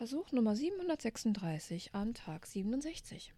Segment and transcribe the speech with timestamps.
[0.00, 3.34] Versuch Nummer 736 an Tag 67.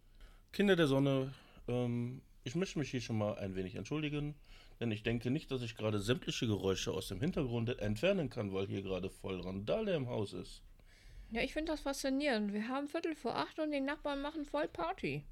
[0.53, 1.35] Kinder der Sonne,
[1.67, 4.37] ähm, ich möchte mich hier schon mal ein wenig entschuldigen,
[4.79, 8.69] denn ich denke nicht, dass ich gerade sämtliche Geräusche aus dem Hintergrund entfernen kann, weil
[8.69, 10.63] hier gerade voll Randale im Haus ist.
[11.33, 12.53] Ja, ich finde das faszinierend.
[12.53, 15.25] Wir haben Viertel vor acht und die Nachbarn machen voll Party.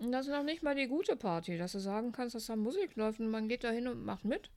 [0.00, 2.56] Und das ist noch nicht mal die gute Party, dass du sagen kannst, dass da
[2.56, 4.50] Musik läuft und man geht da hin und macht mit.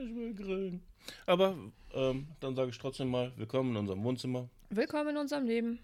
[0.00, 0.80] Ich will grillen.
[1.26, 1.56] Aber
[1.92, 4.48] ähm, dann sage ich trotzdem mal, willkommen in unserem Wohnzimmer.
[4.70, 5.80] Willkommen in unserem Leben.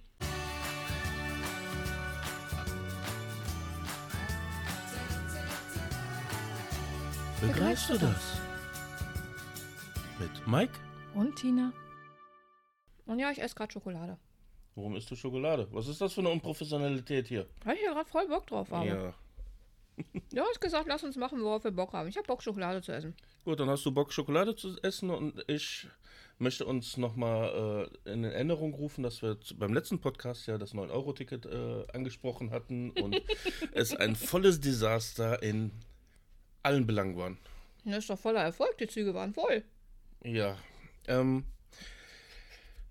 [7.40, 8.40] Begreifst du das?
[10.20, 10.72] Mit Mike?
[11.14, 11.72] Und Tina.
[13.06, 14.16] Und ja, ich esse gerade Schokolade.
[14.76, 15.66] Warum isst du Schokolade?
[15.72, 17.48] Was ist das für eine Unprofessionalität hier?
[17.64, 18.86] Weil ich ja gerade voll Bock drauf habe.
[18.86, 19.14] Ja.
[20.32, 22.08] Du hast gesagt, lass uns machen, worauf wir Bock haben.
[22.08, 23.14] Ich habe Bock, Schokolade zu essen.
[23.44, 25.86] Gut, dann hast du Bock, Schokolade zu essen und ich
[26.38, 31.46] möchte uns nochmal äh, in Erinnerung rufen, dass wir beim letzten Podcast ja das 9-Euro-Ticket
[31.46, 33.22] äh, angesprochen hatten und
[33.72, 35.70] es ein volles Desaster in
[36.62, 37.36] allen Belangen war.
[37.84, 39.62] Das ist doch voller Erfolg, die Züge waren voll.
[40.24, 40.56] Ja,
[41.06, 41.44] ähm,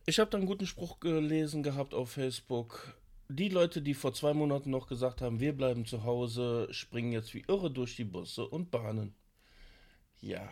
[0.05, 2.93] ich habe da einen guten Spruch gelesen gehabt auf Facebook.
[3.35, 7.33] Die Leute, die vor zwei Monaten noch gesagt haben, wir bleiben zu Hause, springen jetzt
[7.33, 9.15] wie irre durch die Busse und Bahnen.
[10.21, 10.47] Ja.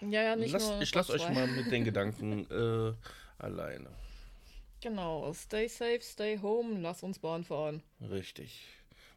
[0.00, 2.92] Ja, ja, nicht Lasst, nur ich lasse euch mal mit den Gedanken äh,
[3.38, 3.88] alleine.
[4.80, 7.84] Genau, stay safe, stay home, lass uns Bahn fahren.
[8.00, 8.66] Richtig.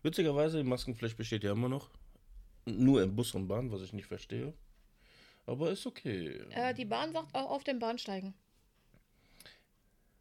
[0.03, 1.89] Witzigerweise, die Maskenpflicht besteht ja immer noch.
[2.65, 4.53] Nur im Bus und Bahn, was ich nicht verstehe.
[5.47, 6.39] Aber ist okay.
[6.51, 8.35] Äh, die Bahn sagt auch auf den Bahnsteigen.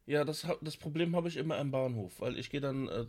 [0.09, 3.05] Ja, das, das Problem habe ich immer am Bahnhof, weil ich gehe dann äh,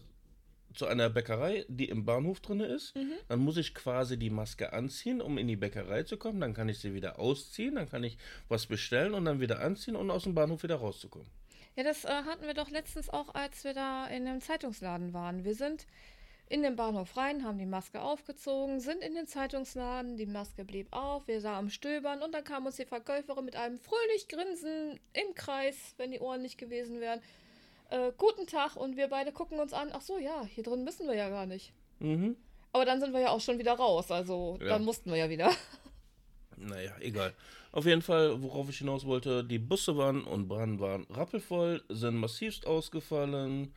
[0.74, 2.94] zu einer Bäckerei, die im Bahnhof drin ist.
[3.28, 6.42] Dann muss ich quasi die Maske anziehen, um in die Bäckerei zu kommen.
[6.42, 9.96] Dann kann ich sie wieder ausziehen, dann kann ich was bestellen und dann wieder anziehen
[9.96, 11.26] und aus dem Bahnhof wieder rauszukommen.
[11.74, 15.42] Ja, das äh, hatten wir doch letztens auch, als wir da in dem Zeitungsladen waren.
[15.42, 15.86] Wir sind
[16.50, 20.88] in den Bahnhof rein, haben die Maske aufgezogen, sind in den Zeitungsladen, die Maske blieb
[20.92, 24.98] auf, wir sahen am Stöbern und dann kam uns die Verkäuferin mit einem fröhlich Grinsen
[25.12, 27.20] im Kreis, wenn die Ohren nicht gewesen wären.
[27.90, 29.90] Äh, guten Tag und wir beide gucken uns an.
[29.92, 31.72] Ach so, ja, hier drin müssen wir ja gar nicht.
[32.00, 32.36] Mhm.
[32.72, 34.68] Aber dann sind wir ja auch schon wieder raus, also Ja.
[34.70, 35.50] dann mussten wir ja wieder.
[36.62, 37.32] Naja, egal.
[37.72, 42.16] Auf jeden Fall, worauf ich hinaus wollte, die Busse waren und Bahnen waren rappelvoll, sind
[42.16, 43.72] massivst ausgefallen,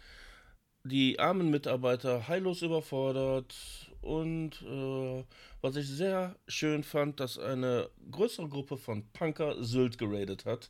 [0.83, 3.55] die armen Mitarbeiter heillos überfordert
[4.01, 5.23] und äh,
[5.61, 10.69] was ich sehr schön fand, dass eine größere Gruppe von Punker Sylt geradet hat.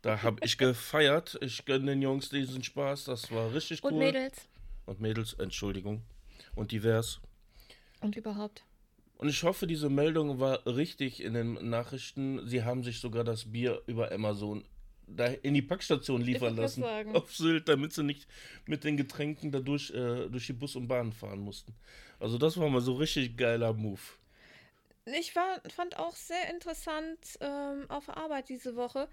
[0.00, 1.38] Da habe ich gefeiert.
[1.42, 3.04] Ich gönne den Jungs diesen Spaß.
[3.04, 3.92] Das war richtig cool.
[3.92, 4.48] Und Mädels.
[4.86, 6.02] Und Mädels, Entschuldigung.
[6.54, 7.20] Und divers.
[8.00, 8.64] Und überhaupt.
[9.18, 12.46] Und ich hoffe, diese Meldung war richtig in den Nachrichten.
[12.46, 14.64] Sie haben sich sogar das Bier über Amazon
[15.16, 16.84] da in die Packstation liefern lassen.
[17.14, 18.26] Auf Sylt, damit sie nicht
[18.66, 21.74] mit den Getränken dadurch äh, durch die Bus und Bahn fahren mussten.
[22.18, 24.00] Also das war mal so richtig geiler Move.
[25.06, 29.08] Ich war, fand auch sehr interessant ähm, auf der Arbeit diese Woche.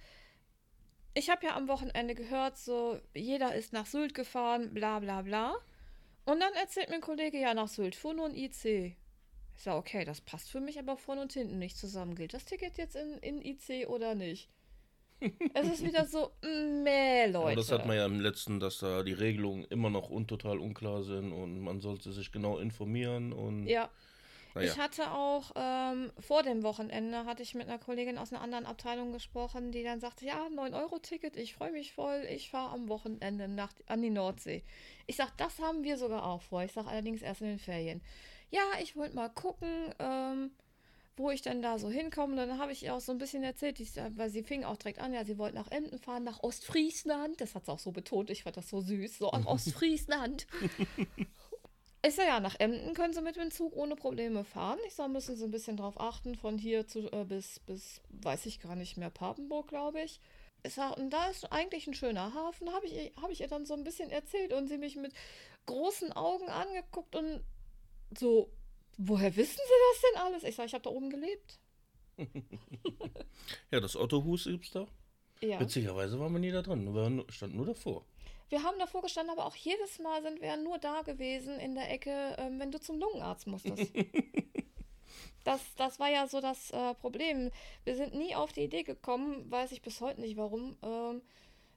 [1.14, 5.56] Ich habe ja am Wochenende gehört, so jeder ist nach Sylt gefahren, bla bla bla.
[6.26, 8.96] Und dann erzählt mir ein Kollege, ja, nach Sylt fuhr nur ein IC.
[9.56, 12.16] Ich sage, okay, das passt für mich aber vorne und hinten nicht zusammen.
[12.16, 14.50] Gilt das Ticket jetzt in, in IC oder nicht?
[15.54, 17.38] Es ist wieder so, meh, Leute.
[17.40, 20.60] Aber das hat man ja im letzten, dass da die Regelungen immer noch un total
[20.60, 23.90] unklar sind und man sollte sich genau informieren und Ja.
[24.54, 24.72] naja.
[24.72, 28.66] Ich hatte auch ähm, vor dem Wochenende hatte ich mit einer Kollegin aus einer anderen
[28.66, 33.48] Abteilung gesprochen, die dann sagte, ja, 9-Euro-Ticket, ich freue mich voll, ich fahre am Wochenende
[33.48, 34.64] nach, an die Nordsee.
[35.08, 36.64] Ich sag, das haben wir sogar auch vor.
[36.64, 38.02] Ich sag allerdings erst in den Ferien.
[38.50, 39.70] Ja, ich wollte mal gucken,
[40.00, 40.52] ähm,
[41.18, 42.34] wo ich denn da so hinkomme.
[42.34, 44.78] Und dann habe ich ihr auch so ein bisschen erzählt, die, weil sie fing auch
[44.78, 47.42] direkt an, ja, sie wollte nach Emden fahren, nach Ostfriesland.
[47.42, 50.48] Das hat sie auch so betont, ich fand das so süß, so nach Ostfriesland.
[52.06, 54.80] Ich sag ja, nach Emden können sie mit dem Zug ohne Probleme fahren.
[54.88, 58.46] Ich sag, müssen sie ein bisschen drauf achten, von hier zu, äh, bis, bis, weiß
[58.46, 60.20] ich gar nicht mehr, Papenburg, glaube ich.
[60.64, 63.66] Ich sag, und da ist eigentlich ein schöner Hafen, habe ich, hab ich ihr dann
[63.66, 65.14] so ein bisschen erzählt und sie mich mit
[65.66, 67.44] großen Augen angeguckt und
[68.18, 68.50] so,
[68.98, 70.44] woher wissen sie das denn alles?
[70.44, 71.60] Ich sag, ich habe da oben gelebt.
[73.72, 74.88] ja, das Ottohus gibt's da.
[75.42, 75.60] Ja.
[75.60, 78.06] Witzigerweise war man nie da drin, wir waren nur- stand nur davor.
[78.50, 81.92] Wir haben davor gestanden, aber auch jedes Mal sind wir nur da gewesen in der
[81.92, 83.92] Ecke, ähm, wenn du zum Lungenarzt musstest.
[85.44, 87.52] das, das war ja so das äh, Problem.
[87.84, 91.22] Wir sind nie auf die Idee gekommen, weiß ich bis heute nicht warum, ähm,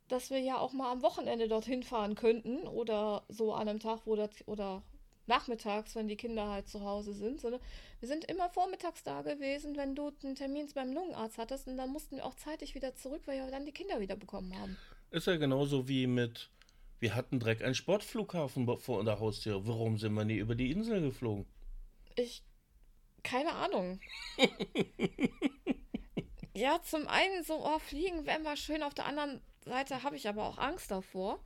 [0.07, 4.03] dass wir ja auch mal am Wochenende dorthin fahren könnten oder so an einem Tag,
[4.05, 4.83] wo das, oder
[5.31, 7.41] nachmittags, wenn die Kinder halt zu Hause sind.
[7.41, 7.63] Sondern
[8.01, 11.91] wir sind immer vormittags da gewesen, wenn du einen Termin beim Lungenarzt hattest und dann
[11.91, 14.77] mussten wir auch zeitig wieder zurück, weil wir dann die Kinder wieder bekommen haben.
[15.11, 16.51] Ist ja genauso wie mit
[16.99, 19.67] Wir hatten direkt einen Sportflughafen vor der Haustür.
[19.67, 21.47] Warum sind wir nie über die Insel geflogen?
[22.17, 22.43] Ich.
[23.23, 24.01] Keine Ahnung.
[26.55, 28.83] ja, zum einen so, oh, fliegen wäre mal schön.
[28.83, 31.39] Auf der anderen Seite habe ich aber auch Angst davor.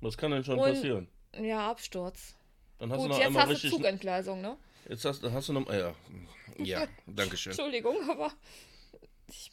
[0.00, 1.08] Was kann denn schon Und- passieren?
[1.38, 2.34] Ja, Absturz.
[2.80, 3.70] Dann hast du Gut, noch jetzt einmal hast du richtig.
[3.70, 4.56] Zugentgleisung, ne?
[4.88, 5.72] Jetzt hast, hast du noch.
[5.72, 5.94] Ja,
[6.58, 7.52] ja, danke schön.
[7.52, 8.32] Entschuldigung, aber
[9.28, 9.50] ich,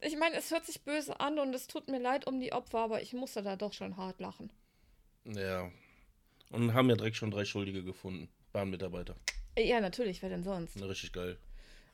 [0.00, 2.78] ich meine, es hört sich böse an und es tut mir leid um die Opfer,
[2.78, 4.50] aber ich musste da doch schon hart lachen.
[5.24, 5.70] Ja.
[6.50, 8.28] Und haben ja direkt schon drei Schuldige gefunden.
[8.52, 9.16] Bahnmitarbeiter.
[9.58, 10.76] Ja, natürlich, wer denn sonst?
[10.76, 11.38] Na, richtig geil.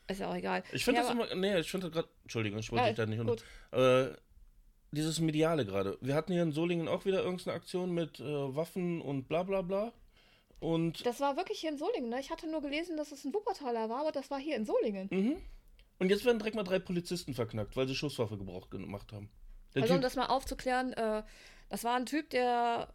[0.09, 0.63] Ist ja auch egal.
[0.73, 1.35] Ich finde ja, das immer.
[1.35, 2.09] Nee, ich finde das gerade.
[2.23, 3.37] Entschuldigung, ich wollte dich da nicht unter.
[3.73, 4.15] Äh,
[4.91, 5.99] dieses Mediale gerade.
[6.01, 9.63] Wir hatten hier in Solingen auch wieder irgendeine Aktion mit äh, Waffen und bla bla
[9.63, 9.93] bla.
[10.61, 12.19] Und, Das war wirklich hier in Solingen, ne?
[12.19, 15.09] Ich hatte nur gelesen, dass es ein Wuppertaler war, aber das war hier in Solingen.
[15.11, 15.37] mhm.
[15.99, 19.31] und jetzt werden direkt mal drei Polizisten verknackt, weil sie Schusswaffe Gebrauch gemacht haben.
[19.75, 21.23] Der Also um Typ, das mal aufzuklären, äh,
[21.69, 22.93] das war ein Typ, der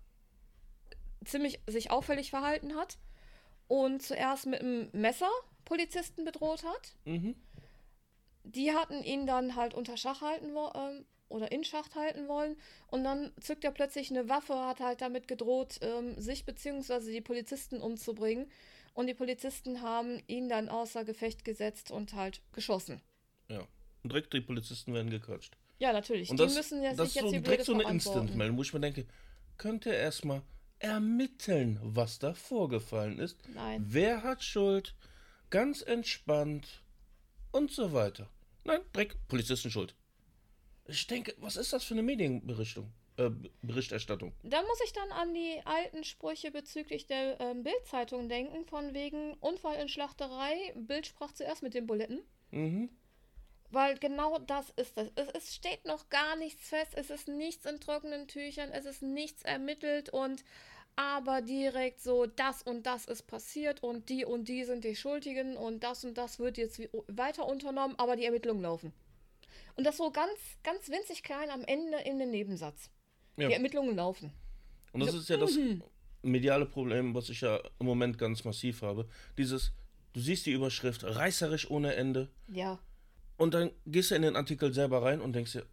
[1.24, 2.98] ziemlich sich auffällig verhalten hat
[3.68, 5.30] und zuerst mit einem Messer
[5.66, 6.95] Polizisten bedroht hat.
[7.06, 7.36] mhm.
[8.45, 13.03] Die hatten ihn dann halt unter Schach halten ähm, oder in Schacht halten wollen und
[13.03, 17.11] dann zückt er plötzlich eine Waffe, hat halt damit gedroht, ähm, sich bzw.
[17.11, 18.49] die Polizisten umzubringen
[18.93, 23.01] und die Polizisten haben ihn dann außer Gefecht gesetzt und halt geschossen.
[23.49, 23.67] Ja.
[24.03, 25.57] Und direkt die Polizisten werden gekatscht.
[25.79, 26.29] Ja, natürlich.
[26.29, 27.83] Und die das, müssen ja das sich ist so jetzt direkt so eine.
[27.89, 29.05] Instant-Meldung, wo ich mir denke,
[29.57, 30.41] könnte er erstmal
[30.79, 33.37] ermitteln, was da vorgefallen ist.
[33.53, 33.83] Nein.
[33.87, 34.95] Wer hat Schuld?
[35.49, 36.83] Ganz entspannt
[37.51, 38.29] und so weiter.
[38.65, 39.95] Nein, direkt Polizisten schuld.
[40.88, 42.91] Ich denke, was ist das für eine Medienberichtung?
[43.15, 43.30] Äh,
[43.62, 44.33] Berichterstattung.
[44.41, 49.35] Da muss ich dann an die alten Sprüche bezüglich der ähm, Bildzeitung denken, von wegen
[49.35, 52.24] Unfall in Schlachterei, Bild sprach zuerst mit den Buletten.
[52.50, 52.89] Mhm.
[53.69, 55.12] Weil genau das ist das.
[55.15, 59.03] Es, es steht noch gar nichts fest, es ist nichts in trockenen Tüchern, es ist
[59.03, 60.44] nichts ermittelt und
[60.95, 65.56] aber direkt so, das und das ist passiert und die und die sind die Schuldigen
[65.56, 68.94] und das und das wird jetzt weiter unternommen, aber die Ermittlungen laufen.
[69.75, 72.89] Und das so ganz, ganz winzig klein am Ende in den Nebensatz.
[73.37, 73.47] Ja.
[73.47, 74.31] Die Ermittlungen laufen.
[74.91, 75.57] Und das So, ist ja das
[76.21, 79.07] mediale Problem, was ich ja im Moment ganz massiv habe.
[79.37, 79.71] Dieses,
[80.13, 82.29] du siehst die Überschrift, reißerisch ohne Ende.
[82.47, 82.79] Ja.
[83.37, 85.65] Und dann gehst du in den Artikel selber rein und denkst dir,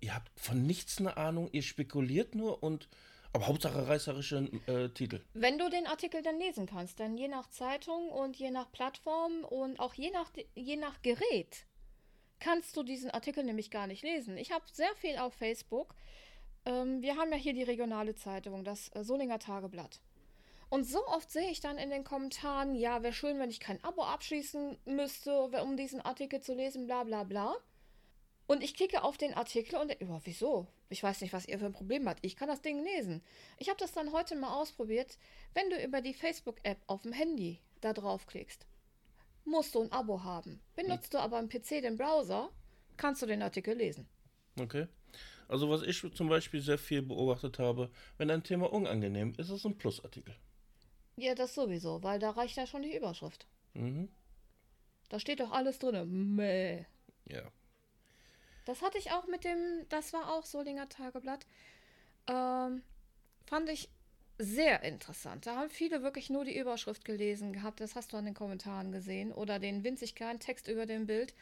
[0.00, 2.88] ihr habt von nichts eine Ahnung, ihr spekuliert nur und.
[3.34, 5.20] Aber Hauptsache reißerische äh, Titel.
[5.34, 9.44] Wenn du den Artikel dann lesen kannst, dann je nach Zeitung und je nach Plattform
[9.44, 11.67] und auch je nach, je nach Gerät
[12.40, 14.36] kannst du diesen Artikel nämlich gar nicht lesen.
[14.36, 15.94] Ich habe sehr viel auf Facebook.
[16.64, 20.00] Ähm, wir haben ja hier die regionale Zeitung, das äh, Solinger Tageblatt.
[20.70, 23.82] Und so oft sehe ich dann in den Kommentaren, ja, wäre schön, wenn ich kein
[23.82, 27.56] Abo abschließen müsste, um diesen Artikel zu lesen, bla bla bla.
[28.46, 30.66] Und ich klicke auf den Artikel und ja, wieso?
[30.90, 32.24] Ich weiß nicht, was ihr für ein Problem habt.
[32.24, 33.22] Ich kann das Ding lesen.
[33.58, 35.18] Ich habe das dann heute mal ausprobiert.
[35.54, 38.66] Wenn du über die Facebook-App auf dem Handy da draufklickst,
[39.48, 40.60] musst du ein Abo haben.
[40.76, 42.50] Benutzt du aber am PC den Browser,
[42.96, 44.08] kannst du den Artikel lesen.
[44.58, 44.86] Okay.
[45.48, 49.50] Also was ich zum Beispiel sehr viel beobachtet habe, wenn ein Thema unangenehm ist, ist
[49.50, 50.34] es ein Plusartikel.
[51.16, 53.46] Ja, das sowieso, weil da reicht ja schon die Überschrift.
[53.74, 54.08] Mhm.
[55.08, 56.36] Da steht doch alles drin.
[56.36, 56.84] Mäh.
[57.24, 57.42] Ja.
[58.66, 61.46] Das hatte ich auch mit dem, das war auch Solinger Tageblatt.
[62.26, 62.82] Ähm,
[63.46, 63.88] fand ich
[64.38, 65.46] sehr interessant.
[65.46, 67.80] Da haben viele wirklich nur die Überschrift gelesen gehabt.
[67.80, 69.32] Das hast du an den Kommentaren gesehen.
[69.32, 71.34] Oder den winzig kleinen Text über dem Bild.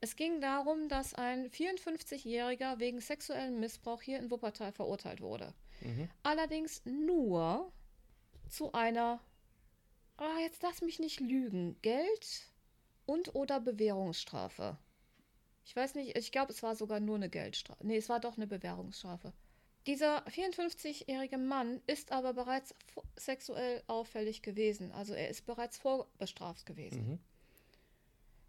[0.00, 5.54] Es ging darum, dass ein 54-Jähriger wegen sexuellem Missbrauch hier in Wuppertal verurteilt wurde.
[5.80, 6.10] Mhm.
[6.22, 7.72] Allerdings nur
[8.48, 9.20] zu einer,
[10.18, 12.50] ah, jetzt lass mich nicht lügen, Geld
[13.06, 14.76] und oder Bewährungsstrafe.
[15.64, 17.84] Ich weiß nicht, ich glaube, es war sogar nur eine Geldstrafe.
[17.84, 19.32] Nee, es war doch eine Bewährungsstrafe.
[19.86, 22.74] Dieser 54-jährige Mann ist aber bereits
[23.16, 24.90] sexuell auffällig gewesen.
[24.92, 27.08] Also er ist bereits vorbestraft gewesen.
[27.10, 27.18] Mhm.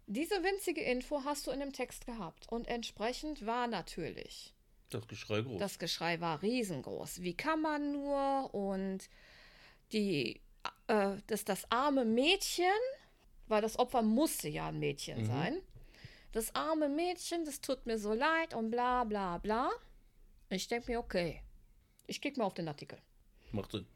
[0.06, 2.48] Diese winzige Info hast du in dem Text gehabt.
[2.50, 4.54] Und entsprechend war natürlich
[4.90, 5.58] Das Geschrei groß.
[5.60, 7.22] das Geschrei war riesengroß.
[7.22, 8.52] Wie kann man nur?
[8.54, 9.08] Und
[9.92, 10.40] die,
[10.88, 12.64] äh, das, das arme Mädchen,
[13.46, 15.26] weil das Opfer musste ja ein Mädchen Mhm.
[15.26, 15.62] sein.
[16.32, 19.70] Das arme Mädchen, das tut mir so leid und bla bla bla.
[20.50, 21.42] Ich denke mir, okay,
[22.06, 22.98] ich klicke mal auf den Artikel.
[23.52, 23.86] Macht Sinn.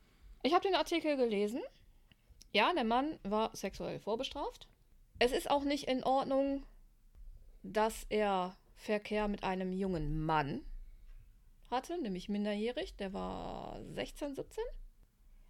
[0.42, 1.62] Ich habe den Artikel gelesen.
[2.52, 4.68] Ja, der Mann war sexuell vorbestraft.
[5.18, 6.66] Es ist auch nicht in Ordnung,
[7.62, 10.64] dass er Verkehr mit einem jungen Mann
[11.70, 12.96] hatte, nämlich minderjährig.
[12.96, 14.62] Der war 16, 17.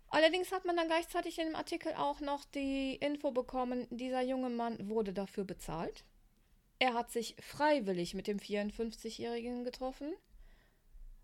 [0.08, 4.50] Allerdings hat man dann gleichzeitig in dem Artikel auch noch die Info bekommen, dieser junge
[4.50, 6.04] Mann wurde dafür bezahlt.
[6.78, 10.12] Er hat sich freiwillig mit dem 54-Jährigen getroffen.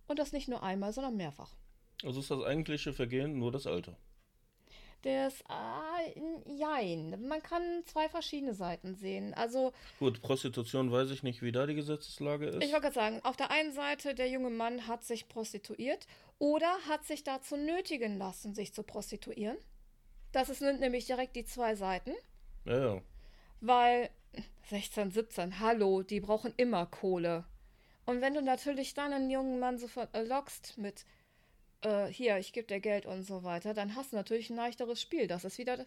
[0.09, 1.55] Und das nicht nur einmal, sondern mehrfach.
[2.05, 3.97] Also ist das eigentliche Vergehen nur das Alter.
[5.03, 6.21] Das, äh,
[6.53, 7.29] jein.
[7.29, 9.33] Man kann zwei verschiedene Seiten sehen.
[9.35, 12.65] Also, Gut, Prostitution weiß ich nicht, wie da die Gesetzeslage ist.
[12.65, 16.07] ich wollte gerade sagen, auf der einen Seite, der junge Mann hat sich prostituiert
[16.41, 19.57] oder hat sich dazu nötigen lassen, sich zu prostituieren.
[20.33, 22.13] Das sind nämlich direkt die zwei Seiten.
[22.65, 23.03] ja, ja.
[23.61, 24.11] Weil
[24.69, 27.45] 16, 17, hallo, die brauchen immer Kohle.
[28.09, 31.05] Und wenn du natürlich dann einen jungen Mann sofort lockst mit,
[31.83, 34.99] äh, hier, ich gebe dir Geld und so weiter, dann hast du natürlich ein leichteres
[35.03, 35.27] Spiel.
[35.27, 35.85] Das ist wieder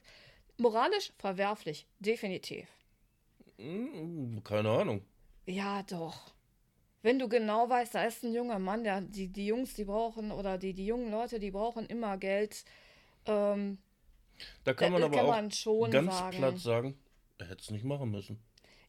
[0.57, 2.67] moralisch verwerflich, definitiv.
[3.57, 5.01] Hm, keine Ahnung.
[5.47, 6.35] Ja, doch.
[7.01, 10.31] Wenn du genau weißt, da ist ein junger Mann, der, die, die Jungs, die brauchen,
[10.31, 12.65] oder die, die jungen Leute, die brauchen immer Geld.
[13.25, 13.79] Ähm,
[14.63, 16.37] Da kann man da aber kann auch man schon ganz sagen.
[16.37, 16.99] platt sagen,
[17.39, 18.39] er hätte es nicht machen müssen.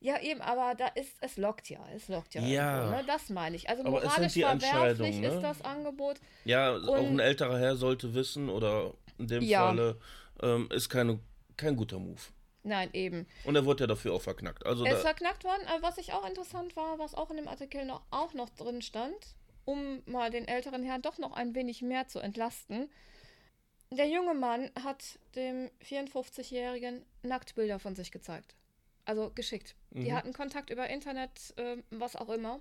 [0.02, 2.42] Ja, eben, aber da ist, es lockt ja, es lockt ja.
[2.42, 2.76] Ja.
[2.80, 3.04] Irgendwo, ne?
[3.06, 3.68] Das meine ich.
[3.68, 5.28] Also Aber es sind moralisch die verwerflich ne?
[5.28, 6.16] ist das Angebot.
[6.44, 9.66] Ja, auch ein Und- älterer Herr sollte wissen, oder in dem Ja.
[9.66, 9.98] Falle
[10.42, 11.20] ähm, ist keine,
[11.56, 12.20] kein guter Move.
[12.64, 13.26] Nein, eben.
[13.44, 14.64] Und er wurde ja dafür auch verknackt.
[14.66, 17.84] Also Er ist verknackt worden, was ich auch interessant war, was auch in dem Artikel
[17.84, 19.14] noch, auch noch drin stand,
[19.64, 22.88] um mal den älteren Herrn doch noch ein wenig mehr zu entlasten.
[23.90, 28.54] Der junge Mann hat dem 54-Jährigen Nacktbilder von sich gezeigt.
[29.04, 29.74] Also geschickt.
[29.94, 30.14] Die Mhm.
[30.14, 32.60] hatten Kontakt über Internet, ähm, was auch immer.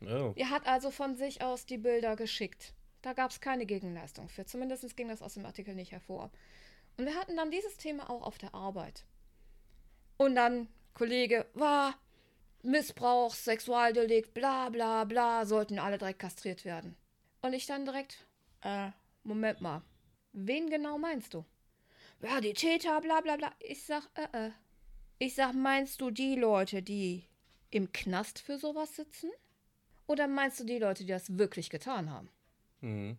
[0.00, 2.74] ja, Er hat also von sich aus die Bilder geschickt.
[3.00, 4.44] Da gab es keine Gegenleistung für.
[4.44, 6.30] Zumindest ging das aus dem Artikel nicht hervor.
[6.98, 9.04] Und wir hatten dann dieses Thema auch auf der Arbeit.
[10.18, 11.94] Und dann, Kollege, war
[12.62, 16.96] Missbrauch, Sexualdelikt, bla bla bla, sollten alle direkt kastriert werden.
[17.42, 18.26] Und ich dann direkt,
[18.62, 18.90] äh,
[19.22, 19.82] Moment mal,
[20.32, 21.44] wen genau meinst du?
[22.22, 23.52] Ja, die Täter, bla bla bla.
[23.60, 24.50] Ich sag, äh, äh.
[25.18, 27.24] Ich sag, meinst du die Leute, die
[27.70, 29.30] im Knast für sowas sitzen?
[30.06, 32.28] Oder meinst du die Leute, die das wirklich getan haben?
[32.80, 33.16] mhm.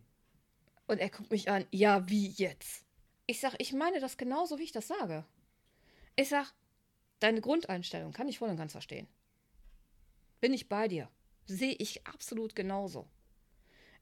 [0.88, 2.84] Und er guckt mich an, ja, wie jetzt?
[3.26, 5.24] Ich sag, ich meine das genauso, wie ich das sage.
[6.14, 6.52] Ich sag,
[7.18, 9.08] deine Grundeinstellung kann ich voll und ganz verstehen.
[10.40, 11.10] Bin ich bei dir.
[11.46, 13.08] Sehe ich absolut genauso.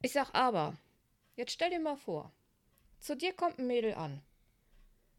[0.03, 0.77] Ich sag aber,
[1.37, 2.31] jetzt stell dir mal vor,
[3.01, 4.21] zu dir kommt ein Mädel an.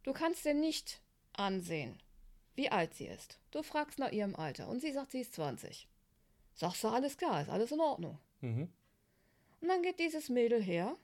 [0.03, 1.01] Du kannst dir nicht
[1.34, 2.00] ansehen,
[2.55, 3.39] wie alt sie ist.
[3.51, 5.88] Du fragst nach ihrem Alter und sie sagt, sie ist 20.
[6.53, 8.17] Sagst du, alles klar, ist alles in Ordnung.
[8.41, 8.69] Mhm.
[9.62, 10.95] Und dann geht dieses Mädel her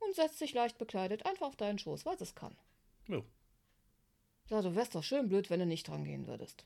[0.00, 2.56] und setzt sich leicht bekleidet einfach auf deinen Schoß, weil es kann.
[3.08, 3.22] ja.
[4.48, 6.64] Sag, du wärst doch schön blöd, wenn du nicht dran gehen würdest.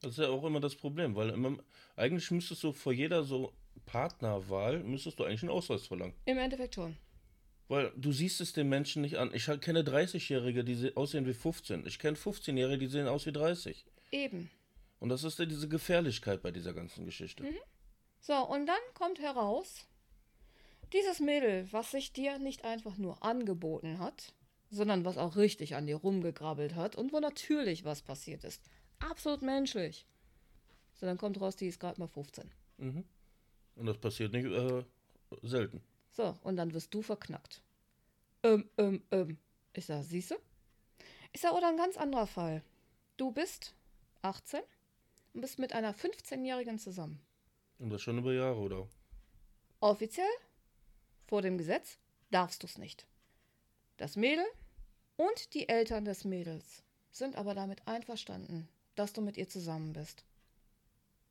[0.00, 1.56] Das ist ja auch immer das Problem, weil immer,
[1.96, 3.52] eigentlich müsstest du vor jeder so
[3.86, 6.14] Partnerwahl, müsstest du eigentlich einen Ausweis verlangen.
[6.26, 6.96] Im Endeffekt schon.
[7.68, 9.30] Weil du siehst es den Menschen nicht an.
[9.34, 11.86] Ich kenne 30-Jährige, die se- aussehen wie 15.
[11.86, 13.84] Ich kenne 15-Jährige, die sehen aus wie 30.
[14.10, 14.50] Eben.
[15.00, 17.44] Und das ist ja diese Gefährlichkeit bei dieser ganzen Geschichte.
[18.20, 19.86] So, und dann kommt heraus,
[20.94, 24.32] dieses Mädel, was sich dir nicht einfach nur angeboten hat,
[24.70, 28.62] sondern was auch richtig an dir rumgegrabbelt hat und wo natürlich was passiert ist.
[28.98, 30.06] Absolut menschlich.
[30.94, 32.50] So, dann kommt raus, die ist gerade mal 15.
[32.78, 33.04] Mhm.
[33.76, 34.82] Und das passiert nicht äh,
[35.42, 35.82] selten.
[36.18, 37.62] So, und dann wirst du verknackt.
[38.42, 39.38] Ähm, ähm, ähm.
[39.72, 40.36] Ich sag, siehste?
[41.32, 42.64] Ich sag, oder ein ganz anderer Fall.
[43.16, 43.72] Du bist
[44.22, 44.60] 18
[45.32, 47.20] und bist mit einer 15-Jährigen zusammen.
[47.78, 48.88] Und das schon über Jahre, oder?
[49.78, 50.26] Offiziell,
[51.28, 51.98] vor dem Gesetz,
[52.32, 53.06] darfst du es nicht.
[53.96, 54.44] Das Mädel
[55.16, 56.82] und die Eltern des Mädels
[57.12, 60.24] sind aber damit einverstanden, dass du mit ihr zusammen bist.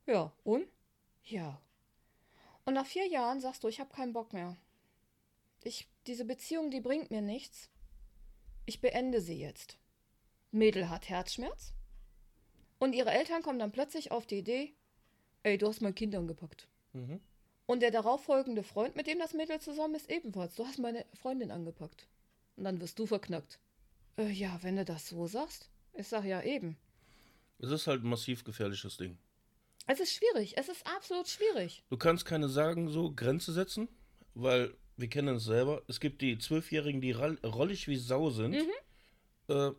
[0.06, 0.66] Ja, und?
[1.24, 1.60] Ja.
[2.64, 4.56] Und nach vier Jahren sagst du, ich habe keinen Bock mehr.
[5.64, 7.70] Ich, diese Beziehung, die bringt mir nichts.
[8.66, 9.78] Ich beende sie jetzt.
[10.50, 11.72] Mädel hat Herzschmerz.
[12.78, 14.74] Und ihre Eltern kommen dann plötzlich auf die Idee,
[15.42, 16.68] ey, du hast mein Kind angepackt.
[16.92, 17.20] Mhm.
[17.66, 20.54] Und der darauffolgende Freund, mit dem das Mädel zusammen ist, ebenfalls.
[20.54, 22.06] Du hast meine Freundin angepackt.
[22.56, 23.58] Und dann wirst du verknackt.
[24.16, 25.68] Äh, ja, wenn du das so sagst.
[25.92, 26.76] Ich sag ja eben.
[27.58, 29.18] Es ist halt ein massiv gefährliches Ding.
[29.86, 30.56] Es ist schwierig.
[30.56, 31.82] Es ist absolut schwierig.
[31.90, 33.88] Du kannst keine sagen, so Grenze setzen,
[34.34, 35.82] weil wir kennen es selber.
[35.86, 38.52] Es gibt die Zwölfjährigen, die rollig wie Sau sind.
[38.52, 39.54] Mhm.
[39.54, 39.70] Äh,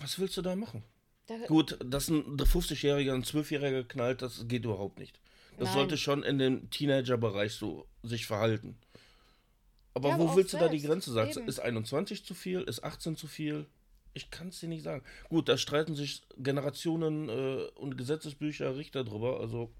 [0.00, 0.82] was willst du da machen?
[1.26, 5.18] Da, Gut, dass ein 50-Jähriger ein 12-Jähriger knallt, das geht überhaupt nicht.
[5.58, 5.74] Das Nein.
[5.74, 8.76] sollte schon in dem Teenager-Bereich so sich verhalten.
[9.94, 11.48] Aber Ja, aber wo auch willst du da die Grenze setzen?
[11.48, 12.60] Ist 21 zu viel?
[12.62, 13.66] Ist 18 zu viel?
[14.12, 15.04] Ich kann es dir nicht sagen.
[15.28, 19.40] Gut, da streiten sich Generationen äh, und Gesetzesbücher, Richter drüber.
[19.40, 19.72] Also,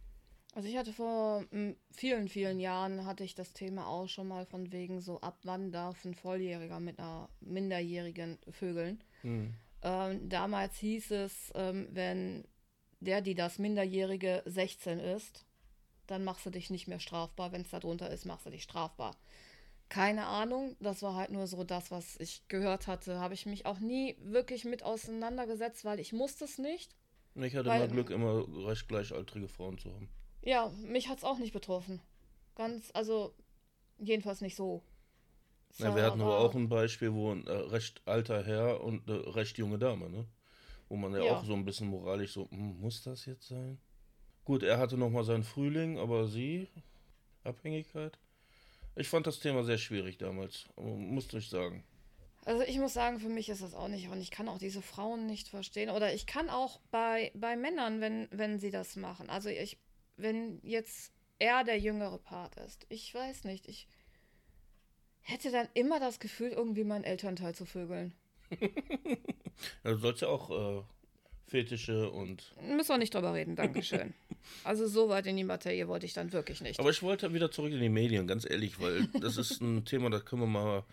[0.57, 4.47] Also ich hatte vor mm, vielen, vielen Jahren hatte ich das Thema auch schon mal
[4.47, 9.05] von wegen so, ab wann darf ein Volljähriger mit einer Minderjährigen vögeln.
[9.21, 12.49] hm, Ähm, damals hieß es, ähm, wenn
[13.01, 15.45] der, die das Minderjährige 16 ist,
[16.07, 17.53] dann machst du dich nicht mehr strafbar.
[17.53, 19.15] Wenn es da drunter ist, machst du dich strafbar.
[19.91, 23.21] Keine Ahnung, das war halt nur so das, was ich gehört hatte.
[23.21, 26.97] Habe ich mich auch nie wirklich mit auseinandergesetzt, weil ich musste es nicht.
[27.35, 30.09] Ich hatte Weil- mal Glück, immer recht gleichaltrige Frauen zu haben.
[30.47, 32.00] Ja, mich hat es auch nicht betroffen.
[32.55, 33.35] Ganz, also
[33.99, 34.81] jedenfalls nicht so.
[35.79, 39.35] Ja, wir hatten aber auch ein Beispiel, wo ein äh, recht alter Herr und eine
[39.35, 40.25] recht junge Dame, ne?
[40.88, 41.33] Wo man ja, Ja.
[41.33, 43.79] auch so ein bisschen moralisch so, hm, muss das jetzt sein?
[44.45, 46.69] Gut, er hatte nochmal seinen Frühling, aber sie,
[47.43, 48.17] Abhängigkeit.
[48.95, 51.83] Ich fand das Thema sehr schwierig damals, musste ich sagen.
[52.45, 54.09] Also ich muss sagen, für mich ist das auch nicht.
[54.09, 55.91] Und ich kann auch diese Frauen nicht verstehen.
[55.91, 59.29] Oder ich kann auch bei, bei Männern, wenn, wenn sie das machen.
[59.29, 59.79] Also ich,
[60.17, 62.87] wenn jetzt er der jüngere Part ist.
[62.89, 63.69] Ich weiß nicht.
[63.69, 63.87] Ich
[65.21, 68.15] hätte dann immer das Gefühl, irgendwie meinen Elternteil zu vögeln.
[68.61, 68.69] Ja,
[69.85, 70.83] du sollst ja auch äh,
[71.47, 72.55] Fetische und.
[72.63, 74.15] Müssen wir nicht drüber reden, Dankeschön.
[74.65, 76.79] also so weit in die Materie wollte ich dann wirklich nicht.
[76.81, 80.11] Aber ich wollte wieder zurück in die Medien, ganz ehrlich, weil das ist ein Thema,
[80.11, 80.85] da können wir mal.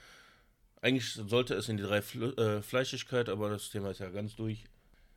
[0.82, 4.36] Eigentlich sollte es in die drei Fl äh, Fleischigkeit, aber das Thema ist ja ganz
[4.36, 4.66] durch.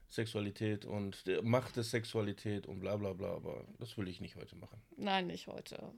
[0.08, 4.36] Sexualität und der Macht der Sexualität und bla bla bla, aber das will ich nicht
[4.36, 4.80] heute machen.
[4.96, 5.92] Nein, nicht heute.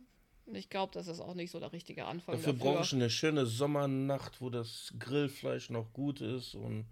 [0.46, 2.34] Ich glaube, das ist auch nicht so der richtige Anfang.
[2.34, 6.86] Dafür brauche ich eine schöne Sommernacht, wo das Grillfleisch noch gut ist und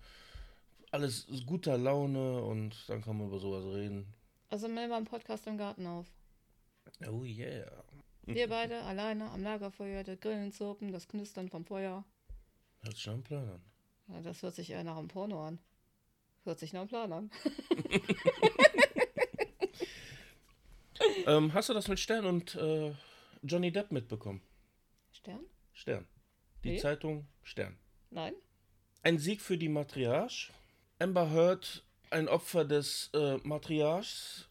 [0.90, 4.12] alles guter Laune und dann kann man über sowas reden.
[4.48, 6.06] Also nehmen wir einen Podcast im Garten auf.
[7.08, 7.84] Oh yeah.
[8.26, 12.04] Wir beide alleine am Lagerfeuer, der Grillen zirpen, das Knistern vom Feuer.
[12.80, 13.62] Hört sich einem Plan an.
[14.08, 15.58] Ja, das hört sich eher nach einem Porno an.
[16.46, 17.30] Hört sich nach einem Plan an.
[21.26, 22.92] Ähm, hast du das mit Stern und äh,
[23.42, 24.40] Johnny Depp mitbekommen?
[25.12, 25.40] Stern?
[25.72, 26.06] Stern.
[26.64, 26.78] Die Nee.
[26.78, 27.76] Zeitung Stern.
[28.10, 28.32] Nein?
[29.02, 30.52] Ein Sieg für die Matriarch.
[31.00, 34.48] Amber Heard, ein Opfer des äh, Matriarchs.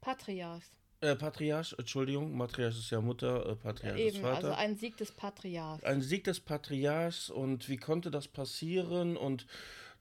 [0.00, 0.64] Patriarch.
[1.00, 4.36] Äh, Patriarch, Entschuldigung, Matriarch ist ja Mutter, äh, Patriarch ist Eben, Vater.
[4.48, 5.84] also ein Sieg des Patriarchs.
[5.84, 9.16] ein Sieg des Patriarchs und wie konnte das passieren?
[9.16, 9.46] Und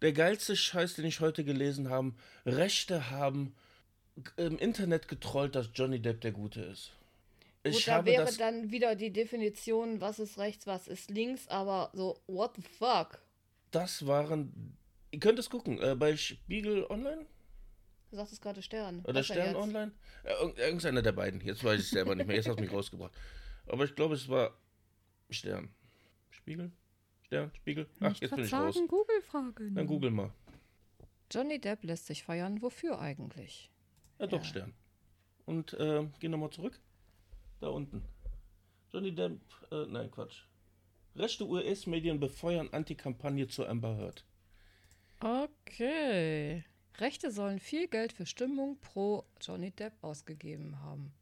[0.02, 2.14] der geilste Scheiß, den ich heute gelesen habe,
[2.46, 3.56] Rechte haben
[4.36, 6.92] im Internet getrollt, dass Johnny Depp der Gute ist.
[7.64, 11.92] Gut, Ich da wäre dann wieder die Definition, was ist rechts, was ist links, aber
[11.94, 13.20] so, what the fuck?
[13.72, 14.76] das waren,
[15.12, 17.26] ihr könnt es gucken, äh, bei Spiegel Online
[18.10, 19.02] Du sagtest gerade Stern.
[19.04, 19.56] oder Was Stern?
[19.58, 19.92] Online?
[20.24, 22.64] Ja, irg- irgendeiner der beiden, jetzt weiß ich es selber nicht mehr, jetzt hast du
[22.64, 23.12] mich rausgebracht.
[23.66, 24.58] Aber ich glaube, es war
[25.30, 25.70] Stern.
[26.30, 26.72] Spiegel?
[27.28, 27.52] Stern?
[27.56, 27.88] Spiegel?
[28.00, 28.76] Ach, jetzt bin ich raus.
[28.88, 29.76] Google fragen.
[29.76, 30.32] Dann google mal.
[31.30, 32.62] Johnny Depp lässt sich feiern.
[32.62, 33.70] Wofür eigentlich?
[34.20, 34.44] Ja, doch, Ja.
[34.46, 34.74] Stern.
[35.46, 36.80] Und äh, geh nochmal zurück.
[37.60, 38.04] Da unten.
[38.92, 39.40] Johnny Depp,
[39.72, 40.44] äh, nein, Quatsch.
[41.16, 44.26] Rechte US-Medien befeuern Antikampagne zu Amber Heard.
[45.20, 46.63] Okay.
[47.00, 51.13] Rechte sollen viel Geld für Stimmung pro Johnny Depp ausgegeben haben.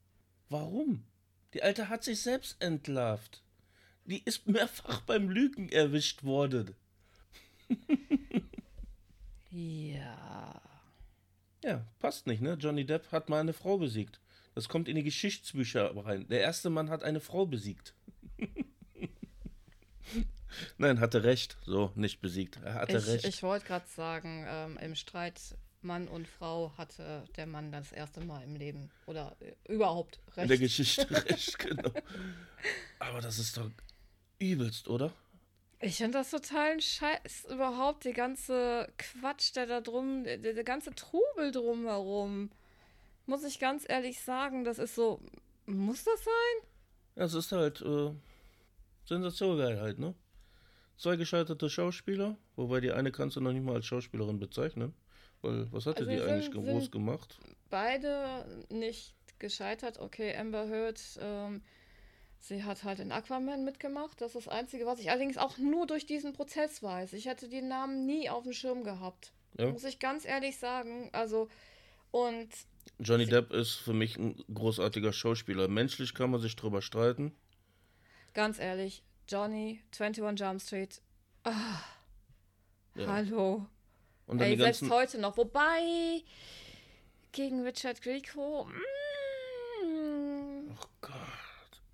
[0.49, 1.05] Warum?
[1.53, 3.43] Die Alte hat sich selbst entlarvt.
[4.05, 6.75] Die ist mehrfach beim Lügen erwischt worden.
[9.49, 10.61] Ja.
[11.63, 12.53] Ja, passt nicht, ne?
[12.59, 14.19] Johnny Depp hat mal eine Frau besiegt.
[14.53, 16.27] Das kommt in die Geschichtsbücher rein.
[16.29, 17.93] Der erste Mann hat eine Frau besiegt.
[20.77, 21.57] Nein, hatte recht.
[21.65, 22.59] So, nicht besiegt.
[22.63, 23.25] Er hatte Ich, recht.
[23.25, 25.41] ich wollte gerade sagen, ähm, im Streit
[25.81, 30.33] Mann und Frau hatte der Mann das erste Mal im Leben oder äh, überhaupt In
[30.33, 30.49] recht.
[30.51, 31.91] der Geschichte recht, genau.
[32.99, 33.69] Aber das ist doch
[34.39, 35.11] übelst, oder?
[35.81, 37.45] Ich finde das total ein Scheiß.
[37.51, 42.49] Überhaupt die ganze Quatsch, der da drum, der, der ganze Trubel drumherum.
[43.25, 45.19] Muss ich ganz ehrlich sagen, das ist so.
[45.65, 46.69] Muss das sein?
[47.15, 48.11] Ja, es ist halt äh,
[49.05, 50.13] Sensation halt, ne?
[50.97, 54.93] Zwei gescheiterte Schauspieler, wobei die eine kannst du noch nicht mal als Schauspielerin bezeichnen.
[55.41, 57.37] Weil, was hatte Also die sind- eigentlich groß gemacht?
[57.69, 59.99] Beide nicht gescheitert.
[59.99, 61.61] Okay, Amber Heard, ähm,
[62.39, 64.21] sie hat halt in Aquaman mitgemacht.
[64.21, 67.13] Das ist das Einzige, was ich allerdings auch nur durch diesen Prozess weiß.
[67.13, 69.31] Ich hätte die Namen nie auf dem Schirm gehabt.
[69.57, 69.71] Ja.
[69.71, 71.09] Muss ich ganz ehrlich sagen.
[71.13, 71.47] Also,
[72.11, 72.49] und
[72.99, 75.67] Johnny Depp ist für mich ein großartiger Schauspieler.
[75.67, 77.35] Menschlich kann man sich drüber streiten.
[78.33, 81.01] ganz ehrlich, Johnny, 21 Jump Street,
[81.45, 81.79] ah,
[82.95, 83.07] Ja.
[83.07, 83.65] hallo.
[84.27, 85.37] Und Ey, selbst heute noch.
[85.37, 86.21] Wobei,
[87.31, 88.65] gegen Richard Grieco,
[89.83, 91.11] mm, Oh Gott,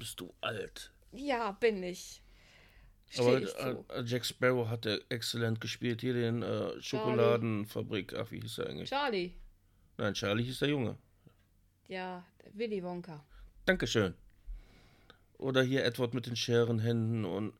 [0.01, 0.91] bist du alt.
[1.11, 2.23] ja, bin ich.
[3.19, 3.85] Aber ich zu.
[3.89, 6.01] äh, Jack Sparrow hat er exzellent gespielt.
[6.01, 8.15] Hier den äh, Schokoladenfabrik.
[8.15, 8.89] Ach, wie hieß er eigentlich?
[8.89, 9.33] Charlie.
[9.97, 10.97] Nein, Charlie hieß der Junge.
[11.87, 13.23] Ja, Willy Wonka.
[13.65, 14.15] Dankeschön.
[15.37, 17.53] Oder hier Edward mit den Scherenhänden und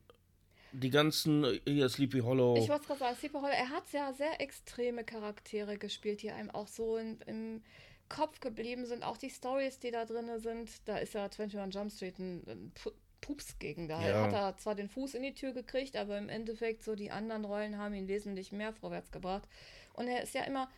[0.72, 2.56] die ganzen, hier Sleepy Hollow.
[2.56, 6.50] Ich wollte gerade sagen, Sleepy Hollow, er hat ja sehr extreme Charaktere gespielt, die einem
[6.50, 7.62] auch so in, im
[8.08, 9.02] Kopf geblieben sind.
[9.02, 10.70] Auch die Stories, die da drin sind.
[10.86, 12.72] Da ist ja 21 Jump Street ein, ein
[13.20, 13.88] Pups gegen.
[13.88, 14.22] Da ja.
[14.24, 17.44] hat er zwar den Fuß in die Tür gekriegt, aber im Endeffekt so die anderen
[17.44, 19.48] Rollen haben ihn wesentlich mehr vorwärts gebracht.
[19.94, 20.68] Und er ist ja immer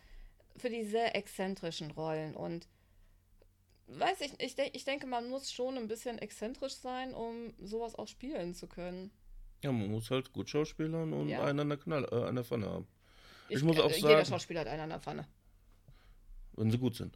[0.55, 2.67] für die sehr exzentrischen Rollen und
[3.87, 8.07] weiß ich, ich, ich denke, man muss schon ein bisschen exzentrisch sein, um sowas auch
[8.07, 9.11] spielen zu können.
[9.63, 11.43] Ja, man muss halt gut schauspielern und ja.
[11.43, 12.87] einen an der, Knall, äh, an der Pfanne haben.
[13.49, 14.07] Ich, ich muss auch sagen.
[14.07, 15.27] Jeder Schauspieler hat einen an der Pfanne.
[16.55, 17.15] Wenn sie gut sind.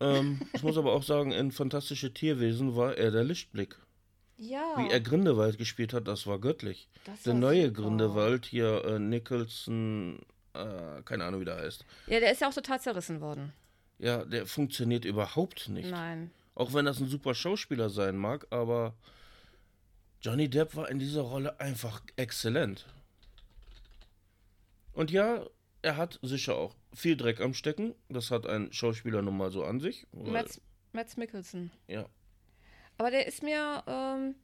[0.00, 3.76] Ähm, ich muss aber auch sagen, in Fantastische Tierwesen war er der Lichtblick.
[4.36, 4.74] Ja.
[4.78, 6.88] Wie er Grindelwald gespielt hat, das war göttlich.
[7.04, 7.82] Das der war neue super.
[7.82, 10.18] Grindelwald hier, äh, Nicholson,
[10.54, 11.84] äh, keine Ahnung, wie der heißt.
[12.06, 13.52] Ja, der ist ja auch total zerrissen worden.
[13.98, 15.90] Ja, der funktioniert überhaupt nicht.
[15.90, 16.30] Nein.
[16.54, 18.94] Auch wenn das ein super Schauspieler sein mag, aber
[20.22, 22.86] Johnny Depp war in dieser Rolle einfach exzellent.
[24.92, 25.46] Und ja,
[25.82, 27.94] er hat sicher auch viel Dreck am Stecken.
[28.08, 30.06] Das hat ein Schauspieler nun mal so an sich.
[30.12, 31.70] Mats Mikkelsen.
[31.86, 32.08] Ja.
[32.98, 34.34] Aber der ist mir, ähm,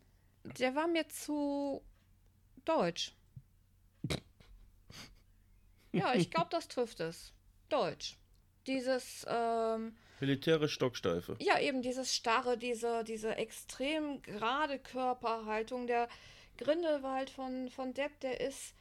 [0.59, 1.83] der war mir zu
[2.65, 3.15] deutsch.
[5.93, 7.33] ja, ich glaube, das trifft es.
[7.69, 8.17] Deutsch.
[8.67, 11.37] Dieses, ähm, Militärisch Stocksteife.
[11.41, 15.87] Ja, eben dieses starre, diese, diese extrem gerade Körperhaltung.
[15.87, 16.09] Der
[16.57, 18.75] Grindelwald von, von Depp, der ist,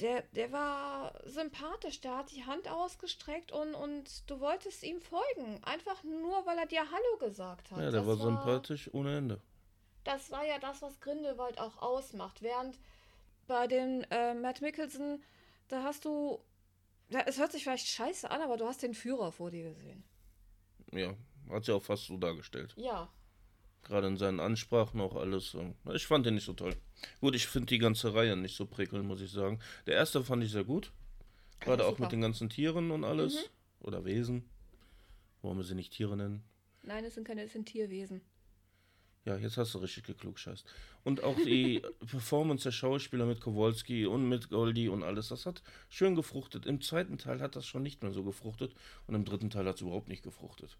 [0.00, 5.62] der, der war sympathisch, der hat die Hand ausgestreckt und, und du wolltest ihm folgen.
[5.64, 7.80] Einfach nur, weil er dir Hallo gesagt hat.
[7.80, 9.40] Ja, der war, war sympathisch ohne Ende.
[10.04, 12.42] Das war ja das, was Grindelwald auch ausmacht.
[12.42, 12.78] Während
[13.46, 15.22] bei den äh, Matt Mickelson,
[15.68, 16.40] da hast du.
[17.10, 20.04] Ja, es hört sich vielleicht scheiße an, aber du hast den Führer vor dir gesehen.
[20.92, 21.14] Ja,
[21.50, 22.74] hat sie auch fast so dargestellt.
[22.76, 23.08] Ja,
[23.84, 25.56] Gerade in seinen Ansprachen auch alles.
[25.94, 26.74] Ich fand den nicht so toll.
[27.20, 29.60] Gut, ich finde die ganze Reihe nicht so prickelnd, muss ich sagen.
[29.86, 30.92] Der erste fand ich sehr gut.
[31.60, 33.34] Gerade auch mit den ganzen Tieren und alles.
[33.34, 33.86] Mhm.
[33.86, 34.48] Oder Wesen.
[35.42, 36.42] Wollen wir sie nicht Tiere nennen?
[36.82, 38.20] Nein, es sind keine, es sind Tierwesen.
[39.24, 40.64] Ja, jetzt hast du richtig geklugscheißt.
[41.04, 45.62] Und auch die Performance der Schauspieler mit Kowalski und mit Goldie und alles, das hat
[45.88, 46.64] schön gefruchtet.
[46.66, 48.74] Im zweiten Teil hat das schon nicht mehr so gefruchtet
[49.06, 50.78] und im dritten Teil hat es überhaupt nicht gefruchtet.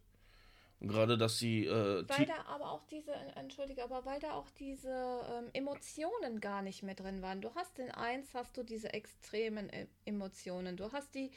[0.80, 1.66] Und gerade, dass sie.
[1.66, 6.62] Äh, weil da aber auch diese, entschuldige, aber weil da auch diese ähm, Emotionen gar
[6.62, 7.40] nicht mehr drin waren.
[7.40, 10.76] Du hast in eins, hast du diese extremen e Emotionen.
[10.76, 11.32] Du hast die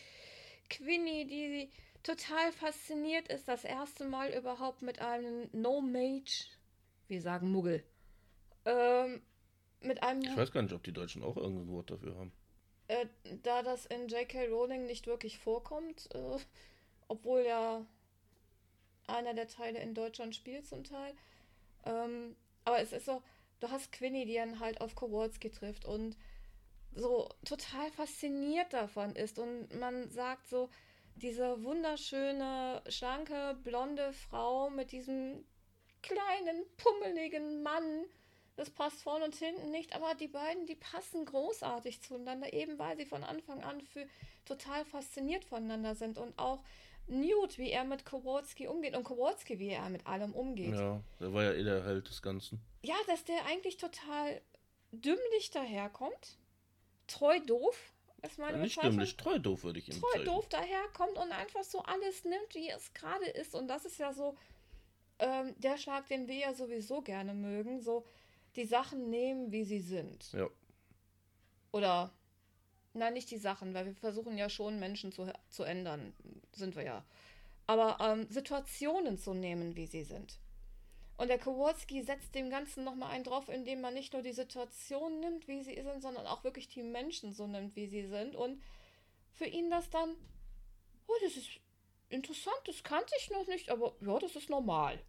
[0.69, 1.69] Quinny, die
[2.04, 6.45] total fasziniert ist, das erste Mal überhaupt mit einem No-Mage,
[7.08, 7.84] wir sagen Muggel,
[8.65, 9.21] ähm,
[9.82, 10.21] mit einem.
[10.21, 12.32] Ich weiß gar nicht, ob die Deutschen auch irgendein Wort dafür haben.
[12.88, 13.08] Äh,
[13.41, 14.47] da das in J.K.
[14.47, 16.38] Rowling nicht wirklich vorkommt, äh,
[17.08, 17.86] obwohl ja
[19.12, 21.13] einer der Teile in Deutschland spielt zum Teil.
[21.86, 23.21] Ähm, aber es ist so,
[23.60, 26.15] du hast Quinny, die dann halt auf Kowalski trifft und
[26.93, 30.69] so total fasziniert davon ist und man sagt so,
[31.15, 35.45] diese wunderschöne, schlanke, blonde Frau mit diesem
[36.02, 38.06] kleinen, pummeligen Mann,
[38.56, 42.97] das passt vorne und hinten nicht, aber die beiden, die passen großartig zueinander, eben weil
[42.97, 44.06] sie von Anfang an für
[44.45, 46.63] total fasziniert voneinander sind und auch
[47.12, 50.74] Newt, wie er mit Kowalski umgeht und Kowalski, wie er mit allem umgeht.
[50.74, 52.62] Ja, der war ja eh der Held des Ganzen.
[52.84, 54.41] Ja, dass der eigentlich total
[54.91, 56.38] dümmlich daherkommt.
[57.08, 61.17] Treu doof, ist meine ja, Nicht dümmlich, treu doof würde ich ihm Treu doof daherkommt
[61.17, 63.56] und einfach so alles nimmt, wie es gerade ist.
[63.56, 64.36] Und das ist ja so
[65.19, 67.82] ähm, der Schlag, den wir ja sowieso gerne mögen.
[67.82, 68.06] So
[68.56, 70.32] die Sachen nehmen, wie sie sind.
[70.34, 70.50] Ja.
[71.71, 72.13] Oder
[72.93, 76.13] Nein, nicht die Sachen, weil wir versuchen ja schon Menschen zu, zu ändern,
[76.51, 77.06] sind wir ja.
[77.67, 80.39] Aber ähm, Situationen zu nehmen, wie sie sind.
[81.17, 85.19] Und der Kowalski setzt dem Ganzen nochmal einen drauf, indem man nicht nur die Situation
[85.19, 88.36] nimmt, wie sie sind, sondern auch wirklich die Menschen so nimmt, wie sie sind.
[88.36, 88.62] Und
[89.34, 90.15] für ihn das dann,
[91.08, 91.49] oh, das ist
[92.10, 94.99] interessant, das kannte ich noch nicht, aber ja, das ist normal.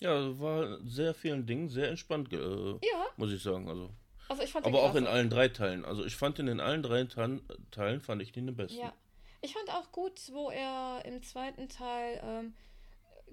[0.00, 3.06] Ja, war sehr vielen Dingen sehr entspannt, äh, ja.
[3.16, 3.68] muss ich sagen.
[3.68, 3.90] Also
[4.32, 5.84] also ich fand Aber auch in allen drei Teilen.
[5.84, 8.78] Also ich fand ihn in allen drei Teilen, fand ich den den besten.
[8.80, 8.94] Ja.
[9.42, 12.54] Ich fand auch gut, wo er im zweiten Teil ähm,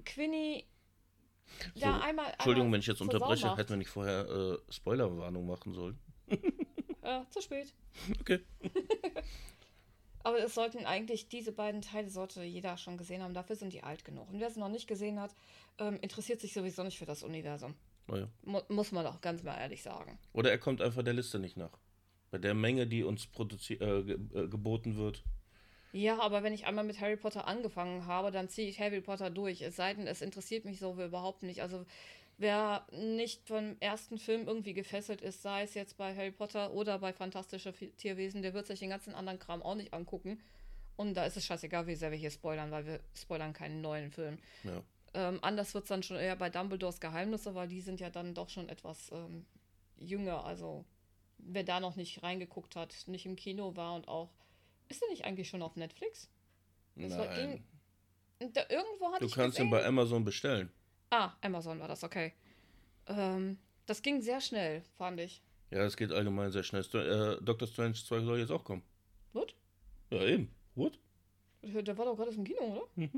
[0.05, 0.65] Quinny
[1.73, 2.31] so, da einmal.
[2.31, 5.97] Entschuldigung, einmal wenn ich jetzt unterbreche, hätten wir nicht vorher äh, Spoilerwarnung machen sollen.
[7.01, 7.73] äh, zu spät.
[8.19, 8.41] Okay.
[10.23, 13.33] Aber es sollten eigentlich, diese beiden Teile sollte jeder schon gesehen haben.
[13.33, 14.29] Dafür sind die alt genug.
[14.29, 15.33] Und wer es noch nicht gesehen hat,
[15.77, 17.73] ähm, interessiert sich sowieso nicht für das Universum.
[18.09, 18.27] Naja.
[18.43, 20.17] Mu muss man auch ganz mal ehrlich sagen.
[20.33, 21.77] Oder er kommt einfach der Liste nicht nach.
[22.31, 23.27] Bei der Menge, die uns
[23.69, 25.23] äh, ge äh, geboten wird.
[25.91, 29.31] Ja, aber wenn ich einmal mit Harry Potter angefangen habe, dann ziehe ich Harry Potter
[29.31, 29.61] durch.
[29.61, 31.61] Es sei denn, es interessiert mich so überhaupt nicht.
[31.61, 31.85] Also
[32.37, 36.99] wer nicht vom ersten Film irgendwie gefesselt ist, sei es jetzt bei Harry Potter oder
[36.99, 40.39] bei Fantastische Tierwesen, der wird sich den ganzen anderen Kram auch nicht angucken.
[40.95, 44.11] Und da ist es scheißegal, wie sehr wir hier spoilern, weil wir spoilern keinen neuen
[44.11, 44.37] Film.
[44.63, 44.83] Ja.
[45.13, 48.33] Ähm, anders wird es dann schon eher bei Dumbledores Geheimnisse, weil die sind ja dann
[48.33, 49.45] doch schon etwas ähm,
[49.97, 50.45] jünger.
[50.45, 50.85] Also,
[51.39, 54.29] wer da noch nicht reingeguckt hat, nicht im Kino war und auch.
[54.87, 56.29] Ist der nicht eigentlich schon auf Netflix?
[56.95, 57.63] Das Nein.
[58.39, 60.71] irgend- Da, irgendwo hatte Du ich kannst ihn bei Amazon bestellen.
[61.11, 62.33] Ah, Amazon war das, okay.
[63.07, 65.41] Ähm, das ging sehr schnell, fand ich.
[65.71, 66.81] Ja, es geht allgemein sehr schnell.
[66.83, 68.83] Äh, Doctor Strange 2 soll jetzt auch kommen.
[69.33, 69.55] What?
[70.11, 70.53] Ja, eben.
[70.75, 70.97] What?
[71.61, 72.61] Der war doch gerade im Kino,
[72.95, 73.09] oder?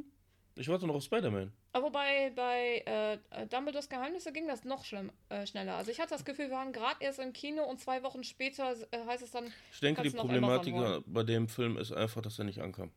[0.56, 1.52] Ich warte noch auf Spider-Man.
[1.74, 2.84] Aber bei, bei
[3.32, 5.76] äh, Dumbledores Geheimnisse ging das noch schlimm, äh, schneller.
[5.76, 8.76] Also ich hatte das Gefühl, wir waren gerade erst im Kino und zwei Wochen später
[8.92, 12.46] äh, heißt es dann, Ich denke, die Problematik bei dem Film ist einfach, dass er
[12.46, 12.92] nicht ankam.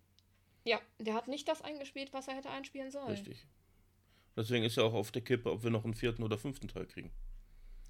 [0.65, 3.09] ja, der hat nicht das eingespielt, was er hätte einspielen sollen.
[3.09, 3.47] Richtig.
[4.37, 6.87] Deswegen ist ja auch auf der Kippe, ob wir noch einen vierten oder fünften Teil
[6.87, 7.13] kriegen.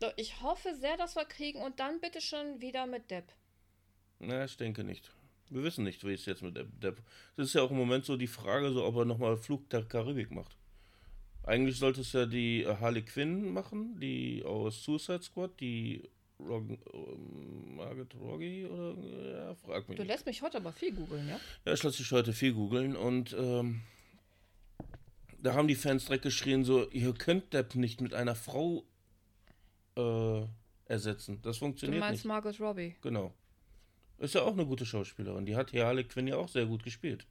[0.02, 3.32] So, ich hoffe sehr, dass wir kriegen und dann bitte schon wieder mit Depp.
[4.18, 5.10] Na, ich denke nicht.
[5.48, 6.68] Wir wissen nicht, wie es jetzt mit Depp.
[6.80, 7.02] Depp.
[7.38, 9.84] Es ist ja auch im Moment so die Frage, so, ob er nochmal Flug der
[9.84, 10.56] Karibik macht.
[11.46, 16.02] Eigentlich sollte es ja die äh, Harley Quinn machen, die aus Suicide Squad, die
[16.40, 18.94] Rog ähm, Margaret Robbie oder
[19.46, 19.96] ja, frag mich.
[19.96, 20.10] Du nicht.
[20.10, 21.38] lässt mich heute aber viel googeln, ja?
[21.64, 23.82] Ja, ich lasse dich heute viel googeln und ähm,
[25.38, 28.84] da haben die Fans direkt geschrien, so, ihr könnt Depp nicht mit einer Frau
[29.96, 30.42] äh,
[30.86, 31.40] ersetzen.
[31.42, 32.28] Das Du funktioniert meinst nicht.
[32.28, 32.96] Margot Robbie.
[33.02, 33.34] Genau.
[34.18, 35.44] Ist ja auch eine gute Schauspielerin.
[35.44, 37.26] Die hat hier Harley Quinn ja auch sehr gut gespielt.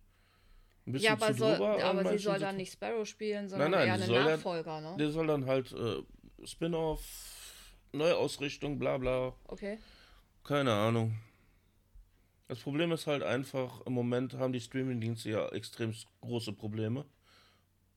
[0.85, 3.97] Ja, aber, soll, an aber sie soll dann Situ- nicht Sparrow spielen, sondern nein, eher
[3.99, 4.95] sie eine Nachfolger, ne?
[4.99, 6.03] Der soll dann halt äh,
[6.45, 7.01] Spin-off,
[7.93, 9.33] Neuausrichtung, bla bla.
[9.47, 9.77] Okay.
[10.43, 11.17] Keine Ahnung.
[12.49, 17.05] Das Problem ist halt einfach, im Moment haben die Streaming-Dienste ja extrem große Probleme.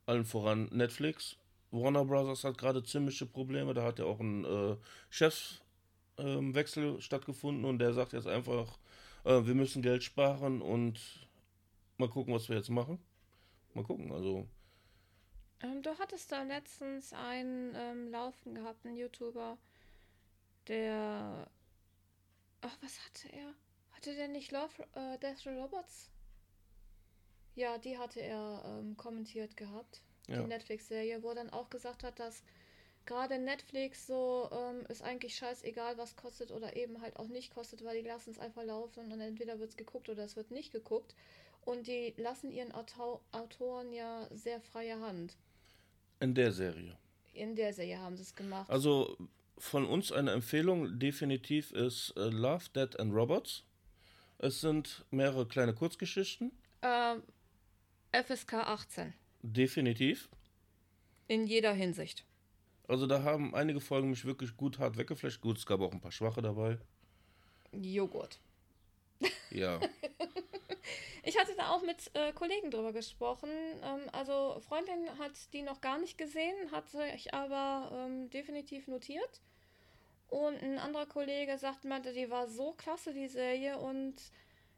[0.06, 1.36] Allen voran Netflix.
[1.72, 3.74] Warner Brothers hat gerade ziemliche Probleme.
[3.74, 4.76] Da hat ja auch ein äh,
[5.10, 8.78] Chefwechsel stattgefunden und der sagt jetzt einfach,
[9.24, 11.00] äh, wir müssen Geld sparen und
[11.98, 12.98] mal gucken, was wir jetzt machen.
[13.74, 14.46] Mal gucken, also.
[15.60, 19.58] Ähm, du hattest da letztens einen ähm, Laufen gehabt, einen YouTuber,
[20.68, 21.48] der.
[22.60, 23.54] Ach, was hatte er?
[23.92, 26.10] Hatte der nicht Love äh, Death Robots?
[27.54, 30.02] Ja, die hatte er ähm, kommentiert gehabt.
[30.28, 30.42] Ja.
[30.42, 32.42] Die Netflix-Serie, wo er dann auch gesagt hat, dass
[33.06, 37.84] gerade Netflix so ähm, ist eigentlich scheißegal, was kostet oder eben halt auch nicht kostet,
[37.84, 40.72] weil die lassen es einfach laufen und entweder wird es geguckt oder es wird nicht
[40.72, 41.14] geguckt.
[41.66, 45.36] Und die lassen ihren Autor Autoren ja sehr freie Hand.
[46.20, 46.96] In der Serie.
[47.34, 48.70] In der Serie haben sie es gemacht.
[48.70, 49.18] Also
[49.58, 53.64] von uns eine Empfehlung definitiv ist äh, Love, Dead and Robots.
[54.38, 56.52] Es sind mehrere kleine Kurzgeschichten.
[56.82, 57.24] Ähm,
[58.12, 59.12] FSK 18.
[59.42, 60.28] Definitiv.
[61.26, 62.24] In jeder Hinsicht.
[62.86, 65.40] Also da haben einige Folgen mich wirklich gut hart weggeflasht.
[65.40, 66.78] Gut, es gab auch ein paar schwache dabei.
[67.72, 68.38] Joghurt.
[69.50, 69.80] Ja.
[71.26, 73.50] Ich hatte da auch mit äh, Kollegen drüber gesprochen.
[73.82, 79.40] Ähm, also Freundin hat die noch gar nicht gesehen, hatte ich aber ähm, definitiv notiert.
[80.28, 84.14] Und ein anderer Kollege sagte, meinte, die war so klasse, die Serie, und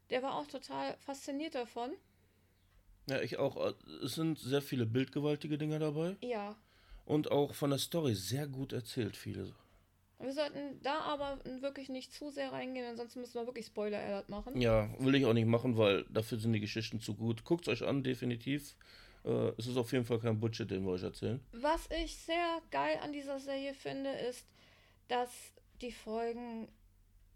[0.09, 1.91] der war auch total fasziniert davon.
[3.07, 3.55] ja, ich auch.
[3.57, 6.17] Äh, Es sind sehr viele bildgewaltige Dinge dabei.
[6.21, 6.55] Ja.
[7.05, 9.53] Und auch von der Story sehr gut erzählt, viele.
[10.19, 14.59] Wir sollten da aber wirklich nicht zu sehr reingehen, ansonsten müssen wir wirklich Spoiler-Alert machen.
[14.59, 17.45] Ja, will ich auch nicht machen, weil dafür sind die Geschichten zu gut.
[17.45, 18.75] Guckt euch an, definitiv.
[19.23, 21.39] Äh, es ist auf jeden Fall kein Bullshit, den wir euch erzählen.
[21.53, 24.45] Was ich sehr geil an dieser Serie finde, ist,
[25.07, 26.67] dass die Folgen,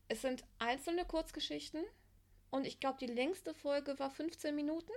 [0.09, 1.83] es sind einzelne Kurzgeschichten
[2.51, 4.91] und ich glaube, die längste Folge war 15 Minuten.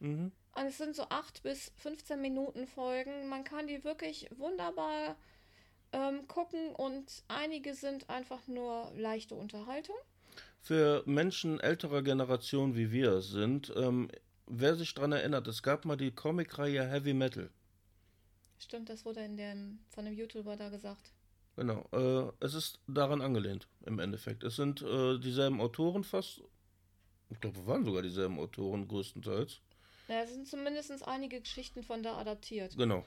[0.00, 0.32] Mhm.
[0.54, 3.28] Und es sind so 8 bis 15 Minuten Folgen.
[3.28, 5.16] Man kann die wirklich wunderbar
[5.96, 9.96] ähm, gucken und einige sind einfach nur leichte Unterhaltung.
[10.60, 14.10] Für Menschen älterer Generation wie wir sind, ähm,
[14.46, 17.50] wer sich daran erinnert, es gab mal die Comicreihe Heavy Metal.
[18.58, 21.12] Stimmt, das wurde in dem, von dem YouTuber da gesagt.
[21.56, 24.44] Genau, äh, es ist daran angelehnt im Endeffekt.
[24.44, 26.42] Es sind äh, dieselben Autoren fast.
[27.30, 29.60] Ich glaube, waren sogar dieselben Autoren größtenteils.
[30.08, 32.76] Ja, es sind zumindest einige Geschichten von da adaptiert.
[32.76, 33.04] Genau.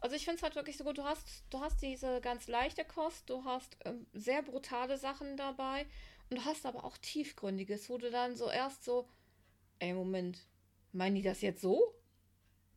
[0.00, 2.84] Also ich finde es halt wirklich so gut, du hast, du hast diese ganz leichte
[2.84, 5.86] Kost, du hast ähm, sehr brutale Sachen dabei
[6.30, 9.08] und du hast aber auch tiefgründiges, wo du dann so erst so,
[9.78, 10.46] ey Moment,
[10.92, 11.94] meinen die das jetzt so?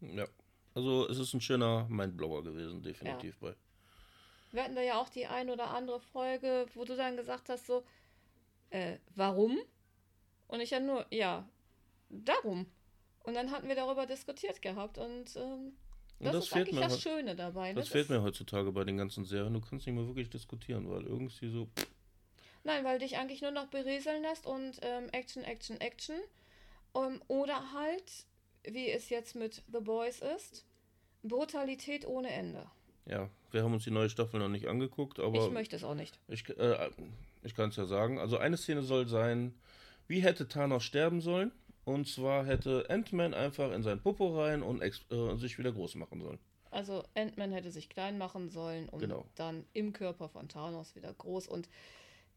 [0.02, 0.28] Ja.
[0.76, 3.56] Also es ist ein schöner Mindblower gewesen, definitiv bei.
[4.52, 7.68] Wir hatten da ja auch die ein oder andere Folge, wo du dann gesagt hast
[7.68, 7.84] so,
[8.72, 9.58] äh, warum?
[10.48, 11.48] Und ich ja nur, ja,
[12.10, 12.66] darum.
[13.24, 15.83] Und dann hatten wir darüber diskutiert gehabt und ähm, Und
[16.24, 17.70] das, das ist fehlt eigentlich mir das Schöne dabei.
[17.70, 17.80] Ne?
[17.80, 19.54] Das fehlt mir heutzutage bei den ganzen Serien.
[19.54, 21.68] Du kannst nicht mehr wirklich diskutieren, weil irgendwie so.
[22.64, 26.16] Nein, weil dich eigentlich nur noch berieseln lässt und ähm, Action, Action, Action.
[26.96, 28.26] Ähm, oder halt,
[28.64, 30.66] wie es jetzt mit The Boys ist,
[31.24, 32.66] Brutalität ohne Ende.
[33.06, 35.96] Ja, wir haben uns die neue Staffel noch nicht angeguckt, aber ich möchte es auch
[35.96, 36.20] nicht.
[36.28, 36.90] ich, äh,
[37.44, 38.20] ich kann es ja sagen.
[38.20, 39.54] Also eine Szene soll sein,
[40.08, 41.52] wie hätte Thanos sterben sollen?
[41.86, 46.22] Und zwar hätte Ant-Man einfach in sein Popo rein und äh, sich wieder groß machen
[46.22, 46.40] sollen.
[46.72, 49.26] Also Ant-Man hätte sich klein machen sollen und Genau.
[49.36, 51.48] dann im Körper von Thanos wieder groß.
[51.48, 51.70] Und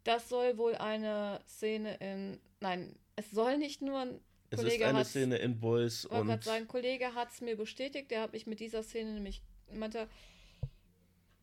[0.05, 2.41] das soll wohl eine Szene in.
[2.61, 6.69] Nein, es soll nicht nur ein Es Kollege ist eine Szene in Boys und sagen,
[6.69, 10.09] Kollege hat es mir bestätigt, der hat mich mit dieser Szene nämlich meinte,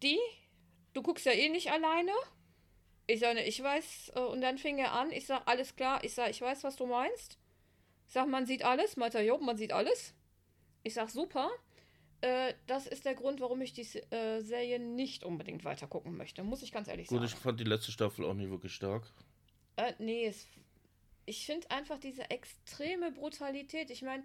[0.02, 0.20] die,
[0.94, 2.12] du guckst ja eh nicht alleine.
[3.08, 6.14] Ich sage, ich weiß, äh, und dann fing er an, ich sage, alles klar, ich
[6.14, 7.38] sage, ich weiß, was du meinst.
[8.08, 10.14] Ich sage, man sieht alles, meinte er, jo, man sieht alles.
[10.84, 11.50] Ich sage, super.
[12.24, 16.42] Äh, das ist der Grund, warum ich die äh, Serie nicht unbedingt weiter gucken möchte,
[16.44, 17.30] muss ich ganz ehrlich gut, sagen.
[17.30, 19.12] ich fand die letzte Staffel auch nicht wirklich stark.
[19.76, 20.48] Äh, nee, es,
[21.26, 23.90] ich finde einfach diese extreme Brutalität.
[23.90, 24.24] Ich meine,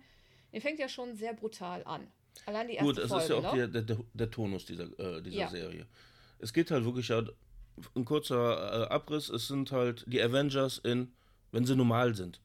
[0.53, 2.07] die fängt ja schon sehr brutal an.
[2.47, 3.69] Allein die erste Gut, es Folge, ist ja auch ne?
[3.69, 5.49] der, der, der Tonus dieser, äh, dieser Ja.
[5.49, 5.87] Serie.
[6.39, 7.25] Es geht halt wirklich ja,
[7.97, 11.13] ein kurzer Abriss, es sind halt die Avengers in,
[11.51, 12.41] wenn sie normal sind.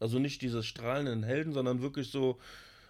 [0.00, 2.38] Also nicht diese strahlenden Helden, sondern wirklich so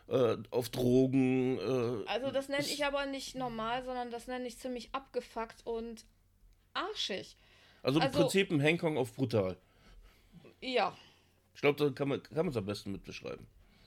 [0.08, 1.58] äh, auf Drogen.
[1.58, 6.04] Äh, Also das nenne ich aber nicht normal, sondern das nenne ich ziemlich abgefuckt und
[6.74, 7.36] arschig.
[7.82, 9.56] Also im also- Prinzip ein Hongkong auf brutal.
[10.60, 10.96] Ja,
[11.54, 13.46] Ich glaube, da kann man es am besten mit beschreiben.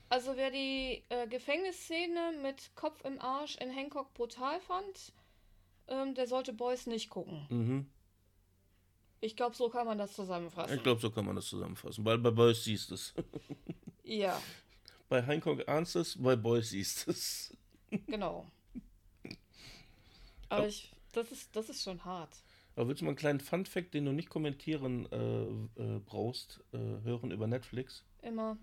[0.09, 5.13] also wer die äh, Gefängnisszene mit Kopf im Arsch in Hancock brutal fand,
[5.89, 7.45] ähm, der sollte Boys nicht gucken.
[7.49, 7.89] Mhm.
[9.21, 10.75] Ich glaube, so kann man das zusammenfassen.
[10.75, 12.03] Ich glaube, so kann man das zusammenfassen.
[12.03, 13.13] Weil bei Boys siehst du es.
[14.03, 14.41] Ja,
[15.11, 17.53] bei Hancock ahnst du es, bei Boys siehst du es.
[18.07, 18.49] genau.
[20.49, 22.33] Aber ich, das ist, das ist schon hart.
[22.75, 26.77] Aber willst du mal einen kleinen Fun-Fact, den du nicht kommentieren äh, äh, brauchst, äh,
[26.77, 28.05] hören über Netflix?
[28.21, 28.57] Immer.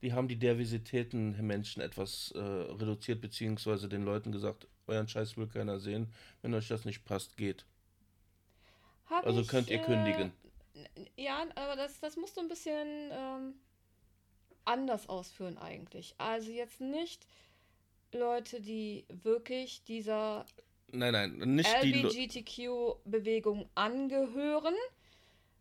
[0.00, 5.36] Die haben die Diversitäten der Menschen etwas äh, reduziert, beziehungsweise den Leuten gesagt, euren Scheiß
[5.36, 6.14] will keiner sehen.
[6.40, 7.66] Wenn euch das nicht passt, geht.
[9.10, 10.32] Hab Also ich, könnt ihr äh, kündigen.
[11.16, 13.54] Ja, aber das, das musst du ein bisschen ähm,
[14.64, 16.14] anders ausführen eigentlich.
[16.18, 17.26] Also jetzt nicht
[18.12, 20.46] Leute, die wirklich dieser
[20.92, 21.70] Nein, nein, nicht.
[21.82, 24.74] LGBTQ-Bewegung angehören,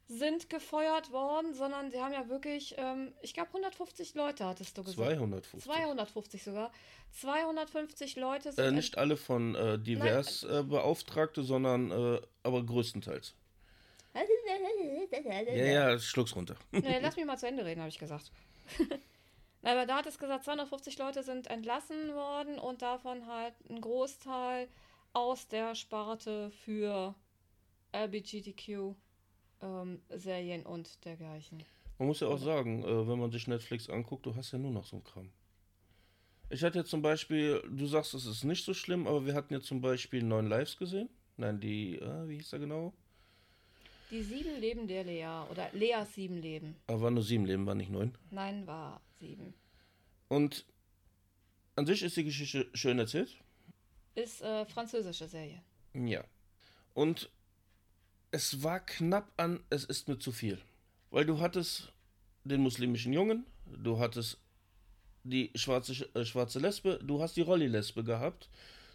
[0.09, 4.83] sind gefeuert worden, sondern sie haben ja wirklich, ähm, ich glaube 150 Leute hattest du
[4.83, 4.97] gesagt.
[4.97, 5.63] 250.
[5.63, 6.71] 250 sogar.
[7.11, 13.35] 250 Leute sind Äh, nicht alle von äh, divers äh, Beauftragte, sondern äh, aber größtenteils.
[15.55, 16.55] Ja, ja, schluck's runter.
[16.71, 18.31] Nee, lass mich mal zu Ende reden, habe ich gesagt.
[19.61, 24.69] Aber da hat es gesagt, 250 Leute sind entlassen worden und davon halt ein Großteil
[25.11, 27.13] aus der Sparte für
[27.93, 28.95] LGBTQ
[29.61, 31.63] ähm, Serien und dergleichen.
[31.97, 34.71] Man muss ja auch sagen, äh, wenn man sich Netflix anguckt, du hast ja nur
[34.71, 35.29] noch so einen Kram.
[36.49, 39.53] Ich hatte jetzt zum Beispiel, du sagst, es ist nicht so schlimm, aber wir hatten
[39.53, 41.09] jetzt zum Beispiel neun Lives gesehen.
[41.37, 42.93] Nein, die, äh, wie hieß er genau?
[44.09, 46.75] Die sieben Leben der Lea oder Leas sieben Leben.
[46.87, 48.17] Aber waren nur sieben Leben, waren nicht neun.
[48.31, 49.53] Nein, war sieben.
[50.29, 50.65] Und
[51.75, 53.37] an sich ist die Geschichte schön erzählt.
[54.15, 55.61] Ist äh, französische Serie.
[55.93, 56.23] Ja.
[56.93, 57.29] Und
[58.31, 60.59] es war knapp an, es ist mir zu viel.
[61.11, 61.91] Weil du hattest
[62.43, 64.37] den muslimischen Jungen, du hattest
[65.23, 68.49] die schwarze, äh, schwarze Lesbe, du hast die Rolli-Lesbe gehabt,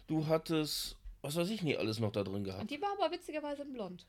[0.07, 2.69] du hattest, was weiß ich nie alles noch da drin Und gehabt.
[2.71, 4.05] die war aber witzigerweise blond.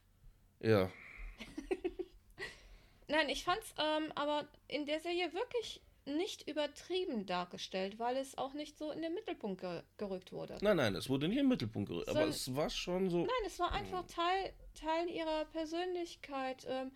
[0.60, 0.90] Ja.
[3.08, 8.54] Nein, ich fand's ähm, aber in der Serie wirklich nicht übertrieben dargestellt, weil es auch
[8.54, 10.56] nicht so in den Mittelpunkt ge gerückt wurde.
[10.60, 13.18] Nein, nein, es wurde nicht im Mittelpunkt gerückt, aber Soll- es war schon so.
[13.18, 16.66] Nein, es war einfach Teil, Teil ihrer Persönlichkeit.
[16.68, 16.92] Ähm,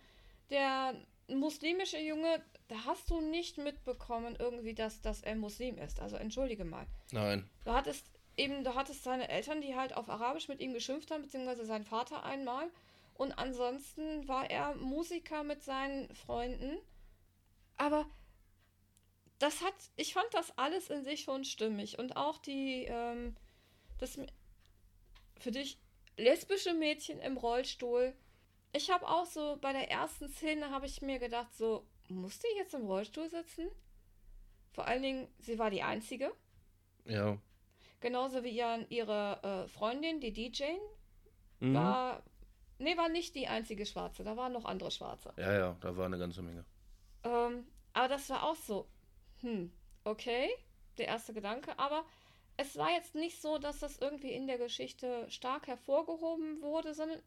[0.49, 0.95] der
[1.27, 5.99] muslimische Junge, da hast du nicht mitbekommen irgendwie, dass, dass er Muslim ist.
[5.99, 6.85] Also entschuldige mal.
[7.11, 7.49] Nein.
[7.65, 11.23] Du hattest eben, du hattest seine Eltern, die halt auf Arabisch mit ihm geschimpft haben,
[11.23, 12.69] beziehungsweise sein Vater einmal.
[13.15, 16.77] Und ansonsten war er Musiker mit seinen Freunden.
[17.77, 18.05] Aber
[19.41, 21.99] das hat, ich fand das alles in sich schon stimmig.
[21.99, 23.35] Und auch die, ähm,
[23.97, 24.19] das
[25.39, 25.79] für dich
[26.17, 28.13] lesbische Mädchen im Rollstuhl.
[28.73, 32.57] Ich habe auch so bei der ersten Szene habe ich mir gedacht, so, muss die
[32.57, 33.67] jetzt im Rollstuhl sitzen?
[34.73, 36.31] Vor allen Dingen, sie war die Einzige.
[37.05, 37.37] Ja.
[37.99, 40.63] Genauso wie ihren, ihre äh, Freundin, die DJ,
[41.61, 41.75] Mhm.
[41.75, 42.23] war.
[42.79, 45.31] Nee, war nicht die einzige Schwarze, da waren noch andere Schwarze.
[45.37, 46.65] Ja, ja, da war eine ganze Menge.
[47.23, 48.87] Ähm, aber das war auch so.
[49.41, 49.71] Hm,
[50.03, 50.49] okay,
[50.97, 52.05] der erste Gedanke, aber
[52.57, 57.19] es war jetzt nicht so, dass das irgendwie in der Geschichte stark hervorgehoben wurde, sondern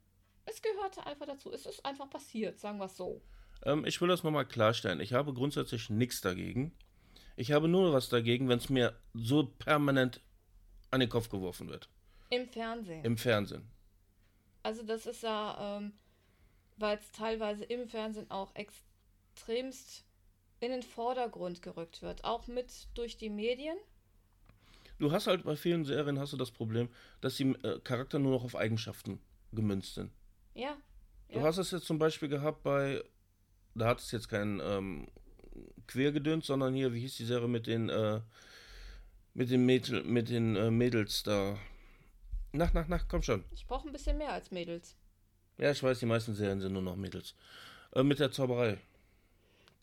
[0.47, 1.53] es gehörte einfach dazu.
[1.53, 3.21] Es ist einfach passiert, sagen wir es so.
[3.65, 5.01] Ähm, ich will das nochmal klarstellen.
[5.01, 6.73] Ich habe grundsätzlich nichts dagegen,
[7.37, 10.21] Ich habe nur was dagegen, wenn es mir so permanent
[10.91, 11.89] an den Kopf geworfen wird.
[12.31, 13.05] Im Fernsehen.
[13.05, 13.69] Im Fernsehen.
[14.63, 15.93] Also das ist ja, ähm,
[16.77, 20.05] weil es teilweise im Fernsehen auch extremst
[20.65, 23.77] in den Vordergrund gerückt wird, auch mit durch die Medien.
[24.99, 26.89] Du hast halt bei vielen Serien hast du das Problem,
[27.21, 29.21] dass die äh, Charakter nur noch auf Eigenschaften
[29.53, 30.13] gemünzt sind.
[30.55, 30.77] Ja.
[31.29, 31.45] Du ja.
[31.45, 33.03] hast es jetzt zum Beispiel gehabt bei,
[33.75, 35.09] da hat es jetzt kein ähm,
[35.87, 38.21] Quergedöns, sondern hier, wie hieß die Serie mit den, äh,
[39.35, 41.59] mit den, Mädel, mit den äh, Mädels da.
[42.53, 43.45] Nach, nach, nach, komm schon.
[43.51, 44.97] Ich brauche ein bisschen mehr als Mädels.
[45.59, 47.35] Ja, ich weiß, die meisten Serien sind nur noch Mädels.
[47.93, 48.79] Äh, mit der Zauberei.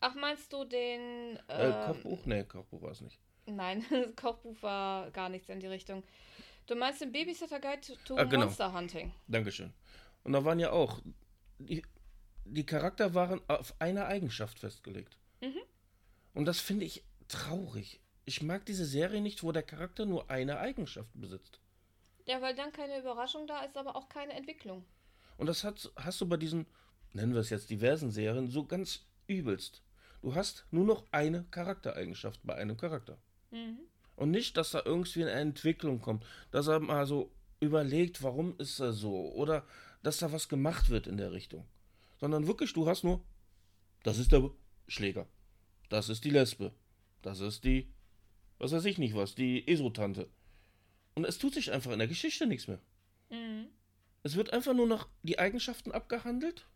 [0.02, 1.38] Ach, meinst du den.
[1.48, 2.26] Äh, ähm, Kochbuch?
[2.26, 3.20] Nee, Kochbuch war es nicht.
[3.46, 6.02] Nein, das Kochbuch war gar nichts in die Richtung.
[6.66, 8.46] Du meinst den Babysitter Guide to Ah, genau.
[8.46, 9.12] Monster Hunting?
[9.28, 9.72] Dankeschön.
[10.24, 11.00] Und da waren ja auch,
[11.58, 11.82] die,
[12.44, 15.16] die Charakter waren auf eine Eigenschaft festgelegt.
[15.40, 15.60] Mhm.
[16.34, 18.00] Und das finde ich traurig.
[18.24, 21.60] Ich mag diese Serie nicht, wo der Charakter nur eine Eigenschaft besitzt.
[22.26, 24.84] Ja, weil dann keine Überraschung da ist, aber auch keine Entwicklung.
[25.36, 26.66] Und das hat, hast du bei diesen,
[27.12, 29.82] nennen wir es jetzt diversen Serien, so ganz übelst.
[30.22, 33.18] Du hast nur noch eine Charaktereigenschaft bei einem Charakter.
[33.50, 33.80] Mhm.
[34.16, 38.78] Und nicht, dass da irgendwie eine Entwicklung kommt, dass er mal so überlegt, warum ist
[38.78, 39.66] er so, oder
[40.02, 41.66] dass da was gemacht wird in der Richtung.
[42.18, 43.24] Sondern wirklich, du hast nur,
[44.04, 44.48] das ist der
[44.86, 45.26] Schläger,
[45.88, 46.72] das ist die Lesbe,
[47.22, 47.92] das ist die,
[48.58, 50.28] was weiß ich nicht was, die Esotante.
[51.14, 52.80] Und es tut sich einfach in der Geschichte nichts mehr.
[53.30, 53.66] Mhm.
[54.22, 56.68] Es wird einfach nur noch die Eigenschaften abgehandelt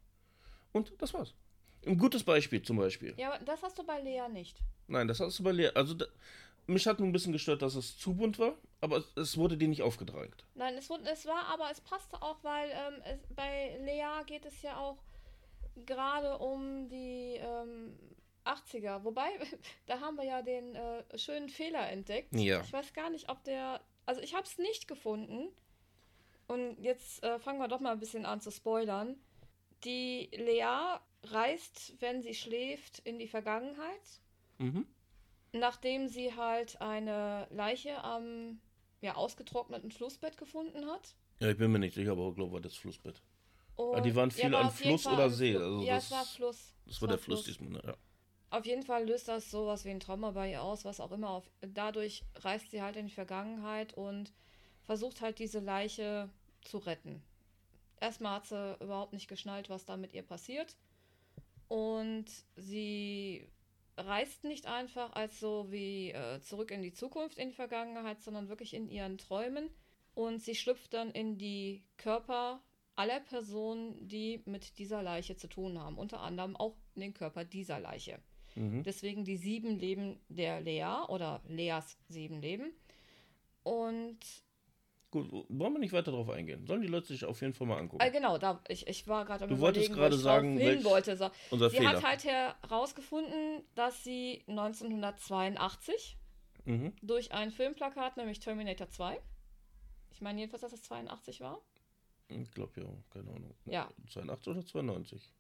[0.72, 1.34] und das war's.
[1.86, 3.14] Ein gutes Beispiel zum Beispiel.
[3.16, 4.58] Ja, aber das hast du bei Lea nicht.
[4.88, 5.70] Nein, das hast du bei Lea.
[5.74, 6.06] Also da,
[6.66, 9.56] mich hat nur ein bisschen gestört, dass es zu bunt war, aber es, es wurde
[9.56, 10.44] dir nicht aufgedrängt.
[10.54, 14.44] Nein, es, wurde, es war, aber es passte auch, weil ähm, es, bei Lea geht
[14.46, 14.98] es ja auch
[15.84, 17.96] gerade um die ähm,
[18.44, 19.04] 80er.
[19.04, 19.28] Wobei,
[19.86, 22.34] da haben wir ja den äh, schönen Fehler entdeckt.
[22.34, 22.62] Ja.
[22.62, 23.80] Ich weiß gar nicht, ob der.
[24.06, 25.48] Also ich habe es nicht gefunden.
[26.48, 29.16] Und jetzt äh, fangen wir doch mal ein bisschen an zu spoilern.
[29.84, 34.20] Die Lea reist, wenn sie schläft, in die Vergangenheit,
[34.58, 34.86] Mhm.
[35.52, 38.60] nachdem sie halt eine Leiche am
[39.02, 41.14] ja, ausgetrockneten Flussbett gefunden hat.
[41.40, 43.20] Ja, ich bin mir nicht sicher, aber ich glaube, war das Flussbett.
[43.76, 46.24] Und, die waren viel war an Fluss Fall oder See, also ja, das- es war
[46.24, 46.72] Fluss.
[46.86, 47.82] Das Es war der Fluss diesmal, ne?
[47.86, 47.96] ja.
[48.48, 51.28] Auf jeden Fall löst das sowas wie ein Trauma bei ihr aus, was auch immer.
[51.30, 54.32] Auf, dadurch reist sie halt in die Vergangenheit und
[54.82, 56.30] versucht halt diese Leiche
[56.62, 57.22] zu retten.
[58.00, 60.76] Erstmal hat sie überhaupt nicht geschnallt, was da mit ihr passiert.
[61.68, 63.48] Und sie
[63.96, 68.48] reist nicht einfach als so wie äh, zurück in die Zukunft, in die Vergangenheit, sondern
[68.48, 69.70] wirklich in ihren Träumen.
[70.14, 72.62] Und sie schlüpft dann in die Körper
[72.94, 75.98] aller Personen, die mit dieser Leiche zu tun haben.
[75.98, 78.18] Unter anderem auch in den Körper dieser Leiche.
[78.54, 78.82] Mhm.
[78.82, 82.72] Deswegen die sieben Leben der Lea oder Leas sieben Leben.
[83.62, 84.18] Und
[85.16, 86.66] Gut, wollen wir nicht weiter darauf eingehen.
[86.66, 88.02] Sollen die Leute sich auf jeden Fall mal angucken.
[88.02, 91.16] äh, genau, da, ich, ich war gerade am Du wolltest wo gerade sagen, hin wollte.
[91.16, 91.30] So.
[91.50, 91.94] Unser Sie Fehler.
[91.94, 96.18] hat halt herausgefunden, dass sie 1982
[96.66, 96.92] mhm.
[97.00, 99.18] durch ein Filmplakat, nämlich Terminator 2,
[100.12, 101.60] ich meine jedenfalls, dass es 82 war.
[102.28, 103.54] Ich glaube ja, keine Ahnung.
[103.64, 103.88] Ja.
[104.12, 105.32] 82 oder 92?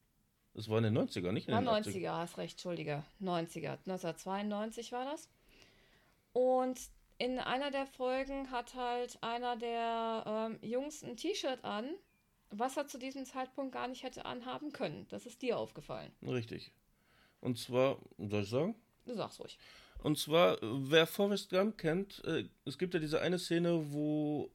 [0.54, 2.00] Es war in den 90er, nicht in War den 80er.
[2.00, 3.04] 90er, hast recht, Entschuldige.
[3.20, 3.78] 90er.
[3.86, 5.28] 1992 war das.
[6.32, 6.80] Und
[7.18, 11.88] in einer der Folgen hat halt einer der ähm, Jungs ein T-Shirt an,
[12.50, 15.06] was er zu diesem Zeitpunkt gar nicht hätte anhaben können.
[15.08, 16.12] Das ist dir aufgefallen.
[16.22, 16.72] Richtig.
[17.40, 18.74] Und zwar, soll ich sagen?
[19.04, 19.58] Du sagst ruhig.
[20.02, 24.50] Und zwar, wer Forrest Gump kennt, äh, es gibt ja diese eine Szene, wo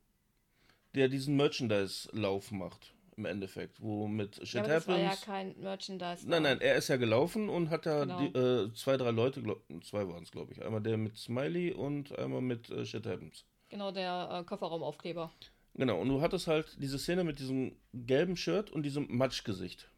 [0.93, 5.21] der diesen Merchandise-Lauf macht, im Endeffekt, wo mit Shit Ja, aber das war ja Happens.
[5.25, 6.27] kein Merchandise.
[6.27, 8.19] Nein, nein, er ist ja gelaufen und hat da Genau.
[8.19, 10.63] die, äh, zwei, drei Leute, glaub, zwei waren es, glaube ich.
[10.63, 13.45] Einmal der mit Smiley und einmal mit äh, Shit Happens.
[13.69, 15.31] Genau, der äh, Kofferraumaufkleber.
[15.75, 19.89] Genau, und du hattest halt diese Szene mit diesem gelben Shirt und diesem Matschgesicht.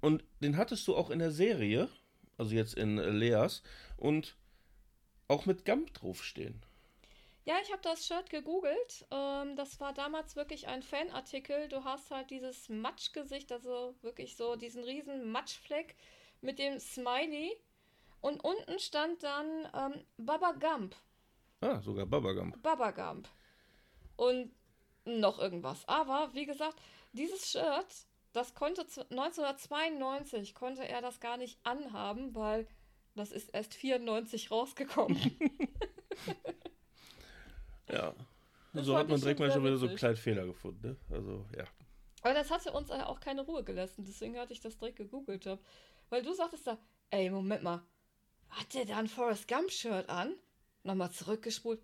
[0.00, 1.88] Und den hattest du auch in der Serie,
[2.36, 3.62] also jetzt in äh, Leas,
[3.96, 4.36] und
[5.28, 6.62] auch mit Gump draufstehen.
[7.46, 9.06] Ja, ich habe das Shirt gegoogelt.
[9.10, 11.68] Ähm, das war damals wirklich ein Fanartikel.
[11.68, 15.94] Du hast halt dieses Matschgesicht, also wirklich so diesen riesen Matschfleck
[16.40, 17.54] mit dem Smiley.
[18.22, 20.96] Und unten stand dann ähm, Baba Gump.
[21.60, 22.62] Ah, sogar Baba Gump.
[22.62, 23.28] Baba Gump.
[24.16, 24.50] Und
[25.04, 25.86] noch irgendwas.
[25.86, 26.80] Aber wie gesagt,
[27.12, 32.66] dieses Shirt, das konnte zu- 1992 konnte er das gar nicht anhaben, weil
[33.14, 35.18] das ist erst 94 rausgekommen.
[37.94, 38.14] Ja.
[38.72, 40.96] Das so fand hat man direkt mal schon wieder so einen kleinen Fehler gefunden, ne?
[41.10, 41.64] Also, ja.
[42.22, 45.60] Aber das hatte uns auch keine Ruhe gelassen, deswegen hatte ich das direkt gegoogelt hab.
[46.10, 46.78] Weil du sagtest da,
[47.10, 47.82] ey, Moment mal,
[48.50, 50.34] Hat der da ein Forrest Gump-Shirt an?
[50.82, 51.80] Nochmal zurückgespult.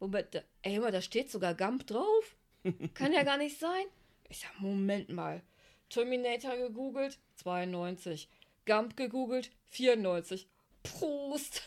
[0.00, 2.36] Moment, ey, mal, da steht sogar Gump drauf.
[2.94, 3.84] Kann ja gar nicht sein.
[4.28, 5.42] Ich sag, Moment mal.
[5.88, 8.28] Terminator gegoogelt, 92.
[8.66, 10.48] Gump gegoogelt, 94.
[10.82, 11.62] Prost!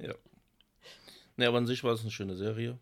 [0.00, 0.14] Ja.
[1.36, 2.78] Ne, aber an sich war es eine schöne Serie.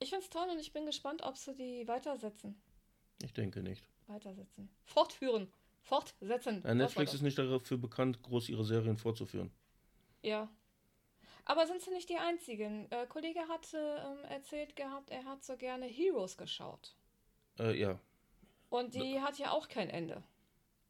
[0.00, 2.60] Ich find's toll und ich bin gespannt, ob sie die weitersetzen.
[3.22, 3.86] Ich denke nicht.
[4.06, 4.68] Weitersetzen.
[4.84, 5.52] Fortführen.
[5.82, 6.62] Fortsetzen.
[6.64, 9.50] Ja, Netflix ist nicht dafür bekannt, groß ihre Serien fortzuführen.
[10.22, 10.48] Ja.
[11.44, 12.90] Aber sind sie nicht die einzigen?
[12.90, 16.94] Äh, Kollege hatte ähm, erzählt gehabt, er hat so gerne Heroes geschaut.
[17.58, 17.98] Äh, ja.
[18.68, 20.22] Und die hat ja auch kein Ende.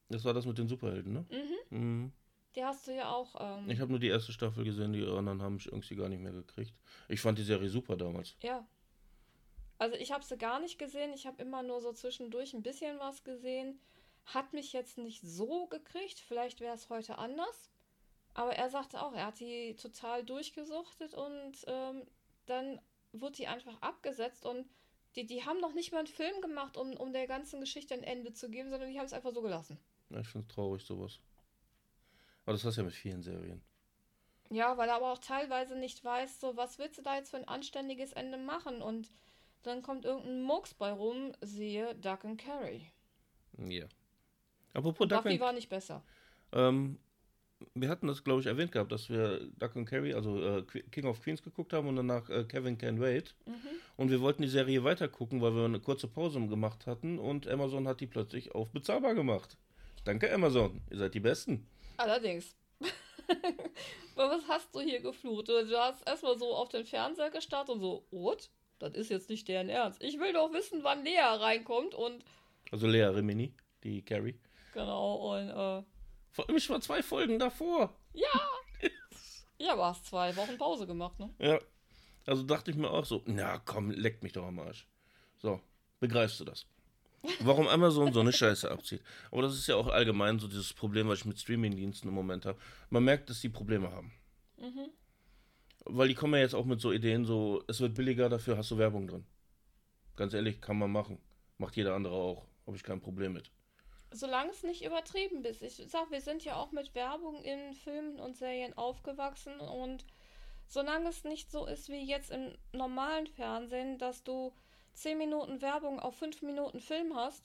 [0.09, 1.25] Das war das mit den Superhelden, ne?
[1.31, 1.79] Mhm.
[1.79, 2.13] Mhm.
[2.57, 3.37] Die hast du ja auch.
[3.39, 6.21] Ähm, Ich habe nur die erste Staffel gesehen, die anderen haben mich irgendwie gar nicht
[6.21, 6.75] mehr gekriegt.
[7.09, 8.35] Ich fand die Serie super damals.
[8.43, 8.67] Ja.
[9.81, 11.15] Also ich habe sie gar nicht gesehen.
[11.15, 13.81] Ich habe immer nur so zwischendurch ein bisschen was gesehen.
[14.27, 16.21] Hat mich jetzt nicht so gekriegt.
[16.21, 17.71] Vielleicht wäre es heute anders.
[18.35, 22.07] Aber er sagte auch, er hat die total durchgesuchtet und ähm,
[22.45, 22.79] dann
[23.13, 24.69] wurde die einfach abgesetzt und
[25.17, 28.05] die, die haben noch nicht mal einen Film gemacht, um, um der ganzen Geschichte ein
[28.05, 29.79] Ende zu geben, sondern die haben es einfach so gelassen.
[30.11, 31.19] Ja, ich finde es traurig, sowas.
[32.45, 33.63] Aber das hast du ja mit vielen Serien.
[34.51, 37.39] Ja, weil er aber auch teilweise nicht weiß, so was willst du da jetzt für
[37.39, 39.11] ein anständiges Ende machen und
[39.63, 42.83] dann kommt irgendein Murks bei rum, siehe Duck and Carry.
[43.59, 43.87] Ja.
[44.73, 46.03] Apropos Duck Buffy and, war nicht besser.
[46.53, 46.99] ähm,
[47.75, 51.07] wir hatten das, glaube ich, erwähnt gehabt, dass wir Duck and Carry, also äh, King
[51.07, 53.35] of Queens geguckt haben und danach äh, Kevin Can Wait.
[53.47, 53.55] Mhm.
[53.97, 57.47] Und wir wollten die Serie weiter gucken, weil wir eine kurze Pause gemacht hatten und
[57.49, 59.59] Amazon hat die plötzlich auf bezahlbar gemacht.
[60.05, 61.67] Danke Amazon, ihr seid die Besten.
[61.99, 62.57] Allerdings.
[64.15, 65.49] Was hast du hier geflucht?
[65.49, 68.51] Du hast erstmal so auf den Fernseher gestarrt und so, what?
[68.81, 70.03] Das ist jetzt nicht deren Ernst.
[70.03, 72.25] Ich will doch wissen, wann Lea reinkommt und
[72.73, 73.55] Also Lea Remini,
[73.85, 74.35] die Carrie.
[74.73, 75.83] genau und äh,
[76.33, 77.95] Vor allem, ich war zwei Folgen davor.
[78.15, 81.31] ja, war es zwei Wochen Pause gemacht, ne?
[81.39, 81.61] Ja.
[82.27, 84.87] Also dachte ich mir auch so, na komm, leck mich doch am Arsch.
[85.39, 85.61] So,
[86.01, 86.67] begreifst du das?
[87.41, 89.03] Warum Amazon so eine Scheiße abzieht.
[89.31, 92.47] Aber das ist ja auch allgemein so dieses Problem, was ich mit Streamingdiensten im Moment
[92.47, 92.59] habe.
[92.89, 94.13] Man merkt, dass die Probleme haben.
[94.57, 94.89] Mhm.
[95.85, 98.71] Weil die kommen ja jetzt auch mit so Ideen, so, es wird billiger, dafür hast
[98.71, 99.25] du Werbung drin.
[100.17, 101.19] Ganz ehrlich, kann man machen.
[101.59, 102.47] Macht jeder andere auch.
[102.67, 103.51] Habe ich kein Problem mit.
[104.13, 105.63] Solange es nicht übertrieben ist.
[105.63, 110.05] Ich sag, wir sind ja auch mit Werbung in Filmen und Serien aufgewachsen und
[110.67, 114.53] solange es nicht so ist wie jetzt im normalen Fernsehen, dass du
[114.95, 117.45] 10 Minuten Werbung auf 5 Minuten Film hast,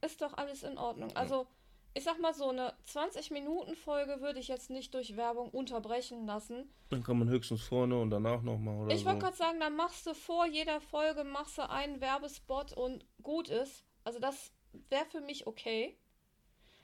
[0.00, 1.14] ist doch alles in Ordnung.
[1.16, 1.46] Also,
[1.94, 6.68] ich sag mal so, eine 20-Minuten-Folge würde ich jetzt nicht durch Werbung unterbrechen lassen.
[6.90, 9.06] Dann kann man höchstens vorne und danach nochmal oder Ich so.
[9.06, 13.48] wollte gerade sagen, dann machst du vor jeder Folge machst du einen Werbespot und gut
[13.48, 13.84] ist.
[14.02, 14.52] Also das
[14.88, 15.96] wäre für mich okay.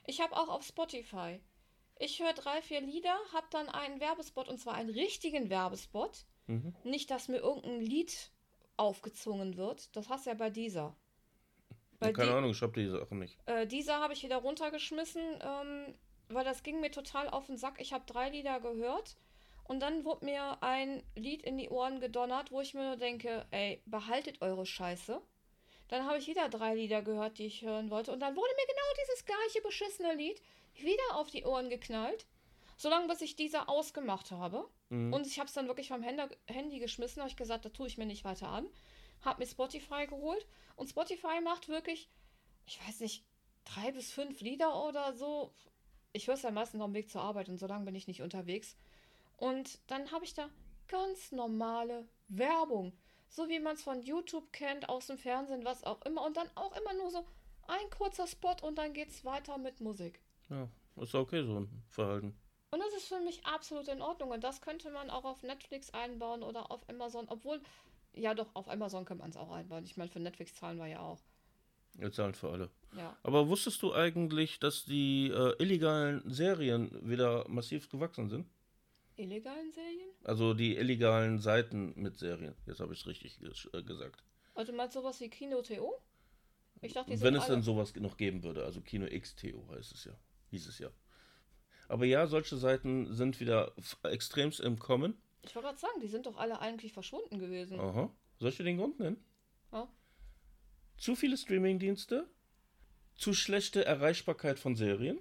[0.07, 1.41] Ich habe auch auf Spotify.
[1.99, 6.25] Ich höre drei, vier Lieder, habe dann einen Werbespot und zwar einen richtigen Werbespot.
[6.47, 6.75] Mhm.
[6.85, 8.31] Nicht, dass mir irgendein Lied
[8.77, 9.95] aufgezwungen wird.
[9.95, 10.97] Das hast du ja bei dieser.
[12.01, 13.37] Bei Keine die- Ahnung, ich habe die Sachen nicht.
[13.47, 15.95] äh, dieser habe ich wieder runtergeschmissen, ähm,
[16.29, 17.81] weil das ging mir total auf den Sack.
[17.81, 19.17] Ich habe drei Lieder gehört
[19.65, 23.45] und dann wurde mir ein Lied in die Ohren gedonnert, wo ich mir nur denke,
[23.51, 25.21] ey, behaltet eure Scheiße.
[25.89, 28.67] Dann habe ich wieder drei Lieder gehört, die ich hören wollte und dann wurde mir
[28.67, 30.41] genau dieses gleiche beschissene Lied
[30.77, 32.27] wieder auf die Ohren geknallt,
[32.79, 34.67] solange bis ich dieser ausgemacht habe.
[34.89, 35.13] Mhm.
[35.13, 37.99] Und ich habe es dann wirklich vom Handy geschmissen, habe ich gesagt, da tue ich
[37.99, 38.67] mir nicht weiter an.
[39.23, 40.47] Habe mir Spotify geholt
[40.77, 42.09] und Spotify macht wirklich,
[42.67, 43.25] ich weiß nicht,
[43.65, 45.53] drei bis fünf Lieder oder so.
[46.13, 48.07] Ich höre es ja meistens auf dem Weg zur Arbeit und so lange bin ich
[48.09, 48.77] nicht unterwegs.
[49.37, 50.49] Und dann habe ich da
[50.89, 52.93] ganz normale Werbung.
[53.29, 56.25] So wie man es von YouTube kennt, aus dem Fernsehen, was auch immer.
[56.25, 57.25] Und dann auch immer nur so
[57.69, 60.21] ein kurzer Spot und dann geht's weiter mit Musik.
[60.49, 62.37] Ja, ist okay so ein Verhalten.
[62.73, 64.31] Und das ist für mich absolut in Ordnung.
[64.31, 67.27] Und das könnte man auch auf Netflix einbauen oder auf Amazon.
[67.29, 67.61] Obwohl,
[68.15, 69.85] ja doch, auf Amazon kann man es auch einbauen.
[69.85, 71.21] Ich meine, für Netflix zahlen wir ja auch.
[71.95, 72.71] Wir zahlen für alle.
[72.97, 73.17] Ja.
[73.23, 78.47] Aber wusstest du eigentlich, dass die äh, illegalen Serien wieder massiv gewachsen sind?
[79.17, 80.09] Illegalen Serien?
[80.25, 82.55] Also die illegalen Seiten mit Serien.
[82.67, 84.25] Jetzt habe ich es richtig ges äh, gesagt.
[84.55, 86.01] Also meinst du sowas wie Kino.to?
[86.83, 87.57] Ich dachte, die Wenn es alle...
[87.57, 88.65] denn sowas noch geben würde.
[88.65, 90.13] Also Kino XTO heißt es ja.
[90.51, 90.91] Hieß es ja.
[91.89, 93.73] Aber ja, solche Seiten sind wieder
[94.05, 95.21] extremst im Kommen.
[95.43, 97.79] Ich wollte gerade sagen, die sind doch alle eigentlich verschwunden gewesen.
[97.81, 98.11] Aha.
[98.39, 99.23] Soll ich dir den Grund nennen?
[99.73, 99.89] Ja.
[100.99, 102.27] Zu viele Streamingdienste,
[103.17, 105.19] zu schlechte Erreichbarkeit von Serien.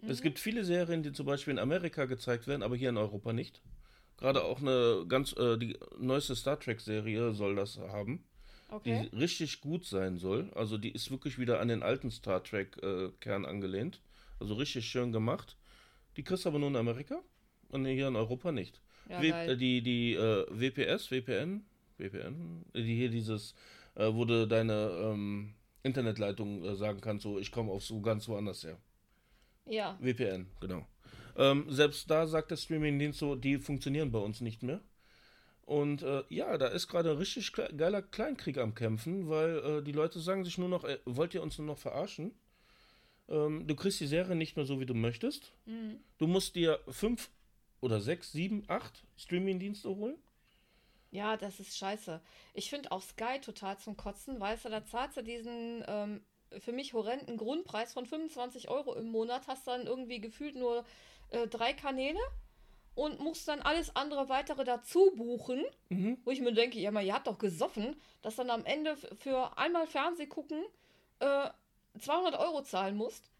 [0.00, 0.10] Mhm.
[0.10, 3.32] Es gibt viele Serien, die zum Beispiel in Amerika gezeigt werden, aber hier in Europa
[3.32, 3.60] nicht.
[4.16, 8.24] Gerade auch eine ganz, äh, die neueste Star Trek-Serie soll das haben,
[8.70, 9.08] Okay.
[9.12, 10.50] die richtig gut sein soll.
[10.54, 14.00] Also die ist wirklich wieder an den alten Star Trek-Kern angelehnt.
[14.40, 15.56] Also richtig schön gemacht.
[16.16, 17.22] Die kriegst du aber nur in Amerika.
[17.70, 18.80] Und hier in Europa nicht.
[19.08, 21.64] Ja, W die die äh, WPS, VPN,
[21.96, 23.54] VPN, die hier dieses,
[23.94, 28.28] äh, wo du deine ähm, Internetleitung äh, sagen kannst, so ich komme auf so ganz
[28.28, 28.78] woanders her.
[29.66, 29.98] Ja.
[30.02, 30.86] VPN, genau.
[31.36, 34.80] Ähm, selbst da sagt der Streamingdienst so, die funktionieren bei uns nicht mehr.
[35.62, 39.82] Und äh, ja, da ist gerade ein richtig kle- geiler Kleinkrieg am Kämpfen, weil äh,
[39.82, 42.32] die Leute sagen sich nur noch, äh, wollt ihr uns nur noch verarschen?
[43.28, 45.52] Ähm, du kriegst die Serie nicht mehr so, wie du möchtest.
[45.66, 46.00] Mhm.
[46.16, 47.30] Du musst dir fünf
[47.80, 50.16] oder sechs, sieben, acht Streamingdienste holen.
[51.10, 52.20] Ja, das ist scheiße.
[52.54, 56.20] Ich finde auch Sky total zum Kotzen, weißt du, da zahlst du diesen ähm,
[56.58, 60.84] für mich horrenden Grundpreis von 25 Euro im Monat, hast dann irgendwie gefühlt nur
[61.30, 62.18] äh, drei Kanäle
[62.94, 66.18] und musst dann alles andere weitere dazu buchen, Mhm.
[66.24, 69.56] wo ich mir denke, ja, mal, ihr habt doch gesoffen, dass dann am Ende für
[69.56, 70.62] einmal Fernseh gucken
[71.20, 71.48] äh,
[71.98, 73.30] 200 Euro zahlen musst.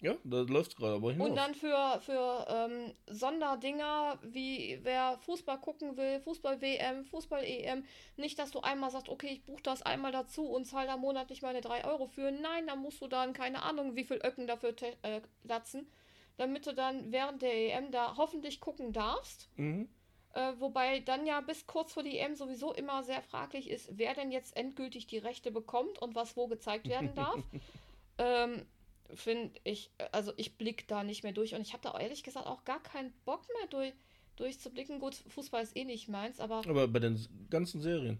[0.00, 1.30] Ja, da läuft gerade aber hinaus.
[1.30, 7.84] Und dann für, für ähm, Sonderdinger, wie wer Fußball gucken will, Fußball-WM, Fußball-EM,
[8.16, 11.40] nicht, dass du einmal sagst, okay, ich buche das einmal dazu und zahle da monatlich
[11.40, 12.30] meine 3 Euro für.
[12.30, 15.90] Nein, dann musst du dann, keine Ahnung, wie viel Öcken dafür äh, latzen,
[16.36, 19.48] damit du dann während der EM da hoffentlich gucken darfst.
[19.56, 19.88] mhm.
[20.34, 24.12] Äh, wobei dann ja bis kurz vor die EM sowieso immer sehr fraglich ist, wer
[24.12, 27.38] denn jetzt endgültig die Rechte bekommt und was wo gezeigt werden darf.
[28.18, 28.66] ähm,
[29.14, 32.46] Finde ich, also ich blick da nicht mehr durch und ich habe da ehrlich gesagt
[32.46, 33.92] auch gar keinen Bock mehr durch,
[34.36, 34.98] durchzublicken.
[35.00, 37.18] Gut, Fußball ist eh nicht meins, aber Aber bei den
[37.50, 38.18] ganzen Serien.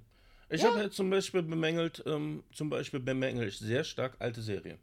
[0.49, 0.70] Ich Ja.
[0.70, 4.78] habe jetzt zum Beispiel bemängelt, ähm, zum Beispiel bemängel ich sehr stark alte Serien.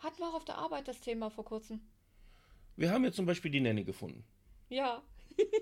[0.00, 1.80] hatten wir auch auf der Arbeit das Thema vor kurzem.
[2.76, 4.24] Wir haben jetzt zum Beispiel die Nanny gefunden.
[4.68, 5.02] Ja,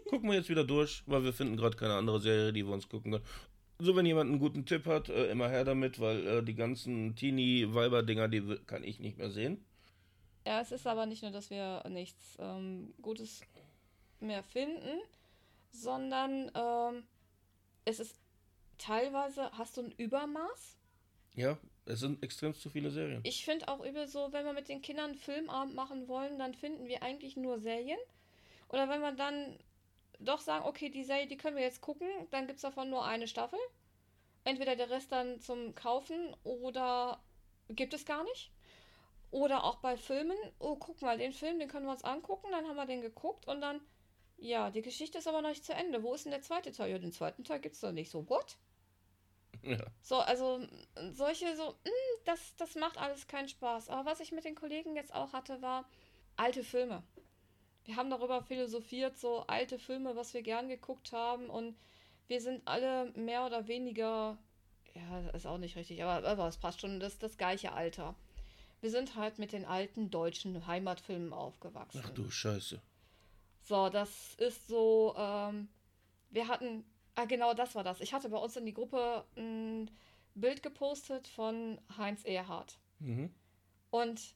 [0.08, 2.88] Gucken wir jetzt wieder durch, weil wir finden gerade keine andere Serie, die wir uns
[2.88, 3.24] gucken können.
[3.84, 7.16] So, wenn jemand einen guten Tipp hat, äh, immer her damit, weil äh, die ganzen
[7.16, 9.64] Teenie-Weiber-Dinger, die kann ich nicht mehr sehen.
[10.46, 13.40] Ja, es ist aber nicht nur, dass wir nichts ähm, Gutes
[14.20, 15.00] mehr finden,
[15.72, 17.02] sondern ähm,
[17.84, 18.20] es ist
[18.78, 20.76] teilweise, hast du ein Übermaß?
[21.34, 23.22] Ja, es sind extrem zu viele Serien.
[23.24, 26.54] Ich finde auch übel so, wenn wir mit den Kindern einen Filmabend machen wollen, dann
[26.54, 27.98] finden wir eigentlich nur Serien.
[28.68, 29.58] Oder wenn wir dann
[30.24, 33.04] doch sagen, okay, die Serie, die können wir jetzt gucken, dann gibt es davon nur
[33.04, 33.58] eine Staffel.
[34.44, 37.22] Entweder der Rest dann zum Kaufen oder
[37.68, 38.50] gibt es gar nicht.
[39.30, 42.66] Oder auch bei Filmen, oh, guck mal, den Film, den können wir uns angucken, dann
[42.68, 43.80] haben wir den geguckt und dann,
[44.36, 46.02] ja, die Geschichte ist aber noch nicht zu Ende.
[46.02, 46.90] Wo ist denn der zweite Teil?
[46.90, 48.10] Ja, den zweiten Teil gibt es doch nicht.
[48.10, 48.58] So, what?
[49.62, 49.78] Ja.
[50.02, 50.60] So, also
[51.12, 51.90] solche so, mh,
[52.24, 53.88] das, das macht alles keinen Spaß.
[53.88, 55.88] Aber was ich mit den Kollegen jetzt auch hatte, war
[56.36, 57.02] alte Filme.
[57.84, 61.50] Wir haben darüber philosophiert, so alte Filme, was wir gern geguckt haben.
[61.50, 61.76] Und
[62.28, 64.38] wir sind alle mehr oder weniger,
[64.94, 68.14] ja, ist auch nicht richtig, aber, aber es passt schon, das, das gleiche Alter.
[68.80, 72.02] Wir sind halt mit den alten deutschen Heimatfilmen aufgewachsen.
[72.04, 72.80] Ach du Scheiße.
[73.62, 75.68] So, das ist so, ähm,
[76.30, 78.00] wir hatten, ah genau, das war das.
[78.00, 79.90] Ich hatte bei uns in die Gruppe ein
[80.34, 82.78] Bild gepostet von Heinz Erhardt.
[82.98, 83.30] Mhm.
[83.90, 84.34] Und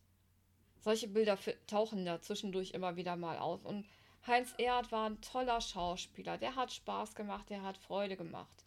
[0.87, 3.65] solche Bilder tauchen da zwischendurch immer wieder mal auf.
[3.65, 3.85] Und
[4.25, 6.39] Heinz Erhardt war ein toller Schauspieler.
[6.39, 8.65] Der hat Spaß gemacht, der hat Freude gemacht.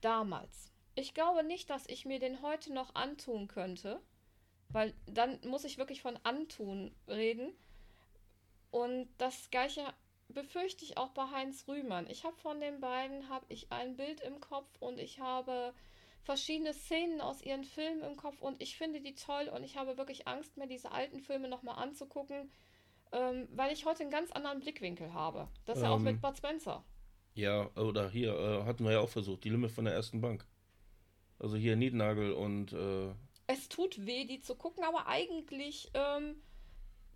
[0.00, 0.70] Damals.
[0.94, 4.00] Ich glaube nicht, dass ich mir den heute noch antun könnte,
[4.68, 7.52] weil dann muss ich wirklich von antun reden.
[8.70, 9.82] Und das gleiche
[10.28, 12.08] befürchte ich auch bei Heinz Rühmann.
[12.08, 15.74] Ich habe von den beiden habe ich ein Bild im Kopf und ich habe
[16.26, 19.96] verschiedene Szenen aus ihren Filmen im Kopf und ich finde die toll und ich habe
[19.96, 22.50] wirklich Angst, mir diese alten Filme nochmal anzugucken,
[23.12, 25.48] ähm, weil ich heute einen ganz anderen Blickwinkel habe.
[25.64, 26.04] Das ist ja auch Ähm.
[26.04, 26.84] mit Bud Spencer.
[27.34, 30.44] Ja, oder hier äh, hatten wir ja auch versucht, die Limit von der ersten Bank.
[31.38, 33.12] Also hier Niednagel und äh,
[33.46, 36.34] Es tut weh, die zu gucken, aber eigentlich, ähm,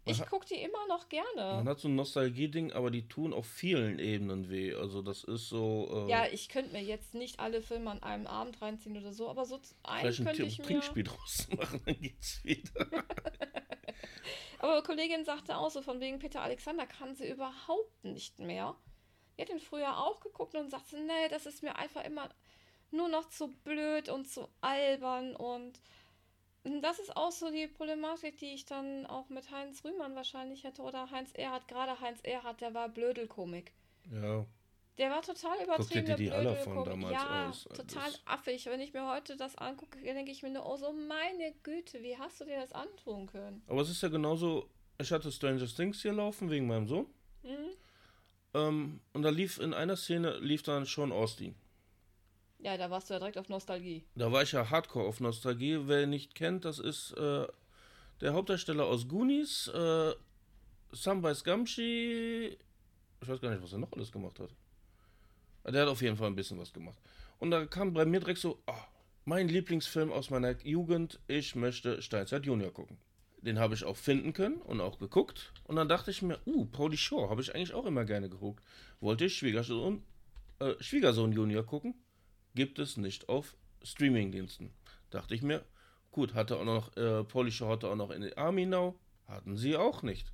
[0.07, 1.55] ich gucke die immer noch gerne.
[1.57, 4.75] man hat so ein Nostalgie-Ding, aber die tun auf vielen Ebenen weh.
[4.75, 6.07] Also das ist so.
[6.07, 9.29] Äh, Ja, ich könnte mir jetzt nicht alle Filme an einem Abend reinziehen oder so,
[9.29, 10.65] aber so einen vielleicht ein könnte Tri- ich mir.
[10.67, 12.87] Trinkspiel draus machen, dann geht's wieder.
[14.59, 18.77] Aber eine Kollegin sagte auch so, von wegen Peter Alexander kann sie überhaupt nicht mehr.
[19.39, 22.29] Die hat ihn früher auch geguckt und sagte, nee, das ist mir einfach immer
[22.91, 25.81] nur noch zu blöd und zu albern und
[26.65, 30.83] das ist auch so die Problematik, die ich dann auch mit Heinz Rühmann wahrscheinlich hätte
[30.83, 33.73] oder Heinz Erhardt, gerade Heinz Erhardt, der war Blödelkomik.
[34.13, 34.45] Ja,
[34.99, 36.17] Der war total dir übertrieben.
[36.17, 37.67] die aller von damals ja, aus.
[37.67, 38.67] Also total affig.
[38.67, 42.19] Wenn ich mir heute das angucke, denke ich mir nur, oh so meine Güte, wie
[42.19, 43.63] hast du dir das antun können?
[43.67, 44.69] aber es ist ja genauso.
[44.99, 47.07] Ich hatte Stranger Things hier laufen wegen meinem Sohn.
[47.43, 47.71] Mhm.
[48.53, 51.55] Ähm, und da lief in einer Szene lief dann Sean Austin.
[52.63, 54.05] Ja, da warst du ja direkt auf Nostalgie.
[54.15, 55.79] Da war ich ja hardcore auf Nostalgie.
[55.85, 57.47] Wer ihn nicht kennt, das ist äh,
[58.21, 60.13] der Hauptdarsteller aus Goonies, äh,
[60.93, 62.59] Samwise Gamgee
[63.23, 64.51] Ich weiß gar nicht, was er noch alles gemacht hat.
[65.63, 66.99] Aber Der hat auf jeden Fall ein bisschen was gemacht.
[67.39, 68.87] Und da kam bei mir direkt so, ah,
[69.25, 72.99] mein Lieblingsfilm aus meiner Jugend, ich möchte Steinzeit Junior gucken.
[73.41, 75.55] Den habe ich auch finden können und auch geguckt.
[75.65, 78.63] Und dann dachte ich mir, uh, Pauli Shore habe ich eigentlich auch immer gerne geguckt.
[79.01, 80.03] Wollte ich Schwiegersohn,
[80.59, 81.95] äh, Schwiegersohn Junior gucken?
[82.55, 84.71] Gibt es nicht auf Streamingdiensten.
[85.11, 85.65] Dachte ich mir,
[86.11, 88.99] gut, hatte auch noch, äh, Pauli Shore hatte auch noch in Army Now.
[89.27, 90.33] Hatten sie auch nicht.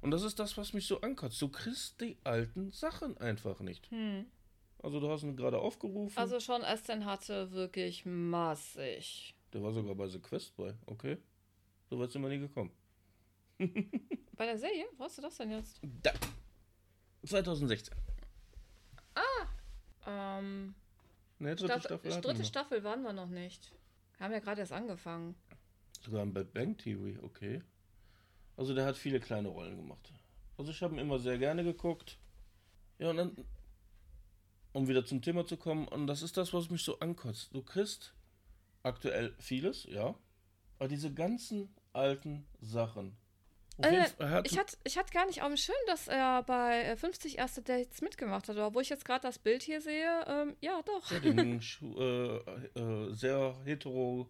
[0.00, 1.42] Und das ist das, was mich so ankotzt.
[1.42, 3.90] Du kriegst die alten Sachen einfach nicht.
[4.80, 6.16] Also du hast ihn gerade aufgerufen.
[6.16, 9.34] Also schon Aston hatte wirklich massig.
[9.52, 10.74] Der war sogar bei The Quest bei.
[10.86, 11.18] Okay.
[11.90, 12.70] So weit sind wir nie gekommen.
[14.36, 14.84] Bei der Serie?
[14.96, 15.80] Wo hast du das denn jetzt?
[15.82, 16.12] Da.
[17.24, 17.96] 2016.
[20.08, 20.74] Ähm,
[21.38, 22.20] Ne, dritte Staffel, Staffel.
[22.20, 22.44] dritte.
[22.44, 23.72] Staffel waren wir noch nicht.
[24.16, 25.36] Wir haben ja gerade erst angefangen.
[26.02, 27.62] Sogar ein Bad Bang Theory, okay.
[28.56, 30.12] Also der hat viele kleine Rollen gemacht.
[30.56, 32.18] Also ich habe ihn immer sehr gerne geguckt.
[32.98, 33.44] Ja, und dann,
[34.72, 37.54] um wieder zum Thema zu kommen, und das ist das, was mich so ankotzt.
[37.54, 38.14] Du kriegst
[38.82, 40.16] aktuell vieles, ja,
[40.78, 43.16] aber diese ganzen alten Sachen.
[43.84, 46.82] Äh, Fall- hat- ich hatte ich hatte gar nicht auf dem Schirm, dass er bei
[46.82, 48.56] äh, 50 erste Dates mitgemacht hat.
[48.56, 51.10] Aber wo ich jetzt gerade das Bild hier sehe, ähm, ja doch.
[51.10, 51.60] Ja, den
[51.98, 52.36] äh,
[52.80, 54.28] äh, sehr hetero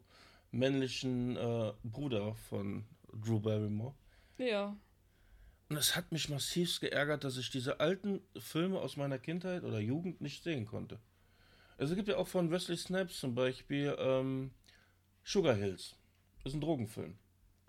[0.50, 3.94] männlichen äh, Bruder von Drew Barrymore.
[4.38, 4.76] Ja.
[5.70, 9.78] Und es hat mich massiv geärgert, dass ich diese alten Filme aus meiner Kindheit oder
[9.80, 10.98] Jugend nicht sehen konnte.
[11.76, 14.50] Also es gibt ja auch von Wesley Snipes zum Beispiel ähm,
[15.24, 15.94] Sugar Hills.
[16.42, 17.18] Das ist ein Drogenfilm.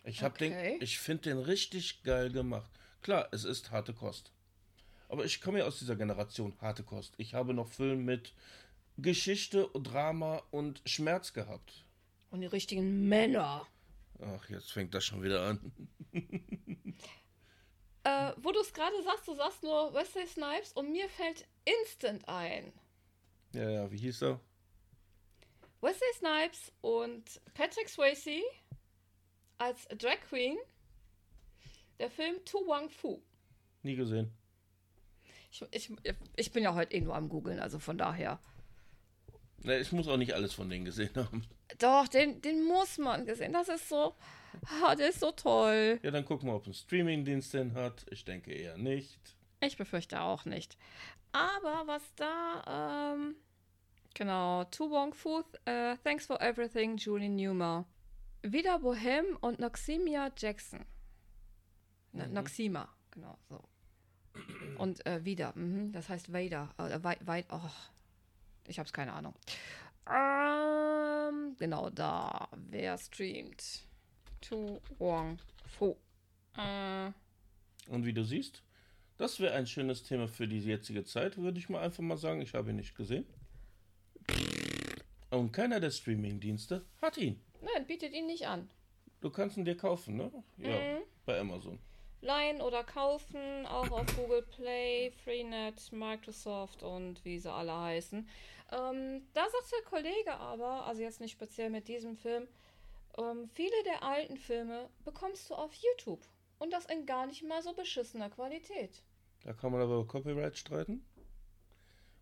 [0.09, 0.73] Ich hab Okay.
[0.73, 2.69] den, ich finde den richtig geil gemacht.
[3.01, 4.31] Klar, es ist harte Kost.
[5.07, 7.13] Aber ich komme ja aus dieser Generation harte Kost.
[7.17, 8.33] Ich habe noch Filme mit
[8.97, 11.85] Geschichte, Drama und Schmerz gehabt.
[12.31, 13.65] Und die richtigen Männer.
[14.21, 15.71] Ach, jetzt fängt das schon wieder an.
[18.05, 22.25] Äh, wo du es gerade sagst, du sagst nur Wesley Snipes und mir fällt instant
[22.29, 22.71] ein.
[23.53, 24.39] Ja, ja, wie hieß er?
[25.81, 28.41] Wesley Snipes und Patrick Swayze
[29.59, 30.57] als Drag Queen.
[31.99, 33.21] Der Film Tu Wang Fu.
[33.83, 34.31] Nie gesehen.
[35.51, 35.91] Ich, ich,
[36.35, 38.39] ich bin ja heute eh nur am googeln, also von daher.
[39.63, 41.45] Ne, ich muss auch nicht alles von denen gesehen haben.
[41.79, 43.53] Doch, den, den muss man gesehen.
[43.53, 44.15] Das ist so.
[44.81, 45.99] Ah, der ist so toll.
[46.01, 48.05] Ja, dann gucken wir, ob ein Streamingdienst den hat.
[48.09, 49.19] Ich denke eher nicht.
[49.61, 50.77] Ich befürchte auch nicht.
[51.31, 53.35] Aber was da, ähm,
[54.13, 57.85] genau, Tu Wong Fu, äh, Thanks for Everything, Julie Newmar.
[58.41, 60.85] Wieder Bohem und Noximia Jackson.
[62.13, 63.61] Ne, Noxima, genau, so.
[64.77, 67.69] Und äh, wieder, mhm, das heißt Vader, äh, weit, weit, oh,
[68.67, 69.35] ich hab's keine Ahnung.
[70.07, 73.85] Ähm, genau, da, wer streamt?
[74.41, 75.97] Tu Wong Fu.
[76.57, 77.11] Äh,
[77.89, 78.63] Und wie du siehst,
[79.17, 82.41] das wäre ein schönes Thema für die jetzige Zeit, würde ich mal einfach mal sagen.
[82.41, 83.25] Ich habe ihn nicht gesehen.
[85.31, 87.39] Und keiner der Streamingdienste hat ihn.
[87.61, 88.69] nein, bietet ihn nicht an.
[89.21, 90.31] Du kannst ihn dir kaufen, ne?
[90.57, 91.01] Ja, Mhm.
[91.25, 91.79] bei Amazon.
[92.21, 98.27] leihen oder kaufen, auch auf Google Play, Freenet, Microsoft und wie sie alle heißen.
[98.71, 102.47] Ähm, da sagt der Kollege aber, also jetzt nicht speziell mit diesem Film,
[103.17, 106.21] ähm, viele der alten Filme bekommst du auf YouTube.
[106.59, 109.01] Und das in gar nicht mal so beschissener Qualität.
[109.43, 111.05] Da kann man aber über Copyright streiten.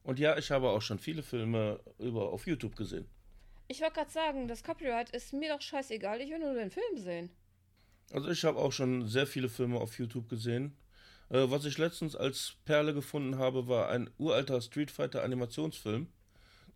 [0.07, 3.05] Und ja, ich habe auch schon viele Filme über auf YouTube gesehen.
[3.67, 6.95] Ich wollte gerade sagen, das Copyright ist mir doch scheißegal, ich will nur den Film
[6.97, 7.29] sehen.
[8.13, 10.77] Also ich habe auch schon sehr viele Filme auf YouTube gesehen.
[11.29, 16.07] Äh, was ich letztens als Perle gefunden habe, war ein uralter Street Fighter Animationsfilm,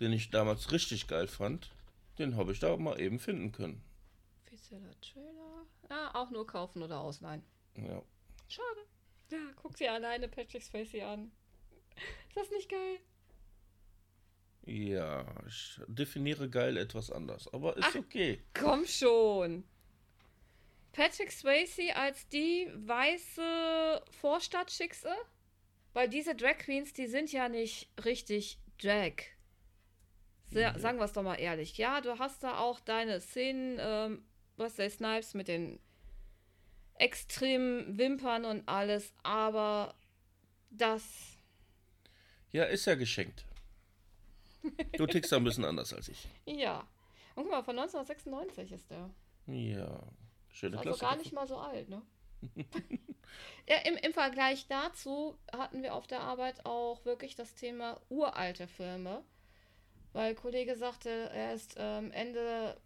[0.01, 1.71] den ich damals richtig geil fand.
[2.19, 3.81] Den habe ich da mal eben finden können.
[4.45, 5.65] Offizieller Trailer.
[5.87, 7.43] Ah, auch nur kaufen oder ausleihen.
[7.77, 8.03] Ja.
[8.49, 8.81] Schade.
[9.29, 11.31] Ja, guck sie alleine Patrick Swayze an.
[12.27, 12.99] Ist das nicht geil?
[14.65, 17.95] Ja, ich definiere geil etwas anders, aber ist Ach.
[17.95, 18.41] okay.
[18.53, 19.63] Komm schon.
[20.91, 25.09] Patrick Swayze als die weiße Vorstadtschickse?
[25.93, 29.13] Weil diese Drag Queens, die sind ja nicht richtig Drag.
[30.47, 31.77] Sehr, Sagen wir es doch mal ehrlich.
[31.77, 34.23] Ja, du hast da auch deine Szenen, ähm,
[34.57, 35.79] Wesley Snipes mit den
[36.95, 39.95] extremen Wimpern und alles, aber
[40.69, 41.03] das.
[42.51, 43.45] Ja, ist ja geschenkt.
[44.97, 46.27] Du tickst da ein bisschen anders als ich.
[46.45, 46.87] Ja.
[47.35, 49.09] Und guck mal, von 1996 ist der.
[49.47, 50.03] Ja,
[50.49, 51.01] schöne Also Klasse.
[51.05, 52.01] gar nicht mal so alt, ne?
[53.67, 58.67] ja, im, Im Vergleich dazu hatten wir auf der Arbeit auch wirklich das Thema uralte
[58.67, 59.23] Filme.
[60.13, 62.79] Weil Kollege sagte, er ist ähm, Ende,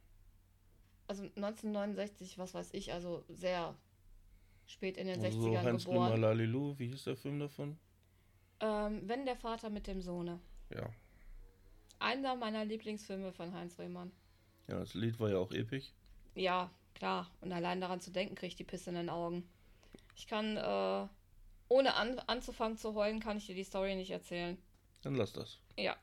[1.08, 3.76] also 1969, was weiß ich, also sehr
[4.68, 6.12] spät in den Also 60ern Hans geboren.
[6.14, 7.80] Nimmer Lalilu, wie hieß der Film davon?
[8.60, 10.40] Ähm, wenn der Vater mit dem Sohne.
[10.70, 10.88] Ja.
[12.00, 14.12] Einer meiner Lieblingsfilme von Heinz Rehmann.
[14.68, 15.92] Ja, das Lied war ja auch episch.
[16.34, 17.30] Ja, klar.
[17.42, 19.48] Und allein daran zu denken, kriege ich die Pisse in den Augen.
[20.16, 21.08] Ich kann, äh,
[21.70, 24.58] ohne an, anzufangen zu heulen, kann ich dir die Story nicht erzählen.
[25.02, 25.60] Dann lass das.
[25.78, 25.96] Ja.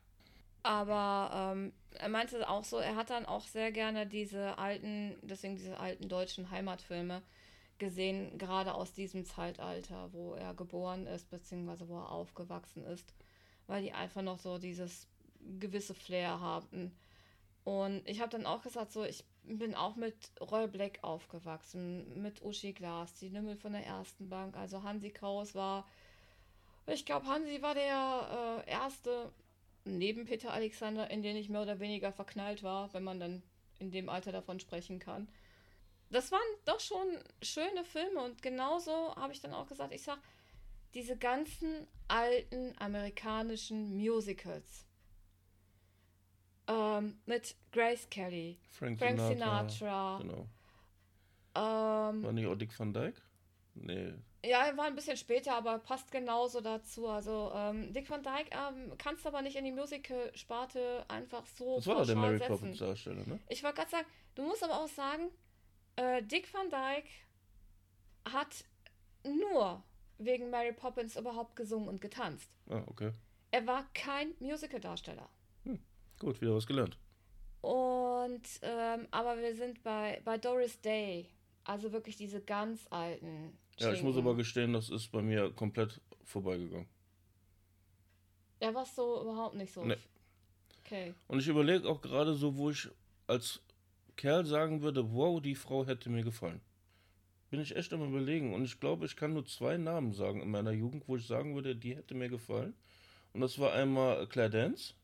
[0.62, 5.57] Aber ähm, er meinte auch so, er hat dann auch sehr gerne diese alten, deswegen
[5.57, 7.22] diese alten deutschen Heimatfilme
[7.78, 13.12] gesehen, gerade aus diesem Zeitalter, wo er geboren ist, beziehungsweise wo er aufgewachsen ist,
[13.66, 15.09] weil die einfach noch so dieses
[15.59, 16.93] gewisse Flair haben.
[17.64, 22.43] Und ich habe dann auch gesagt, so, ich bin auch mit Roy Black aufgewachsen, mit
[22.43, 24.57] Uschi Glas, die Nimmel von der ersten Bank.
[24.57, 25.86] Also Hansi Kraus war,
[26.86, 29.32] ich glaube, Hansi war der äh, erste
[29.84, 33.43] neben Peter Alexander, in den ich mehr oder weniger verknallt war, wenn man dann
[33.78, 35.28] in dem Alter davon sprechen kann.
[36.11, 40.18] Das waren doch schon schöne Filme und genauso habe ich dann auch gesagt, ich sag,
[40.95, 44.84] diese ganzen alten amerikanischen Musicals
[46.68, 49.68] ähm, mit Grace Kelly, Frank, Frank Sinatra.
[49.68, 50.46] Sinatra, Genau.
[51.54, 53.20] ähm, War nicht auch Dick Van Dyke?
[53.74, 54.12] Nee.
[54.44, 57.06] Ja, er war ein bisschen später, aber passt genauso dazu.
[57.08, 61.76] Also, ähm, Dick Van Dyke ähm, kannst du aber nicht in die Musical-Sparte einfach so
[61.76, 62.48] Das war doch der Mary setzen.
[62.52, 63.38] Poppins Darsteller, ne?
[63.48, 65.30] Ich wollte gerade sagen, du musst aber auch sagen,
[65.96, 67.08] äh, Dick Van Dyke
[68.32, 68.64] hat
[69.24, 69.82] nur
[70.18, 72.48] wegen Mary Poppins überhaupt gesungen und getanzt.
[72.68, 73.12] Ah, okay.
[73.52, 75.28] Er war kein Musical-Darsteller.
[76.22, 76.96] Gut, wieder was gelernt.
[77.62, 81.28] Und, ähm, aber wir sind bei, bei Doris Day.
[81.64, 83.58] Also wirklich diese ganz alten.
[83.78, 84.30] Ja, ich muss Schinken.
[84.30, 86.86] aber gestehen, das ist bei mir komplett vorbeigegangen.
[88.60, 89.84] Er war so überhaupt nicht so.
[89.84, 89.96] Nee.
[90.84, 91.14] Okay.
[91.26, 92.88] Und ich überlege auch gerade so, wo ich
[93.26, 93.60] als
[94.14, 96.60] Kerl sagen würde, wow, die Frau hätte mir gefallen.
[97.50, 98.54] Bin ich echt am überlegen.
[98.54, 101.56] Und ich glaube, ich kann nur zwei Namen sagen in meiner Jugend, wo ich sagen
[101.56, 102.74] würde, die hätte mir gefallen.
[103.32, 104.94] Und das war einmal Claire Dance.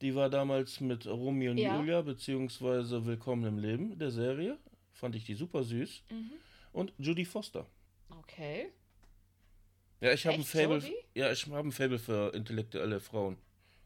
[0.00, 1.76] Die war damals mit Romeo und Ja.
[1.78, 4.58] Julia, beziehungsweise Willkommen im Leben, der Serie.
[4.92, 6.02] Fand ich die super süß.
[6.10, 6.32] Mhm.
[6.72, 7.66] Und Judy Foster.
[8.10, 8.72] Okay.
[10.00, 10.82] Ja, ich habe ein Fable.
[11.14, 13.38] Ja, ich habe ein Fable für intellektuelle Frauen.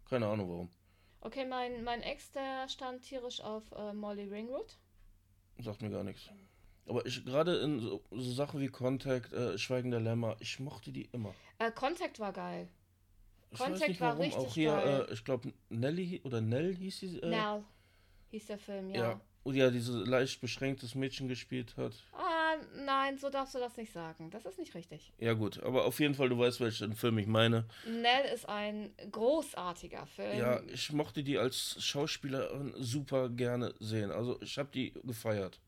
[0.08, 0.70] Keine Ahnung warum.
[1.20, 4.78] Okay, mein, mein Ex, der stand tierisch auf äh, Molly Ringwood.
[5.58, 6.30] Sagt mir gar nichts.
[6.86, 10.90] Aber ich gerade in so, so Sachen wie Contact, äh, Schweigen der Lämmer, ich mochte
[10.90, 11.34] die immer.
[11.58, 12.68] Äh, Contact war geil.
[13.50, 14.22] Ich Contact weiß nicht war warum.
[14.22, 15.06] richtig Auch hier, geil.
[15.08, 17.18] äh, ich glaube Nelly oder Nell hieß sie.
[17.18, 17.64] Äh, Nell
[18.30, 19.00] hieß der Film, ja.
[19.00, 19.20] ja.
[19.44, 21.94] Und ja, dieses leicht beschränktes Mädchen gespielt hat.
[22.12, 24.30] Ah, nein, so darfst du das nicht sagen.
[24.30, 25.12] Das ist nicht richtig.
[25.18, 27.64] Ja gut, aber auf jeden Fall, du weißt, welchen Film ich meine.
[27.86, 30.36] Nell ist ein großartiger Film.
[30.36, 34.10] Ja, ich mochte die als Schauspielerin super gerne sehen.
[34.10, 35.58] Also ich habe die gefeiert.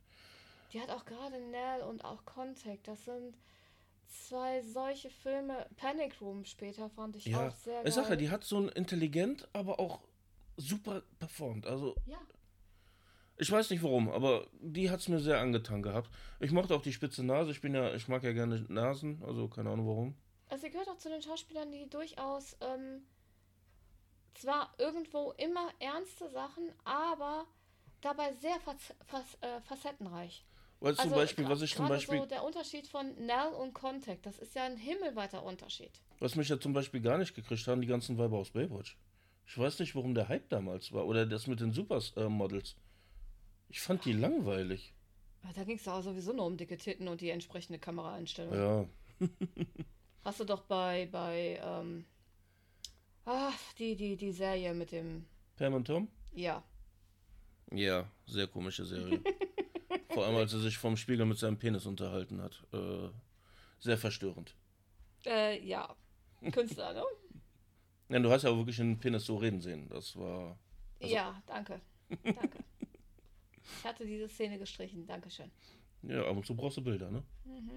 [0.72, 2.86] Die hat auch gerade Nell und auch Contact.
[2.86, 3.34] Das sind
[4.10, 5.66] zwei solche Filme.
[5.76, 7.88] Panic Room später fand ich Ja, auch sehr geil.
[7.88, 10.00] ich sag ja, die hat so ein intelligent, aber auch
[10.56, 11.66] super performt.
[11.66, 12.18] Also Ja,
[13.36, 16.10] Ich weiß nicht warum, aber die hat es mir sehr angetan gehabt.
[16.40, 17.50] Ich mochte auch die spitze Nase.
[17.52, 20.14] Ich bin ja, ich mag ja gerne Nasen, also keine Ahnung warum.
[20.48, 23.02] Also sie gehört auch zu den Schauspielern, die durchaus ähm,
[24.34, 27.46] zwar irgendwo immer ernste Sachen, aber
[28.00, 30.44] dabei sehr fac fac äh, facettenreich.
[30.80, 34.24] Weil zum Also Beispiel, was ich zum Beispiel, so der Unterschied von Nell und Contact,
[34.24, 35.90] das ist ja ein himmelweiter Unterschied.
[36.20, 38.96] was mich ja zum Beispiel gar nicht gekriegt haben, die ganzen Weiber aus Baywatch.
[39.46, 41.06] Ich weiß nicht, warum der Hype damals war.
[41.06, 42.76] Oder das mit den Supermodels.
[43.68, 44.94] Ich fand die langweilig.
[45.54, 48.54] Da ging es auch sowieso nur um dicke Titten und die entsprechende Kameraeinstellung.
[48.54, 48.86] Ja.
[50.24, 52.04] Hast du doch bei, bei, ähm,
[53.24, 55.26] ach, die, die, die Serie mit dem,
[55.56, 56.08] Pam und Tom?
[56.32, 56.62] ja.
[57.72, 59.20] Ja, sehr komische Serie.
[60.12, 62.62] Vor allem, als er sich vom Spiegel mit seinem Penis unterhalten hat.
[62.72, 63.08] Äh,
[63.78, 64.54] sehr verstörend.
[65.24, 65.94] Äh, ja.
[66.52, 67.02] Künstler, ne?
[68.08, 69.88] Ja, du hast ja auch wirklich einen Penis so reden sehen.
[69.88, 70.58] Das war.
[71.00, 71.80] Also- ja, danke.
[72.24, 72.58] Danke.
[73.78, 75.50] Ich hatte diese Szene gestrichen, Dankeschön.
[76.02, 77.22] Ja, ab und zu brauchst du Bilder, ne?
[77.44, 77.70] Mhm.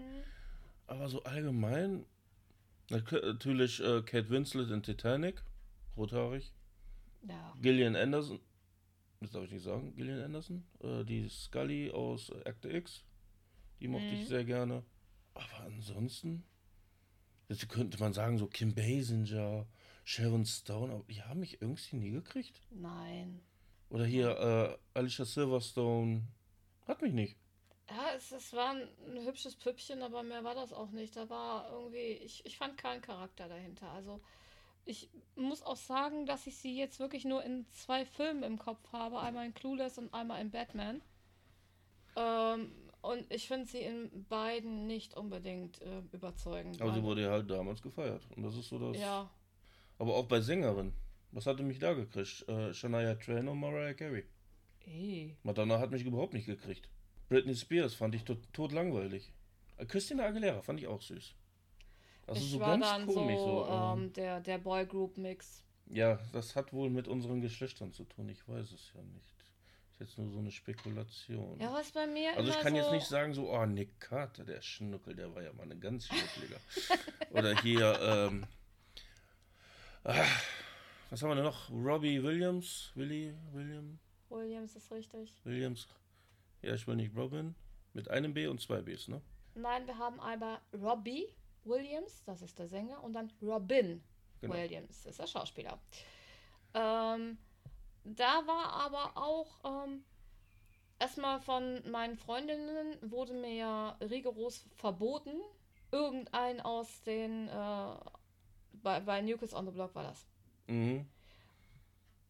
[0.87, 2.05] Aber so allgemein,
[2.89, 5.43] nat- natürlich äh, Kate Winslet in Titanic,
[5.95, 6.51] rothaarig.
[7.27, 7.53] Ja.
[7.61, 8.39] Gillian Anderson,
[9.23, 13.03] das darf ich nicht sagen, Gillian Anderson, äh, die Scully aus Akte X,
[13.79, 14.21] die mochte Mhm.
[14.21, 14.83] ich sehr gerne.
[15.33, 16.43] Aber ansonsten,
[17.49, 19.65] jetzt könnte man sagen, so Kim Basinger,
[20.05, 22.61] Sharon Stone, aber die haben mich irgendwie nie gekriegt.
[22.69, 23.41] Nein.
[23.89, 24.29] Oder hier
[24.93, 26.23] äh, Alicia Silverstone,
[26.87, 27.37] hat mich nicht.
[27.89, 31.15] Ja, es, es war ein, ein hübsches Püppchen, aber mehr war das auch nicht.
[31.15, 33.89] Da war irgendwie, ich, ich fand keinen Charakter dahinter.
[33.91, 34.21] Also
[34.85, 38.91] ich muss auch sagen, dass ich sie jetzt wirklich nur in zwei Filmen im Kopf
[38.91, 39.19] habe.
[39.19, 41.01] Einmal in Clueless und einmal in Batman.
[42.15, 42.71] Ähm,
[43.01, 46.81] Und ich finde sie in beiden nicht unbedingt äh, überzeugend.
[46.81, 48.21] Aber sie wurde ja halt damals gefeiert.
[48.35, 49.01] Und das ist so das.
[49.01, 49.29] Ja,
[49.99, 50.93] Aber auch bei Sängerinnen.
[51.31, 52.47] Was hatte mich da gekriegt?
[52.47, 54.23] Äh, Shania Twain und Mariah Carey.
[54.85, 55.31] eh.
[55.43, 56.87] Madonna hat mich überhaupt nicht gekriegt.
[57.27, 59.31] Britney Spears fand ich tot, tot langweilig.
[59.87, 61.33] Christina Aguilera fand ich auch süß.
[62.25, 63.37] Das ist ich so war ganz dann komisch.
[63.37, 65.63] so, So, ähm, ähm, der, der Boy-Group-Mix.
[65.87, 68.29] ja, das hat wohl mit unseren Geschlechtern zu tun.
[68.29, 69.33] Ich weiß es ja nicht.
[69.91, 71.59] Ist jetzt nur so eine Spekulation.
[71.59, 74.43] Ja, was bei mir Also ich kann so, jetzt nicht sagen so, oh, Nick Carter,
[74.43, 76.57] der Schnuckel, der war ja mal ein ganz schnuckliger.
[77.31, 78.45] Oder hier, ähm,
[80.03, 80.25] ah,
[81.09, 81.69] was haben wir denn noch?
[81.69, 83.99] Robbie Williams, Willie, William,
[84.29, 85.31] Williams ist richtig.
[85.43, 85.87] Williams.
[86.63, 87.53] Ja, ich will nicht Robin.
[87.93, 89.21] Mit einem B und zwei Bs, ne?
[89.53, 91.27] Nein, wir haben aber Robbie
[91.65, 94.03] Williams, das ist der Sänger, und dann Robin
[94.41, 94.55] Genau.
[94.55, 95.79] Williams, das ist der Schauspieler.
[96.73, 97.37] Ähm,
[98.03, 100.03] da war aber auch ähm,
[100.99, 105.39] erstmal von meinen Freundinnen wurde mir ja rigoros verboten,
[105.91, 107.95] irgendein aus den, äh,
[108.73, 110.27] bei, bei New Kids on the Block war das.
[110.67, 111.07] Mhm.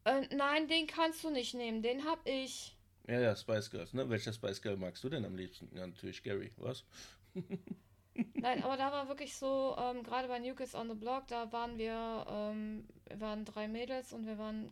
[0.05, 2.77] Äh, nein, den kannst du nicht nehmen, den hab ich.
[3.07, 4.07] Ja, ja, Spice Girls, ne?
[4.07, 5.75] Welcher Spice Girl magst du denn am liebsten?
[5.75, 6.83] Ja, natürlich Gary, was?
[8.35, 11.51] Nein, aber da war wirklich so, ähm, gerade bei New Kids on the Block, da
[11.51, 14.71] waren wir, ähm, wir waren drei Mädels und wir waren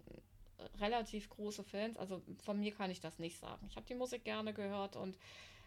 [0.80, 1.98] relativ große Fans.
[1.98, 3.66] Also von mir kann ich das nicht sagen.
[3.70, 5.18] Ich habe die Musik gerne gehört und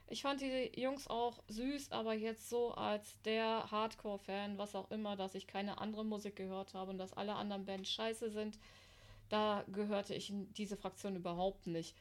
[0.08, 5.16] ich fand die Jungs auch süß, aber jetzt so als der Hardcore-Fan, was auch immer,
[5.16, 8.58] dass ich keine andere Musik gehört habe und dass alle anderen Bands scheiße sind,
[9.30, 11.96] da gehörte ich in diese Fraktion überhaupt nicht.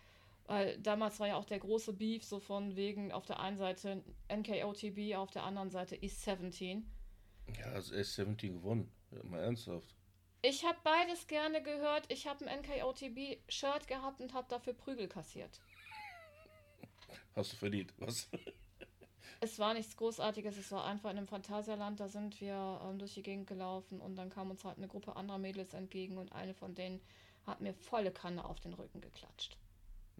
[0.45, 4.03] Weil damals war ja auch der große Beef so von wegen auf der einen Seite
[4.29, 6.85] NKOTB, auf der anderen Seite East 17.
[7.59, 8.91] Ja, also S17 gewonnen.
[9.11, 9.95] Ja, mal ernsthaft.
[10.41, 12.11] Ich habe beides gerne gehört.
[12.11, 15.61] Ich habe ein NKOTB-Shirt gehabt und habe dafür Prügel kassiert.
[17.35, 18.29] Hast du verdient, was?
[19.39, 23.15] Es war nichts Großartiges, es war einfach in einem Phantasialand, da sind wir ähm, durch
[23.15, 26.53] die Gegend gelaufen und dann kam uns halt eine Gruppe anderer Mädels entgegen und eine
[26.53, 27.01] von denen
[27.45, 29.57] hat mir volle Kanne auf den Rücken geklatscht.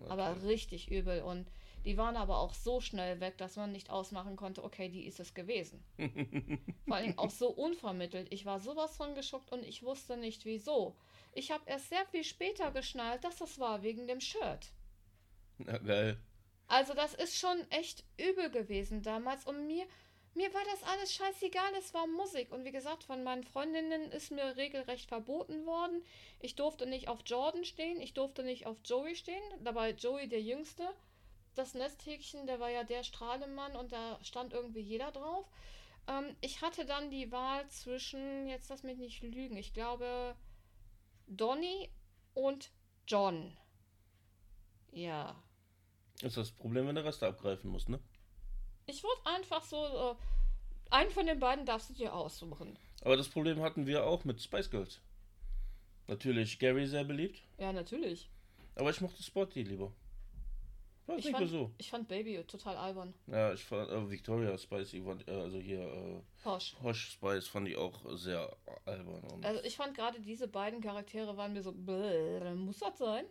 [0.09, 1.47] Aber richtig übel und
[1.85, 5.19] die waren aber auch so schnell weg, dass man nicht ausmachen konnte, okay, die ist
[5.19, 5.83] es gewesen.
[6.87, 8.27] Vor Dingen auch so unvermittelt.
[8.31, 10.95] Ich war sowas von geschockt und ich wusste nicht wieso.
[11.33, 14.71] Ich habe erst sehr viel später geschnallt, dass das war wegen dem Shirt.
[15.57, 16.17] Na, geil.
[16.67, 19.85] Also das ist schon echt übel gewesen damals und mir,
[20.35, 24.31] mir war das alles scheißegal, es war Musik und wie gesagt, von meinen Freundinnen ist
[24.31, 26.03] mir regelrecht verboten worden.
[26.39, 30.41] Ich durfte nicht auf Jordan stehen, ich durfte nicht auf Joey stehen, dabei Joey der
[30.41, 30.87] Jüngste.
[31.55, 35.45] Das Nesthäkchen, der war ja der Strahlemann und da stand irgendwie jeder drauf.
[36.07, 40.35] Ähm, ich hatte dann die Wahl zwischen, jetzt lass mich nicht lügen, ich glaube
[41.27, 41.89] Donny
[42.33, 42.71] und
[43.07, 43.55] John.
[44.91, 45.35] Ja,
[46.21, 47.99] Ist das Problem, wenn der Rest abgreifen muss, ne?
[48.85, 50.15] Ich wurde einfach so, äh,
[50.89, 52.77] einen von den beiden darfst du dir aussuchen.
[53.01, 54.99] Aber das Problem hatten wir auch mit Spice Girls.
[56.07, 58.29] Natürlich Gary sehr beliebt, Ja, natürlich.
[58.75, 59.91] aber ich mochte Spotty lieber.
[61.05, 61.71] Weiß Ich nicht fand, wieso.
[61.77, 63.13] ich fand Baby total albern.
[63.27, 66.75] Ja, ich fand äh, Victoria Spicy, fand, äh, also hier äh, Posch.
[66.81, 68.55] Hosh Spice fand ich auch sehr
[68.85, 69.21] albern.
[69.43, 73.25] Also ich fand gerade diese beiden Charaktere waren mir so, bläh, muss das sein?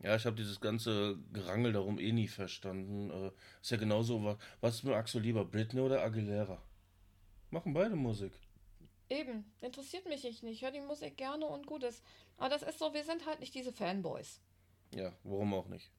[0.00, 3.10] Ja, ich habe dieses ganze Gerangel darum eh nie verstanden.
[3.10, 3.30] Äh,
[3.60, 6.62] ist ja genauso, was, was magst du lieber, Britney oder Aguilera?
[7.50, 8.32] Machen beide Musik.
[9.08, 10.42] Eben, interessiert mich nicht.
[10.42, 12.02] Ich höre die Musik gerne und gut ist.
[12.36, 14.40] Aber das ist so, wir sind halt nicht diese Fanboys.
[14.94, 15.90] Ja, warum auch nicht?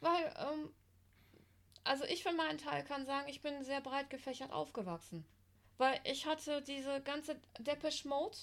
[0.00, 0.70] Weil, ähm,
[1.84, 5.24] also ich für meinen Teil kann sagen, ich bin sehr breit gefächert aufgewachsen.
[5.78, 8.36] Weil ich hatte diese ganze Depeche Mode,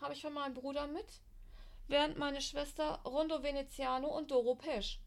[0.00, 1.22] habe ich von meinem Bruder mit,
[1.88, 5.00] während meine Schwester Rondo Veneziano und Doro Pesch.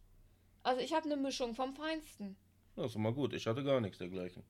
[0.63, 2.35] Also ich habe eine Mischung vom Feinsten.
[2.75, 3.33] Ja, ist mal gut.
[3.33, 4.43] Ich hatte gar nichts dergleichen.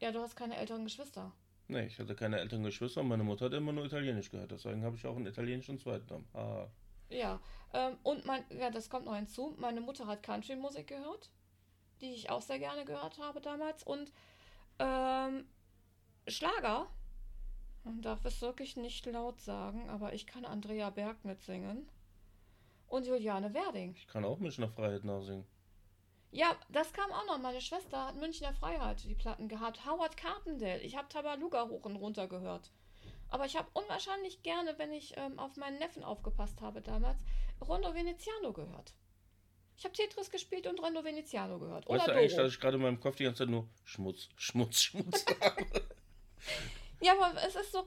[0.00, 1.32] Ja, du hast keine älteren Geschwister.
[1.68, 4.50] Nee, ich hatte keine älteren Geschwister und meine Mutter hat immer nur Italienisch gehört.
[4.50, 6.26] Deswegen habe ich auch einen italienischen Zweitnamen.
[6.34, 6.66] Ah.
[7.08, 7.40] Ja,
[7.72, 9.54] ähm, und mein, ja, das kommt noch hinzu.
[9.58, 11.30] Meine Mutter hat Country-Musik gehört,
[12.00, 13.82] die ich auch sehr gerne gehört habe damals.
[13.82, 14.12] Und
[14.78, 15.44] ähm,
[16.26, 16.88] Schlager,
[17.84, 21.88] man darf es wirklich nicht laut sagen, aber ich kann Andrea Berg mitsingen.
[22.86, 23.94] Und Juliane Werding.
[23.96, 25.46] Ich kann auch Münchner Freiheit nachsingen.
[26.32, 27.38] Ja, das kam auch noch.
[27.38, 29.84] Meine Schwester hat Münchner Freiheit die Platten gehabt.
[29.86, 30.80] Howard Carpendale.
[30.80, 32.70] Ich habe Tabaluga hoch und runter gehört.
[33.28, 37.20] Aber ich habe unwahrscheinlich gerne, wenn ich ähm, auf meinen Neffen aufgepasst habe damals,
[37.60, 38.92] Rondo Veneziano gehört.
[39.76, 41.88] Ich habe Tetris gespielt und Rondo Veneziano gehört.
[41.88, 42.20] Oder weißt du Doro.
[42.20, 45.64] eigentlich, dass ich gerade in meinem Kopf die ganze Zeit nur Schmutz, Schmutz, Schmutz habe?
[47.00, 47.86] Ja, aber es ist so.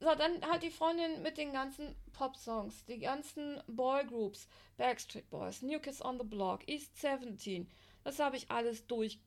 [0.00, 5.78] So, dann halt die Freundin mit den ganzen Pop-Songs, die ganzen Boygroups, Backstreet Boys, New
[5.78, 7.66] Kids on the Block, East 17.
[8.02, 9.18] Das habe ich alles durch,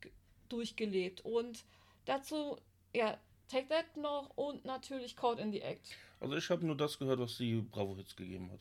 [0.50, 1.22] durchgelebt.
[1.22, 1.64] Und
[2.06, 2.58] dazu,
[2.94, 5.96] ja, Take That noch und natürlich Caught in the Act.
[6.20, 8.60] Also ich habe nur das gehört, was die Bravo Hits gegeben hat.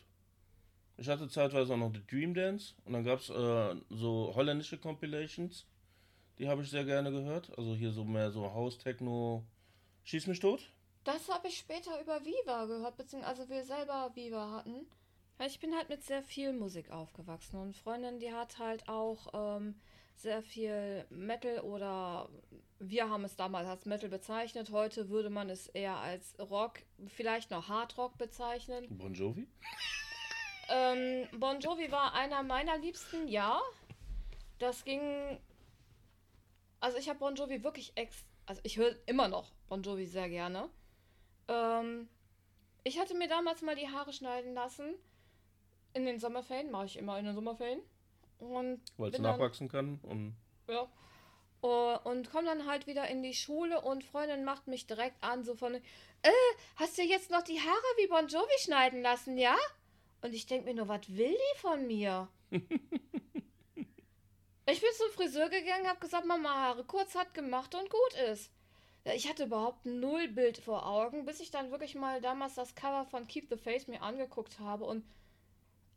[0.96, 4.78] Ich hatte zeitweise auch noch The Dream Dance und dann gab es äh, so holländische
[4.78, 5.66] Compilations.
[6.38, 7.50] Die habe ich sehr gerne gehört.
[7.58, 9.44] Also hier so mehr so House, Techno,
[10.06, 10.72] Schieß mich tot.
[11.02, 14.86] Das habe ich später über Viva gehört, beziehungsweise wir selber Viva hatten.
[15.44, 19.74] Ich bin halt mit sehr viel Musik aufgewachsen und Freundin, die hat halt auch ähm,
[20.14, 22.28] sehr viel Metal oder
[22.78, 24.70] wir haben es damals als Metal bezeichnet.
[24.70, 28.86] Heute würde man es eher als Rock, vielleicht noch Hardrock bezeichnen.
[28.90, 29.46] Bon Jovi?
[30.68, 33.60] Ähm, bon Jovi war einer meiner liebsten, ja.
[34.58, 35.38] Das ging.
[36.80, 38.24] Also ich habe Bon Jovi wirklich ex.
[38.46, 40.70] Also ich höre immer noch Bon Jovi sehr gerne.
[41.48, 42.08] Ähm,
[42.84, 44.94] ich hatte mir damals mal die Haare schneiden lassen.
[45.92, 47.80] In den Sommerferien, mache ich immer in den Sommerferien.
[48.38, 50.36] Und Weil es nachwachsen kann und.
[50.68, 50.88] Ja.
[51.62, 55.42] Uh, und komme dann halt wieder in die Schule und Freundin macht mich direkt an,
[55.42, 55.80] so von, äh,
[56.76, 59.56] hast du jetzt noch die Haare wie Bon Jovi schneiden lassen, ja?
[60.20, 62.28] Und ich denke mir nur, was will die von mir?
[64.66, 68.50] ich bin zum Friseur gegangen, habe gesagt, Mama, Haare kurz hat gemacht und gut ist.
[69.14, 73.06] Ich hatte überhaupt null Bild vor Augen, bis ich dann wirklich mal damals das Cover
[73.06, 75.04] von Keep the Face mir angeguckt habe und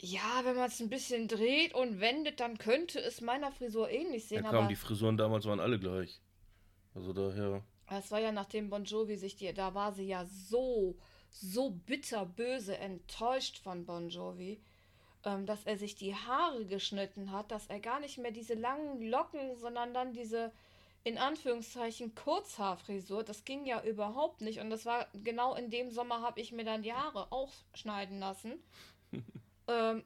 [0.01, 4.28] ja, wenn man es ein bisschen dreht und wendet, dann könnte es meiner Frisur ähnlich
[4.28, 4.45] sehen.
[4.45, 6.22] Ja, kaum, die Frisuren damals waren alle gleich.
[6.93, 7.63] Also daher.
[7.89, 10.97] Es war ja nachdem Bon Jovi sich die, da war sie ja so,
[11.30, 14.61] so bitterböse enttäuscht von Bon Jovi,
[15.26, 19.01] ähm, dass er sich die Haare geschnitten hat, dass er gar nicht mehr diese langen
[19.01, 20.51] Locken, sondern dann diese
[21.03, 24.59] in Anführungszeichen Kurzhaarfrisur, das ging ja überhaupt nicht.
[24.59, 28.20] Und das war genau in dem Sommer habe ich mir dann die Haare auch schneiden
[28.20, 28.61] lassen.
[29.67, 30.03] ähm,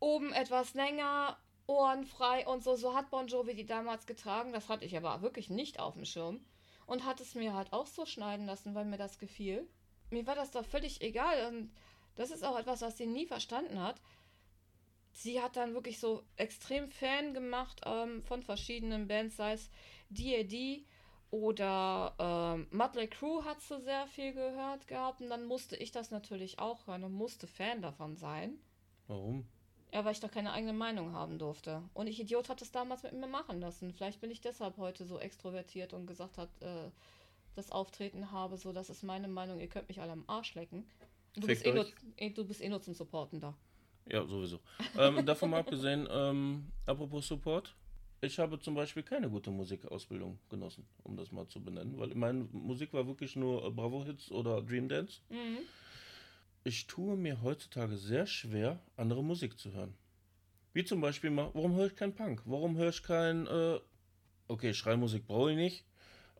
[0.00, 2.76] oben etwas länger, Ohren frei und so.
[2.76, 4.52] So hat Bon Jovi die damals getragen.
[4.52, 6.44] Das hatte ich aber wirklich nicht auf dem Schirm.
[6.86, 9.68] Und hat es mir halt auch so schneiden lassen, weil mir das gefiel.
[10.10, 11.52] Mir war das doch völlig egal.
[11.52, 11.72] Und
[12.14, 14.00] das ist auch etwas, was sie nie verstanden hat.
[15.16, 19.70] Sie hat dann wirklich so extrem Fan gemacht ähm, von verschiedenen Bands, sei es
[20.10, 20.84] D.A.D.
[21.30, 25.22] oder ähm, Mötley Crew hat sie sehr viel gehört gehabt.
[25.22, 28.58] Und dann musste ich das natürlich auch hören und musste Fan davon sein.
[29.06, 29.46] Warum?
[29.90, 31.82] Ja, weil ich doch keine eigene Meinung haben durfte.
[31.94, 33.94] Und ich Idiot hat es damals mit mir machen lassen.
[33.94, 36.90] Vielleicht bin ich deshalb heute so extrovertiert und gesagt hat, äh,
[37.54, 40.84] das Auftreten habe, so das ist meine Meinung, ihr könnt mich alle am Arsch lecken.
[41.36, 41.86] Du, bist eh, nur,
[42.18, 43.56] eh, du bist eh nur zum Supporten da.
[44.10, 44.60] Ja, sowieso.
[44.98, 47.74] ähm, davon mal abgesehen, ähm, apropos Support,
[48.20, 52.46] ich habe zum Beispiel keine gute Musikausbildung genossen, um das mal zu benennen, weil meine
[52.52, 55.20] Musik war wirklich nur Bravo-Hits oder Dream Dance.
[55.28, 55.58] Mhm
[56.66, 59.94] ich tue mir heutzutage sehr schwer, andere Musik zu hören.
[60.72, 62.42] Wie zum Beispiel mal, warum höre ich kein Punk?
[62.44, 63.78] Warum höre ich kein, äh,
[64.48, 65.84] okay, Schreimusik brauche ich nicht,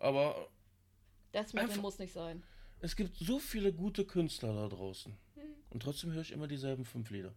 [0.00, 0.48] aber.
[1.30, 2.42] Das einfach, muss nicht sein.
[2.80, 5.16] Es gibt so viele gute Künstler da draußen.
[5.36, 5.42] Hm.
[5.70, 7.32] Und trotzdem höre ich immer dieselben fünf Lieder.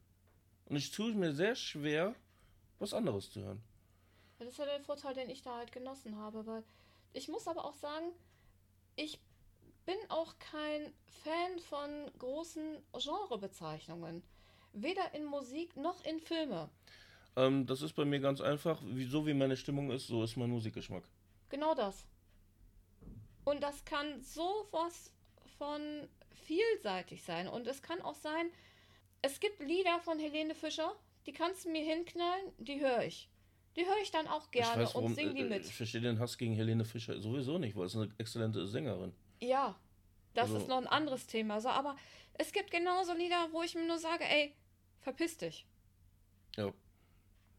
[0.70, 2.16] Und ich tue mir sehr schwer,
[2.78, 3.62] was anderes zu hören.
[4.38, 6.64] Das ist ja der Vorteil, den ich da halt genossen habe, weil
[7.14, 8.12] ich muss aber auch sagen,
[8.96, 9.20] ich
[9.86, 10.94] bin auch kein
[11.24, 14.24] Fan von großen Genrebezeichnungen.
[14.74, 16.70] Weder in Musik noch in Filme.
[17.36, 18.80] Ähm, das ist bei mir ganz einfach.
[18.86, 21.04] Wie, so wie meine Stimmung ist, so ist mein Musikgeschmack.
[21.50, 22.06] Genau das.
[23.46, 25.12] Und das kann sowas
[25.58, 26.08] von
[26.46, 27.48] vielseitig sein.
[27.48, 28.52] Und es kann auch sein,
[29.22, 33.30] es gibt Lieder von Helene Fischer, die kannst du mir hinknallen, die höre ich.
[33.76, 35.66] Die höre ich dann auch gerne weiß, warum, und singe die äh, mit.
[35.66, 39.14] Ich verstehe den Hass gegen Helene Fischer sowieso nicht, weil es eine exzellente Sängerin.
[39.40, 39.80] Ja,
[40.34, 41.62] das also, ist noch ein anderes Thema.
[41.62, 41.96] So, aber
[42.34, 44.54] es gibt genauso Lieder, wo ich mir nur sage, ey,
[45.02, 45.66] verpiss dich.
[46.56, 46.74] Ja.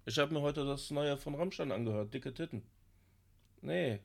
[0.06, 2.62] Ich habe mir heute das neue von Rammstein angehört, dicke Titten.
[3.60, 4.00] Nee.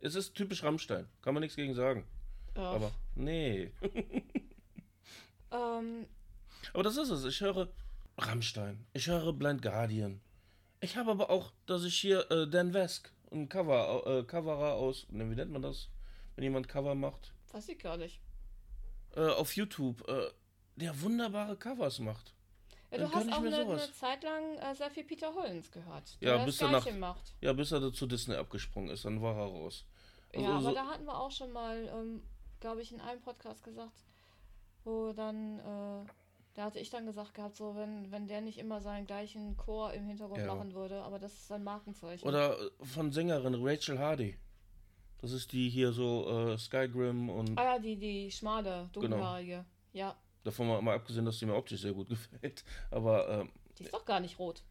[0.00, 1.08] Es ist typisch Rammstein.
[1.22, 2.06] Kann man nichts gegen sagen.
[2.54, 2.74] Ach.
[2.74, 3.72] Aber nee.
[5.50, 6.06] ähm.
[6.72, 7.24] Aber das ist es.
[7.24, 7.68] Ich höre
[8.18, 8.86] Rammstein.
[8.92, 10.20] Ich höre Blind Guardian.
[10.80, 15.06] Ich habe aber auch, dass ich hier äh, Dan Wesk, ein Cover, äh, Coverer aus,
[15.10, 15.88] ne, wie nennt man das?
[16.34, 17.32] Wenn jemand Cover macht.
[17.52, 18.20] Weiß ich gar nicht.
[19.14, 20.30] Äh, auf YouTube, äh,
[20.76, 22.34] der wunderbare Covers macht.
[22.90, 26.16] Ja, du hast auch eine, eine, Zeit lang äh, sehr viel Peter Hollins gehört.
[26.20, 27.34] Ja, bis er nach, macht.
[27.40, 29.86] ja, bis er zu Disney abgesprungen ist, dann war er raus.
[30.34, 32.22] Also, ja, aber so da hatten wir auch schon mal, ähm,
[32.60, 34.04] glaube ich, in einem Podcast gesagt,
[34.84, 36.10] wo dann, äh,
[36.54, 39.92] da hatte ich dann gesagt gehabt, so, wenn, wenn der nicht immer seinen gleichen Chor
[39.92, 40.54] im Hintergrund ja.
[40.54, 42.26] machen würde, aber das ist sein Markenzeichen.
[42.26, 44.36] Oder äh, von Sängerin Rachel Hardy.
[45.18, 47.56] Das ist die hier so äh, Skygrim und.
[47.56, 49.64] Ah ja, die, die schmale, dunkelhaarige.
[49.64, 49.66] Genau.
[49.92, 50.16] Ja.
[50.42, 52.64] Davon mal, mal abgesehen, dass die mir optisch sehr gut gefällt.
[52.90, 53.28] Aber.
[53.28, 54.62] Ähm, die ist doch gar nicht rot.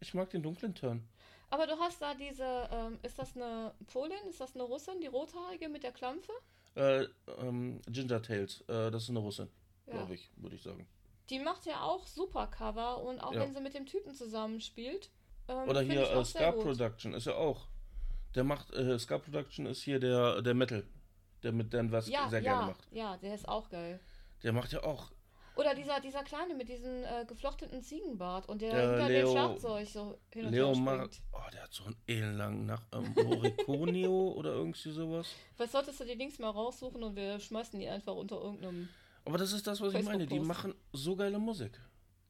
[0.00, 1.08] Ich mag den dunklen Turn.
[1.48, 5.06] Aber du hast da diese, ähm, ist das eine Polin, ist das eine Russin, die
[5.06, 6.32] rothaarige mit der Klampfe?
[6.74, 7.06] Äh,
[7.38, 9.48] ähm, Ginger Tales, äh, das ist eine Russin,
[9.86, 9.92] Ja.
[9.94, 10.86] glaube ich, würde ich sagen.
[11.30, 13.40] Die macht ja auch super Cover und auch Ja.
[13.40, 15.10] wenn sie mit dem Typen zusammenspielt.
[15.48, 16.52] Ähm, Oder hier äh, Scar.
[16.52, 17.66] Production ist ja auch.
[18.34, 20.84] Der macht, äh, Scar Production ist hier der, der Metal,
[21.42, 22.86] der mit Dan Wask Ja, sehr gerne macht.
[22.90, 24.00] ja, der ist auch geil.
[24.42, 25.10] Der macht ja auch.
[25.56, 29.30] Oder dieser, dieser Kleine mit diesem äh, geflochteten Ziegenbart und der Der hinter Leo- dem
[29.32, 31.22] Schlagzeug so hin und Leo her springt.
[31.32, 35.28] oh, der hat so einen ellenlangen Nach ähm, Morriconio oder irgendwie sowas.
[35.56, 38.88] Was solltest du die Links mal raussuchen und wir schmeißen die einfach unter irgendeinem.
[39.24, 40.26] Aber das ist das, was ich meine.
[40.26, 41.80] Die machen so geile Musik.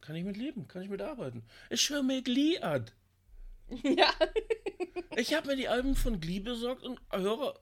[0.01, 1.45] Kann ich mit leben, kann ich mit arbeiten.
[1.71, 2.87] Ich höre mir Glee an.
[3.83, 4.11] ja.
[5.17, 7.59] Ich habe mir die Alben von Glee besorgt und höre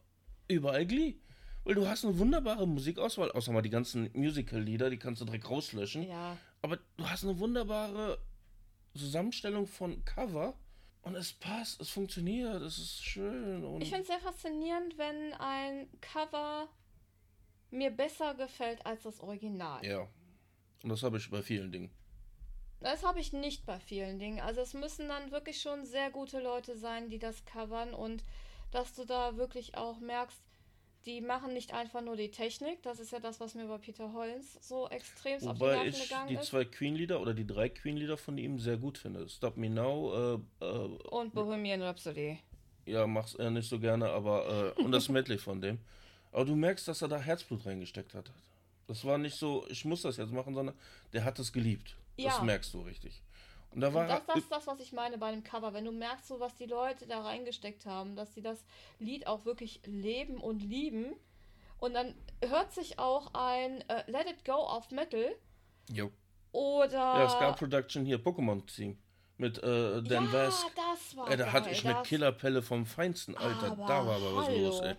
[0.48, 1.16] überall Glee.
[1.64, 5.48] Weil du hast eine wunderbare Musikauswahl, außer mal die ganzen Musical-Lieder, die kannst du direkt
[5.48, 6.08] rauslöschen.
[6.08, 6.36] Ja.
[6.60, 8.18] Aber du hast eine wunderbare
[8.96, 10.54] Zusammenstellung von Cover
[11.02, 13.80] und es passt, es funktioniert, es ist schön.
[13.80, 16.68] Ich finde es sehr faszinierend, wenn ein Cover
[17.72, 19.84] mir besser gefällt als das Original.
[19.84, 20.06] ja.
[20.82, 21.90] Und das habe ich bei vielen Dingen.
[22.80, 24.40] Das habe ich nicht bei vielen Dingen.
[24.40, 28.24] Also es müssen dann wirklich schon sehr gute Leute sein, die das covern und
[28.72, 30.42] dass du da wirklich auch merkst,
[31.04, 32.82] die machen nicht einfach nur die Technik.
[32.82, 36.02] Das ist ja das, was mir bei Peter Hollins so extrem auf die Nerven ich
[36.02, 36.46] gegangen die ist.
[36.46, 39.28] zwei Queen-Lieder oder die drei Queen-Lieder von ihm sehr gut finde.
[39.28, 40.66] Stop Me Now, äh, äh,
[41.10, 42.38] Und Bohemian Rhapsody.
[42.86, 45.78] ja, mach's er nicht so gerne, aber, äh, und das Medley von dem.
[46.32, 48.30] Aber du merkst, dass er da Herzblut reingesteckt hat.
[48.88, 50.74] Das war nicht so, ich muss das jetzt machen, sondern
[51.12, 51.96] der hat es geliebt.
[52.16, 52.42] Das Ja.
[52.42, 53.22] merkst du richtig.
[53.70, 55.72] Und da war Und das, das ist das, was ich meine bei dem Cover.
[55.72, 58.64] Wenn du merkst, so was die Leute da reingesteckt haben, dass sie das
[58.98, 61.14] Lied auch wirklich leben und lieben.
[61.78, 62.14] Und dann
[62.44, 65.34] hört sich auch ein äh, Let It Go auf Metal
[65.90, 66.10] Jo.
[66.52, 66.96] oder.
[66.96, 68.98] Ja, Scar Production hier, Pokémon-Team.
[69.38, 70.66] Mit äh, Dan ja, West.
[70.76, 71.72] das war Ey, da hatte geil.
[71.74, 73.72] ich mit das, Killerpelle vom Feinsten, Alter.
[73.72, 74.66] Aber da war aber was hallo.
[74.68, 74.94] los, ey.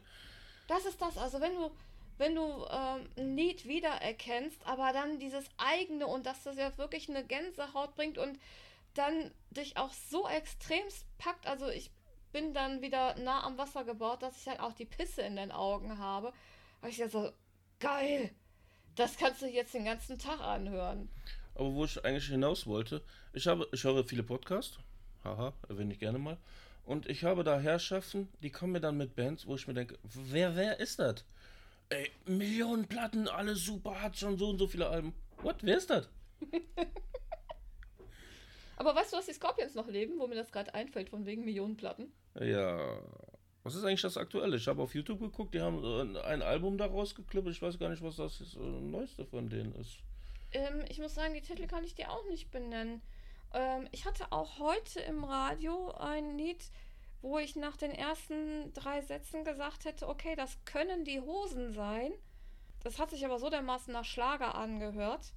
[0.68, 1.18] Das ist das.
[1.18, 1.72] Also wenn du,
[2.18, 7.10] wenn du ähm, ein Lied wiedererkennst, aber dann dieses eigene und dass das ja wirklich
[7.10, 8.40] eine Gänsehaut bringt und
[8.94, 11.48] dann dich auch so extremst packt.
[11.48, 11.92] Also ich
[12.32, 15.52] bin dann wieder nah am Wasser gebaut, dass ich halt auch die Pisse in den
[15.52, 16.34] Augen habe.
[16.82, 17.32] Weil ich ja so,
[17.80, 18.32] geil.
[18.96, 21.10] Das kannst du jetzt den ganzen Tag anhören.
[21.56, 23.04] Aber wo ich eigentlich hinaus wollte,
[23.34, 24.80] ich habe, ich höre viele Podcasts,
[25.24, 26.38] haha, erwähne ich gerne mal.
[26.86, 29.98] Und ich habe da Herrschaften, die kommen mir dann mit Bands, wo ich mir denke,
[30.04, 31.24] wer, wer ist das?
[31.90, 35.14] Ey, Millionen Platten, alles super, hat schon so und so viele Alben.
[35.42, 36.10] What, wer ist das?
[38.78, 41.46] Aber weißt du, dass die Scorpions noch leben, wo mir das gerade einfällt, von wegen
[41.46, 42.12] Millionenplatten?
[42.40, 43.00] Ja,
[43.64, 44.58] was ist eigentlich das Aktuelle?
[44.58, 45.84] Ich habe auf YouTube geguckt, die haben
[46.16, 49.74] äh, ein Album da rausgeklippt, ich weiß gar nicht, was das äh, Neueste von denen
[49.76, 50.00] ist.
[50.52, 53.02] Ähm, ich muss sagen, die Titel kann ich dir auch nicht benennen.
[53.54, 56.64] Ähm, ich hatte auch heute im Radio ein Lied,
[57.22, 62.12] wo ich nach den ersten drei Sätzen gesagt hätte, okay, das können die Hosen sein.
[62.84, 65.34] Das hat sich aber so dermaßen nach Schlager angehört,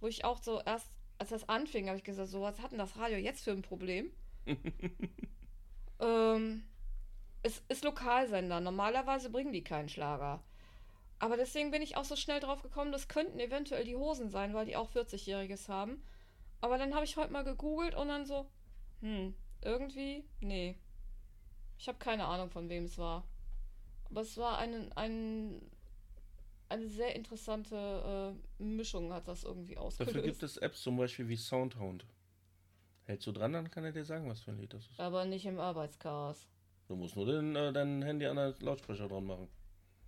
[0.00, 2.78] wo ich auch so erst, als das anfing, habe ich gesagt, so was hat denn
[2.78, 4.12] das Radio jetzt für ein Problem?
[6.00, 6.64] ähm,
[7.42, 8.60] es ist Lokalsender.
[8.60, 10.42] Normalerweise bringen die keinen Schlager.
[11.18, 14.52] Aber deswegen bin ich auch so schnell drauf gekommen, das könnten eventuell die Hosen sein,
[14.52, 16.02] weil die auch 40-Jähriges haben.
[16.64, 18.46] Aber dann habe ich heute mal gegoogelt und dann so,
[19.02, 20.78] hm, irgendwie, nee.
[21.78, 23.28] Ich habe keine Ahnung, von wem es war.
[24.08, 25.60] Aber es war ein, ein,
[26.70, 30.16] eine sehr interessante äh, Mischung, hat das irgendwie ausgelöst.
[30.16, 32.06] Dafür gibt es Apps zum Beispiel wie Soundhound.
[33.02, 34.98] Hältst du dran, dann kann er dir sagen, was für ein Lied das ist.
[34.98, 36.48] Aber nicht im Arbeitschaos.
[36.88, 39.48] Du musst nur den, äh, dein Handy an den Lautsprecher dran machen.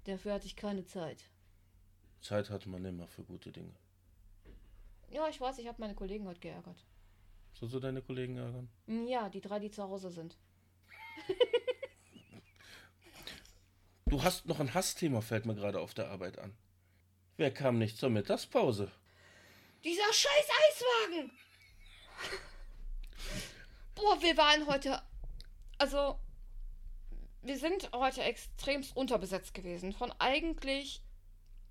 [0.04, 1.28] Dafür hatte ich keine Zeit.
[2.22, 3.74] Zeit hat man immer für gute Dinge.
[5.10, 6.84] Ja, ich weiß, ich habe meine Kollegen heute geärgert.
[7.52, 8.68] Sollst du deine Kollegen ärgern?
[9.06, 10.36] Ja, die drei, die zu Hause sind.
[14.08, 16.56] Du hast noch ein Hassthema, fällt mir gerade auf der Arbeit an.
[17.36, 18.92] Wer kam nicht zur Mittagspause?
[19.82, 21.32] Dieser scheiß Eiswagen!
[23.96, 25.02] Boah, wir waren heute.
[25.78, 26.20] Also,
[27.42, 29.92] wir sind heute extremst unterbesetzt gewesen.
[29.92, 31.02] Von eigentlich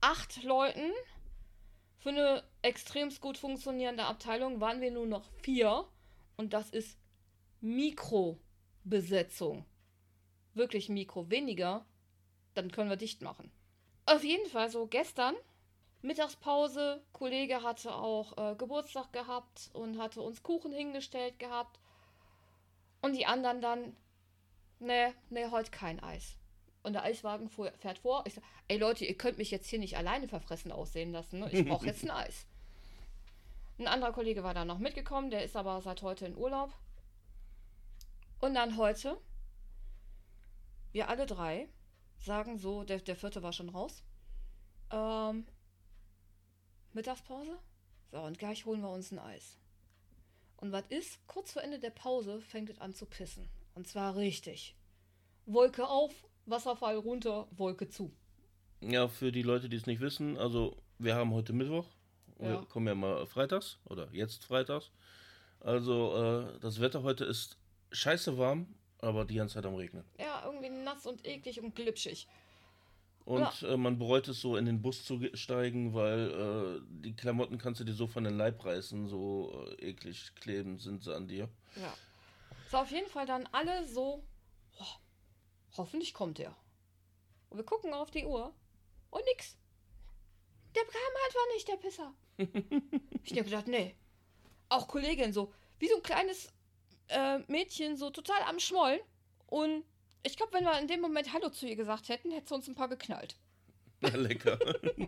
[0.02, 0.92] acht Leuten
[2.06, 5.88] für eine extremst gut funktionierende Abteilung waren wir nur noch vier.
[6.38, 7.00] Und das ist
[7.62, 9.66] Mikrobesetzung.
[10.54, 11.32] Wirklich Mikro.
[11.32, 11.84] Weniger,
[12.54, 13.52] dann können wir dicht machen.
[14.06, 15.34] Auf jeden Fall so gestern
[16.04, 17.04] Mittagspause.
[17.12, 21.80] Kollege hatte auch äh, Geburtstag gehabt und hatte uns Kuchen hingestellt gehabt.
[23.02, 23.98] Und die anderen dann,
[24.78, 26.38] ne, ne, heute kein Eis.
[26.86, 28.24] Und der Eiswagen fuhr, fährt vor.
[28.28, 31.40] Ich so, ey Leute, ihr könnt mich jetzt hier nicht alleine verfressen aussehen lassen.
[31.40, 31.50] Ne?
[31.52, 32.46] Ich brauche jetzt ein Eis.
[33.80, 36.72] Ein anderer Kollege war da noch mitgekommen, der ist aber seit heute in Urlaub.
[38.40, 39.20] Und dann heute,
[40.92, 41.68] wir alle drei
[42.20, 44.04] sagen so, der, der vierte war schon raus.
[44.92, 45.48] Ähm,
[46.94, 47.58] Mittagspause?
[48.12, 49.58] So, und gleich holen wir uns ein Eis.
[50.58, 51.26] Und was ist?
[51.26, 53.50] Kurz vor Ende der Pause fängt es an zu pissen.
[53.74, 54.76] Und zwar richtig.
[55.48, 56.14] Wolke auf,
[56.46, 58.12] Wasserfall runter, Wolke zu.
[58.82, 61.86] Ja, für die Leute, die es nicht wissen, also wir haben heute Mittwoch.
[62.38, 62.66] Wir Ja.
[62.70, 64.92] kommen ja mal freitags oder jetzt freitags.
[65.62, 66.16] Also
[66.56, 67.58] äh, das Wetter heute ist
[67.92, 68.68] scheiße warm,
[69.00, 70.04] aber die ganze Zeit am Regnen.
[70.20, 72.28] Ja, irgendwie nass und eklig und glitschig.
[73.24, 77.16] Und äh, man bereut es so in den Bus zu ge- steigen, weil äh, die
[77.16, 81.16] Klamotten kannst du dir so von den Leib reißen, so äh, eklig kleben sind sie
[81.16, 81.50] an dir.
[81.76, 81.92] Ja.
[82.70, 84.24] So, auf jeden Fall dann alle so,
[84.78, 85.00] "Boah,
[85.78, 86.56] hoffentlich kommt er.
[87.50, 88.54] Und wir gucken auf die Uhr
[89.10, 89.58] und nix.
[90.76, 92.14] Der kam einfach nicht, der Pisser.
[93.24, 93.96] ich hab gedacht, nee.
[94.70, 96.52] Auch Kollegin so, wie so ein kleines
[97.10, 99.00] äh, Mädchen, so total am Schmollen.
[99.48, 99.86] Und
[100.24, 102.68] ich glaube, wenn wir in dem Moment Hallo zu ihr gesagt hätten, hätte sie uns
[102.68, 103.38] ein paar geknallt.
[104.02, 104.60] Lecker.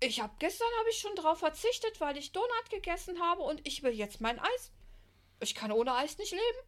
[0.00, 3.82] Ich habe gestern habe ich schon drauf verzichtet, weil ich Donut gegessen habe und ich
[3.82, 4.72] will jetzt mein Eis.
[5.40, 6.58] Ich kann ohne Eis nicht leben.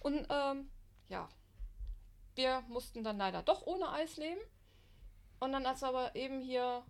[0.00, 0.70] Und ähm,
[1.08, 1.28] ja,
[2.34, 4.40] wir mussten dann leider doch ohne Eis leben.
[5.40, 6.82] Und dann, als wir aber eben hier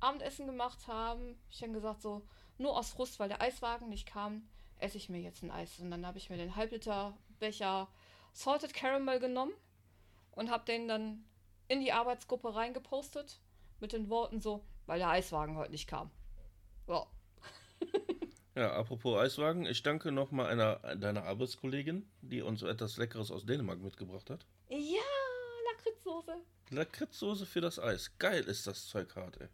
[0.00, 2.22] Abendessen gemacht haben, hab ich dann gesagt so,
[2.58, 4.48] nur aus Frust, weil der Eiswagen nicht kam,
[4.78, 5.78] esse ich mir jetzt ein Eis.
[5.80, 7.88] Und dann habe ich mir den Halbliter Becher
[8.32, 9.52] Salted Caramel genommen
[10.32, 11.24] und habe den dann
[11.68, 13.40] in die Arbeitsgruppe reingepostet
[13.80, 16.10] mit den Worten so, weil der Eiswagen heute nicht kam.
[16.88, 17.06] Ja.
[18.56, 23.80] Ja, apropos Eiswagen, ich danke nochmal einer deiner Arbeitskollegin, die uns etwas Leckeres aus Dänemark
[23.80, 24.46] mitgebracht hat.
[24.68, 25.02] Ja,
[25.72, 26.36] Lakritzsoße.
[26.70, 28.10] Lakritzsoße für das Eis.
[28.18, 29.48] Geil ist das Zeug hart, ey.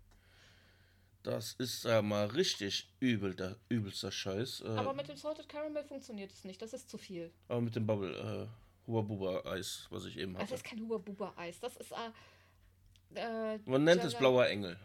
[1.23, 4.63] Das ist ja mal richtig übel, der übelster Scheiß.
[4.63, 6.63] Äh, Aber mit dem Salted Caramel funktioniert es nicht.
[6.63, 7.31] Das ist zu viel.
[7.49, 10.55] aber mit dem Bubble, äh, Huba Buba Eis, was ich eben Das hatte.
[10.55, 11.61] ist kein Huber-Buber-Eis.
[11.61, 11.93] Das ist.
[11.93, 14.79] Äh, äh, Man nennt es Gela- blauer Engel.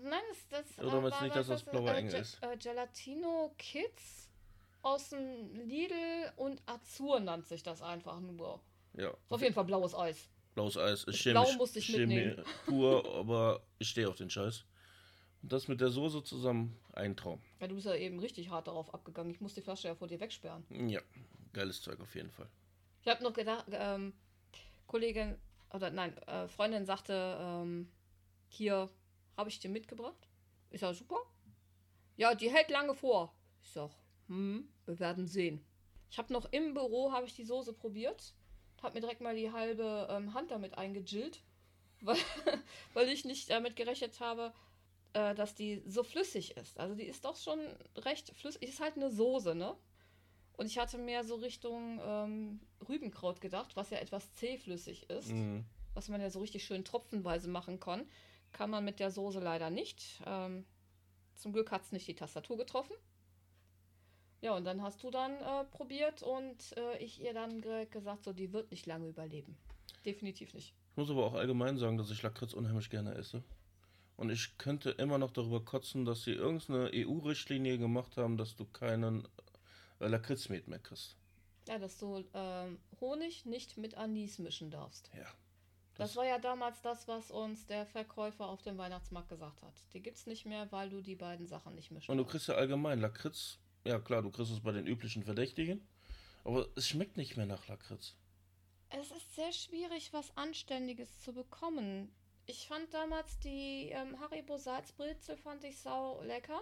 [0.00, 0.20] Nein,
[0.50, 2.38] das, das Oder meinst du nicht, dass war- das blauer Engel Ge- ist?
[2.42, 4.28] Äh, Gelatino Kids
[4.82, 8.60] aus dem Lidl und Azur nannt sich das einfach nur.
[8.96, 10.28] Ja, Ist auf jeden Fall blaues Eis.
[10.54, 12.44] blaues Eis ist Blau musste ich Chemie mitnehmen.
[12.66, 14.64] pur, aber ich stehe auf den Scheiß.
[15.42, 17.40] Und das mit der Soße zusammen, ein Traum.
[17.60, 19.30] Ja, du bist ja eben richtig hart darauf abgegangen.
[19.30, 20.64] Ich muss die Flasche ja vor dir wegsperren.
[20.88, 21.00] Ja,
[21.52, 22.48] geiles Zeug auf jeden Fall.
[23.02, 24.14] Ich habe noch gedacht, ähm,
[24.86, 25.36] Kollegin,
[25.72, 27.90] oder nein, äh, Freundin sagte, ähm,
[28.48, 28.88] hier
[29.36, 30.28] habe ich dir mitgebracht.
[30.70, 31.18] Ich sag, super.
[32.16, 33.34] Ja, die hält lange vor.
[33.62, 33.90] Ich sag,
[34.28, 35.64] hm, wir werden sehen.
[36.10, 38.34] Ich habe noch im Büro, habe ich die Soße probiert.
[38.82, 41.40] Habe mir direkt mal die halbe ähm, Hand damit eingejillt,
[42.00, 42.18] weil,
[42.92, 44.52] weil ich nicht damit gerechnet habe,
[45.14, 46.78] äh, dass die so flüssig ist.
[46.78, 47.58] Also die ist doch schon
[47.96, 48.62] recht flüssig.
[48.62, 49.74] Ist halt eine Soße, ne?
[50.56, 55.64] Und ich hatte mehr so Richtung ähm, Rübenkraut gedacht, was ja etwas zähflüssig ist, Mhm.
[55.94, 58.08] was man ja so richtig schön tropfenweise machen kann.
[58.52, 60.22] Kann man mit der Soße leider nicht.
[60.26, 60.64] Ähm,
[61.34, 62.94] zum Glück hat es nicht die Tastatur getroffen.
[64.44, 68.24] Ja, und dann hast du dann äh, probiert und äh, ich ihr dann ge gesagt,
[68.24, 69.56] so, die wird nicht lange überleben.
[70.04, 70.74] Definitiv nicht.
[70.90, 73.42] Ich muss aber auch allgemein sagen, dass ich Lakritz unheimlich gerne esse.
[74.18, 78.66] Und ich könnte immer noch darüber kotzen, dass sie irgendeine EU-Richtlinie gemacht haben, dass du
[78.66, 79.26] keinen
[79.98, 81.16] äh, Lakritzmet mehr kriegst.
[81.66, 85.10] Ja, dass du ähm, Honig nicht mit Anis mischen darfst.
[85.16, 85.24] Ja.
[85.94, 89.72] Das war ja damals das, was uns der Verkäufer auf dem Weihnachtsmarkt gesagt hat.
[89.94, 92.56] Die gibt's nicht mehr, weil du die beiden Sachen nicht mischen Und du kriegst ja
[92.56, 93.58] allgemein Lakritz.
[93.84, 95.86] Ja, klar, du kriegst es bei den üblichen Verdächtigen.
[96.44, 98.14] Aber es schmeckt nicht mehr nach Lakritz.
[98.90, 102.14] Es ist sehr schwierig, was Anständiges zu bekommen.
[102.46, 106.60] Ich fand damals die ähm, Haribo Salzbrezel fand ich sau lecker.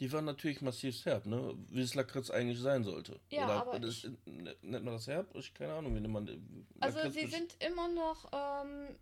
[0.00, 1.54] Die waren natürlich massiv herb, ne?
[1.70, 3.20] Wie es Lakritz eigentlich sein sollte.
[3.30, 5.34] Ja, Oder aber das, ich- nennt man das herb?
[5.36, 6.28] Ich keine Ahnung, wie nennt man
[6.80, 8.96] Also Lakritz sie mit- sind immer noch ähm,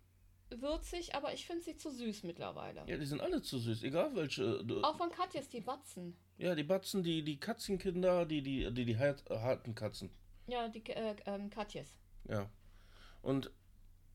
[0.49, 2.83] würzig, aber ich finde sie zu süß mittlerweile.
[2.87, 4.63] Ja, die sind alle zu süß, egal welche.
[4.65, 6.15] Du, Auch von Katjes, die Batzen.
[6.37, 10.09] Ja, die Batzen, die, die Katzenkinder, die, die, die, die hart, harten Katzen.
[10.47, 11.95] Ja, die äh, ähm, Katjes.
[12.27, 12.49] Ja.
[13.21, 13.51] Und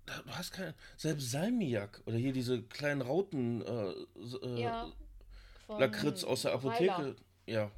[0.07, 0.75] du hast keine.
[0.97, 3.91] Selbst Salmiak oder hier diese kleinen Rauten äh,
[4.43, 4.93] äh, Ja.
[5.69, 7.17] Lakritz aus der Weiler Apotheke.
[7.47, 7.71] Ja.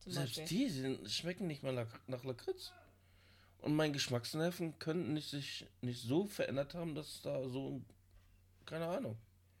[0.00, 0.58] zum Selbst Beispiel.
[0.58, 2.72] die sind, schmecken nicht mal nach Lakritz.
[3.60, 7.82] Und meine Geschmacksnerven könnten nicht sich nicht so verändert haben, dass da so.
[8.64, 9.16] Keine Ahnung.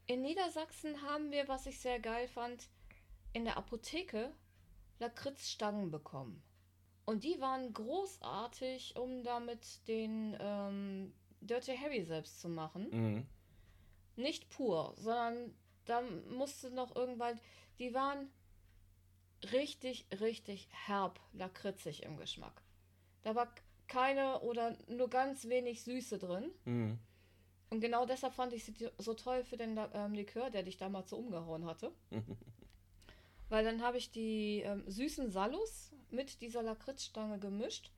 [0.06, 2.68] In Niedersachsen haben wir, was ich sehr geil fand,
[3.32, 4.32] in der Apotheke
[4.98, 6.42] Lakritzstangen bekommen.
[7.04, 12.88] Und die waren großartig, um damit den ähm, Dirty Harry selbst zu machen.
[12.90, 13.26] Mhm.
[14.16, 15.54] Nicht pur, sondern
[15.86, 17.40] da musste noch irgendwann.
[17.78, 18.30] Die waren
[19.52, 22.62] richtig, richtig herb, lakritzig im Geschmack.
[23.22, 23.54] Da war
[23.86, 26.50] keine oder nur ganz wenig Süße drin.
[26.64, 26.98] Mhm.
[27.70, 31.10] Und genau deshalb fand ich sie so toll für den ähm, Likör, der dich damals
[31.10, 31.92] so umgehauen hatte.
[33.48, 37.92] Weil dann habe ich die ähm, süßen Salus mit dieser Lakritzstange gemischt.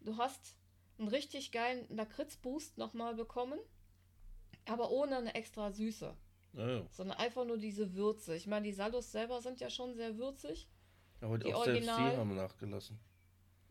[0.00, 0.56] Du hast
[0.98, 3.58] einen richtig geilen Lakritz-Boost nochmal bekommen,
[4.66, 6.14] aber ohne eine extra Süße.
[6.54, 6.86] Ja.
[6.90, 8.34] Sondern einfach nur diese Würze.
[8.34, 10.68] Ich meine, die Salus selber sind ja schon sehr würzig.
[11.20, 12.98] Aber Die auch selbst Original- die haben nachgelassen.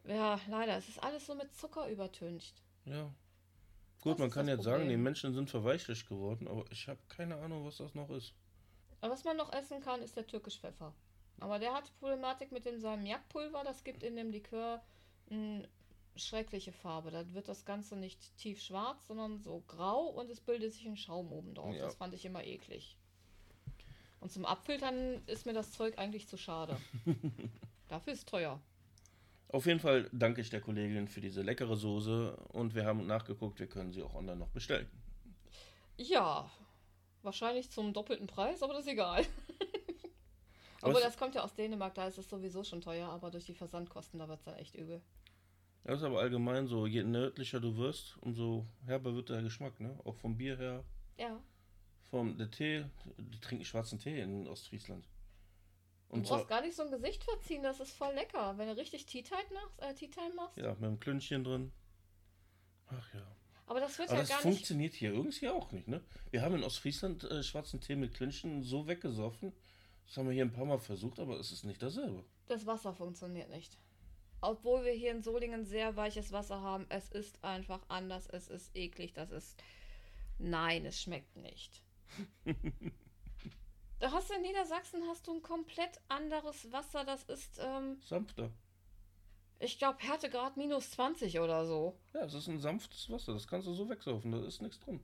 [0.06, 0.78] Ja, leider.
[0.78, 2.64] Es ist alles so mit Zucker übertüncht.
[2.86, 3.14] Ja.
[4.02, 5.04] Gut, Das man kann jetzt sagen, die Problem.
[5.04, 8.34] Menschen sind verweichlicht geworden, aber ich habe keine Ahnung, was das noch ist.
[9.02, 10.94] Aber was man noch essen kann, ist der Türkischpfeffer.
[11.40, 13.64] Aber der hat Problematik mit dem Salmiakpulver.
[13.64, 14.82] Das gibt in dem Likör
[15.30, 15.68] eine
[16.16, 17.12] schreckliche Farbe.
[17.12, 20.98] Da wird das Ganze nicht tief schwarz, sondern so grau und es bildet sich ein
[20.98, 21.74] Schaum oben drauf.
[21.76, 21.86] Ja.
[21.86, 22.98] Das fand ich immer eklig.
[24.20, 26.78] Und zum Abfiltern ist mir das Zeug eigentlich zu schade.
[27.88, 28.60] Dafür ist es teuer.
[29.48, 33.60] Auf jeden Fall danke ich der Kollegin für diese leckere Soße und wir haben nachgeguckt,
[33.60, 34.88] wir können sie auch online noch bestellen.
[35.98, 36.52] Ja,
[37.24, 39.26] wahrscheinlich zum doppelten Preis, aber das ist egal.
[40.82, 43.46] Aber Obwohl, das kommt ja aus Dänemark, da ist es sowieso schon teuer, aber durch
[43.46, 45.02] die Versandkosten, da wird es dann echt übel.
[45.84, 49.98] Das ist aber allgemein so, je nördlicher du wirst, umso herber wird der Geschmack, ne?
[50.06, 50.84] Auch vom Bier her,
[51.18, 51.42] Ja.
[52.10, 52.86] vom der Tee,
[53.18, 55.06] die trinken schwarzen Tee in Ostfriesland.
[56.10, 58.58] Du Und brauchst zwar, gar nicht so ein Gesicht verziehen, das ist voll lecker.
[58.58, 60.58] Wenn du richtig Tea Time machst, äh, Tea machst.
[60.58, 61.72] ja, mit einem Klünchen drin.
[62.88, 63.36] Ach ja.
[63.70, 64.56] Aber das wird Aber ja das gar nicht.
[64.56, 66.02] funktioniert hier irgendwie auch nicht, ne?
[66.32, 69.54] Wir haben in Ostfriesland äh, schwarzen Tee mit Klünchen so weggesoffen.
[70.08, 72.26] Das haben wir hier ein paar Mal versucht, aber es ist nicht dasselbe.
[72.48, 73.78] Das Wasser funktioniert nicht.
[74.42, 78.76] Obwohl wir hier in Solingen sehr weiches Wasser haben, es ist einfach anders, es ist
[78.76, 79.62] eklig, das ist.
[80.40, 81.84] Nein, es schmeckt nicht.
[84.00, 88.50] da hast du in Niedersachsen hast du ein komplett anderes Wasser, das ist, ähm, Sanfter.
[89.60, 91.98] Ich glaube, Härtegrad minus 20 oder so.
[92.14, 95.02] Ja, es ist ein sanftes Wasser, das kannst du so wegsaufen, da ist nichts drin.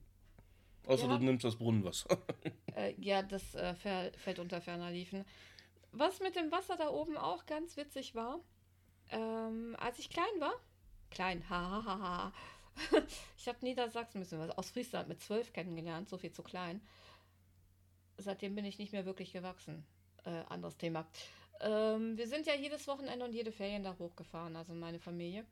[0.86, 1.18] Außer Ja.
[1.18, 2.18] du nimmst das Brunnenwasser.
[2.76, 5.24] Äh, ja, das äh, fäll- fällt unter ferner Liefen.
[5.92, 8.38] Was mit dem Wasser da oben auch ganz witzig war,
[9.08, 10.52] ähm, als ich klein war,
[11.10, 12.34] klein, hahaha,
[13.38, 16.82] ich habe Niedersachsen, beziehungsweise aus Friesland mit zwölf kennengelernt, so viel zu klein.
[18.18, 19.86] Seitdem bin ich nicht mehr wirklich gewachsen.
[20.26, 21.06] Äh, anderes Thema.
[21.60, 25.44] Ähm, wir sind ja jedes Wochenende und jede Ferien da hochgefahren, also meine Familie.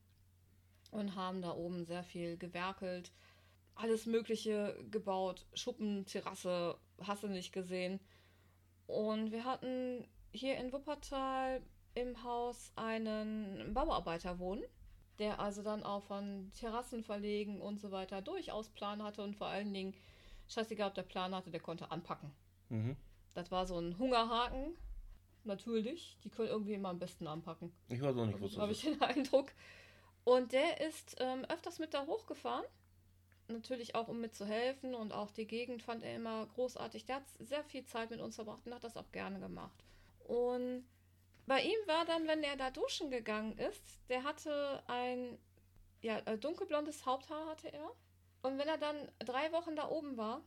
[0.91, 3.13] Und haben da oben sehr viel gewerkelt,
[3.75, 8.01] alles Mögliche gebaut, Schuppen, Terrasse, hast du nicht gesehen.
[8.87, 11.63] Und wir hatten hier in Wuppertal
[11.95, 14.65] im Haus einen Bauarbeiter wohnen,
[15.19, 19.47] der also dann auch von Terrassen verlegen und so weiter durchaus Plan hatte und vor
[19.47, 19.95] allen Dingen
[20.49, 22.31] scheißegal, ob der Plan hatte, der konnte anpacken.
[22.69, 22.97] mhm.
[23.35, 24.77] Das war so ein Hungerhaken.
[25.45, 27.73] Natürlich, die können irgendwie immer am besten anpacken.
[27.89, 29.01] Ich weiß auch nicht, was Habe das ich ist.
[29.01, 29.53] den Eindruck.
[30.25, 32.65] Und der ist ähm, öfters mit da hochgefahren.
[33.49, 34.95] Natürlich auch, um mitzuhelfen.
[34.95, 37.05] Und auch die Gegend fand er immer großartig.
[37.05, 39.85] Der hat sehr viel Zeit mit uns verbracht und hat das auch gerne gemacht.
[40.21, 40.87] Und
[41.47, 45.39] bei ihm war dann, wenn er da duschen gegangen ist, der hatte ein
[46.01, 47.91] ja, äh, dunkelblondes Haupthaar hatte er.
[48.43, 50.43] Und wenn er dann drei Wochen da oben war,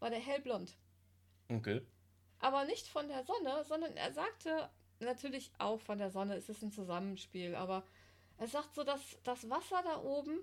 [0.00, 0.76] war der hellblond.
[1.50, 1.82] Okay.
[2.40, 4.70] Aber nicht von der Sonne, sondern er sagte
[5.00, 7.84] natürlich auch von der Sonne, es ist ein Zusammenspiel, aber
[8.36, 10.38] er sagt so, dass das Wasser da oben,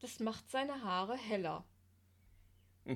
[0.00, 1.64] das macht seine Haare heller.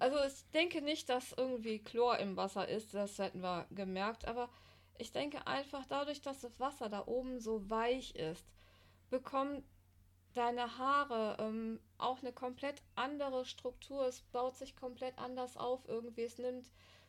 [0.00, 4.48] Also ich denke nicht, dass irgendwie Chlor im Wasser ist, das hätten wir gemerkt, aber
[4.96, 8.46] ich denke einfach dadurch, dass das Wasser da oben so weich ist,
[9.10, 9.64] bekommen
[10.34, 14.06] deine Haare ähm, auch eine komplett andere Struktur.
[14.06, 16.22] Es baut sich komplett anders auf irgendwie.
[16.22, 16.66] Es nimmt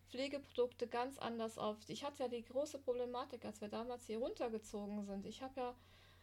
[0.10, 1.78] Pflegeprodukte ganz anders auf.
[1.88, 5.26] Ich hatte ja die große Problematik, als wir damals hier runtergezogen sind.
[5.26, 5.76] Ich habe ja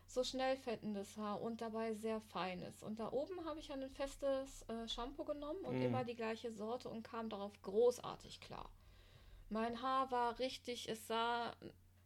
[0.09, 2.83] so schnell fettendes Haar und dabei sehr feines.
[2.83, 5.83] Und da oben habe ich ja ein festes äh, Shampoo genommen und Mhm.
[5.83, 8.71] immer die gleiche Sorte und kam darauf großartig klar.
[9.49, 11.55] Mein Haar war richtig, es sah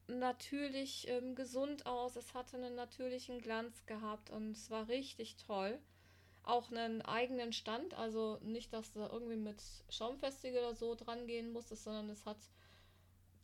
[0.09, 5.79] natürlich ähm, gesund aus, es hatte einen natürlichen Glanz gehabt und es war richtig toll.
[6.43, 11.53] Auch einen eigenen Stand, also nicht, dass du irgendwie mit Schaumfestige oder so dran gehen
[11.53, 12.39] musstest, sondern es hat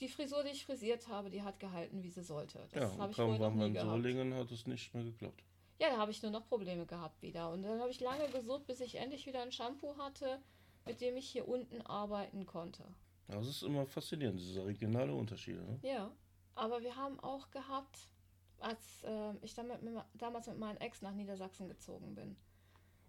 [0.00, 2.66] die Frisur, die ich frisiert habe, die hat gehalten, wie sie sollte.
[2.72, 3.90] Das Ja, habe und ich kaum vorher noch nie in gehabt.
[3.90, 5.42] Solingen, hat es nicht mehr geklappt.
[5.78, 7.50] Ja, da habe ich nur noch Probleme gehabt wieder.
[7.50, 10.40] Und dann habe ich lange gesucht, bis ich endlich wieder ein Shampoo hatte,
[10.86, 12.84] mit dem ich hier unten arbeiten konnte.
[13.28, 15.62] Das ist immer faszinierend, diese regionale Unterschiede.
[15.62, 15.78] Ne?
[15.82, 16.12] Ja,
[16.54, 18.08] aber wir haben auch gehabt,
[18.58, 22.36] als äh, ich damit, mit, damals mit meinem Ex nach Niedersachsen gezogen bin.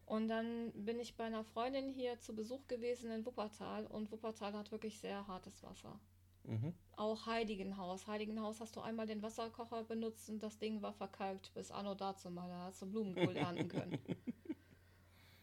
[0.07, 4.53] Und dann bin ich bei einer Freundin hier zu Besuch gewesen in Wuppertal und Wuppertal
[4.53, 5.99] hat wirklich sehr hartes Wasser.
[6.45, 6.73] Mhm.
[6.95, 8.07] Auch Heiligenhaus.
[8.07, 12.29] Heiligenhaus hast du einmal den Wasserkocher benutzt und das Ding war verkalkt bis anno dazu
[12.29, 12.47] mal.
[12.47, 13.99] Da hast du Blumenkohl ernten können.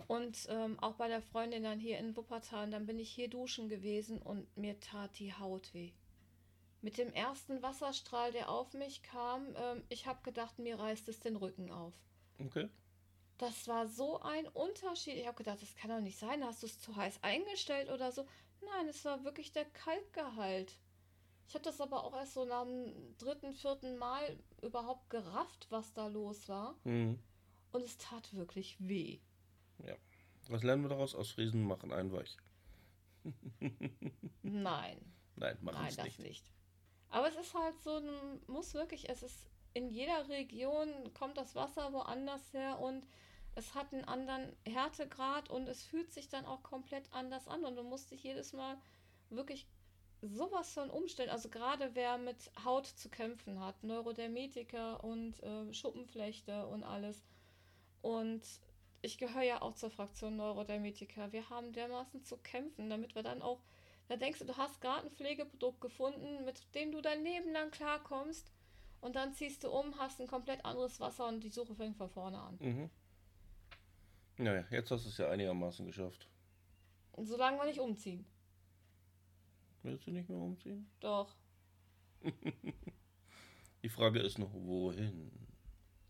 [0.07, 3.71] Und ähm, auch bei der Freundin dann hier in Wuppertal, dann bin ich hier duschen
[3.71, 5.93] gewesen und mir tat die Haut weh.
[6.83, 11.21] Mit dem ersten Wasserstrahl, der auf mich kam, ähm, ich habe gedacht, mir reißt es
[11.21, 11.95] den Rücken auf.
[12.39, 12.69] Okay.
[13.39, 15.15] Das war so ein Unterschied.
[15.17, 16.45] Ich habe gedacht, das kann doch nicht sein.
[16.45, 18.27] Hast du es zu heiß eingestellt oder so?
[18.65, 20.79] Nein, es war wirklich der Kalkgehalt.
[21.47, 25.93] Ich habe das aber auch erst so nach dem dritten, vierten Mal überhaupt gerafft, was
[25.93, 26.77] da los war.
[26.85, 27.19] Mhm.
[27.73, 29.19] Und es tat wirklich weh.
[29.85, 29.97] Ja.
[30.49, 31.15] Was lernen wir daraus?
[31.15, 32.37] Aus Friesen machen einen weich.
[34.43, 35.01] Nein,
[35.37, 36.19] Nein, machen nein, das nicht.
[36.21, 36.53] nicht.
[37.09, 41.55] Aber es ist halt so ein, muss wirklich, es ist in jeder Region kommt das
[41.55, 43.07] Wasser woanders her und
[43.57, 47.77] es hat einen anderen Härtegrad und es fühlt sich dann auch komplett anders an und
[47.77, 48.77] du musst dich jedes Mal
[49.31, 49.67] wirklich
[50.23, 51.31] sowas von umstellen.
[51.31, 57.23] Also gerade wer mit Haut zu kämpfen hat, Neurodermitiker und äh, Schuppenflechte und alles.
[58.01, 58.43] Und
[59.03, 61.33] ich gehöre ja auch zur Fraktion Neurodermitiker.
[61.33, 63.61] Wir haben dermaßen zu kämpfen, damit wir dann auch,
[64.09, 67.71] da denkst du, du hast gerade ein Pflegeprodukt gefunden, mit dem du dein Leben lang
[67.71, 68.51] klarkommst.
[69.05, 72.09] Und dann ziehst du um, hast ein komplett anderes Wasser und die Suche fängt von
[72.09, 72.57] vorne an.
[72.59, 72.91] Mhm.
[74.39, 76.27] Naja, jetzt hast du es ja einigermaßen geschafft.
[77.13, 78.25] Und solange wir nicht umziehen.
[79.83, 80.91] Willst du nicht mehr umziehen?
[81.01, 81.37] Doch.
[83.83, 85.31] Die Frage ist noch, wohin?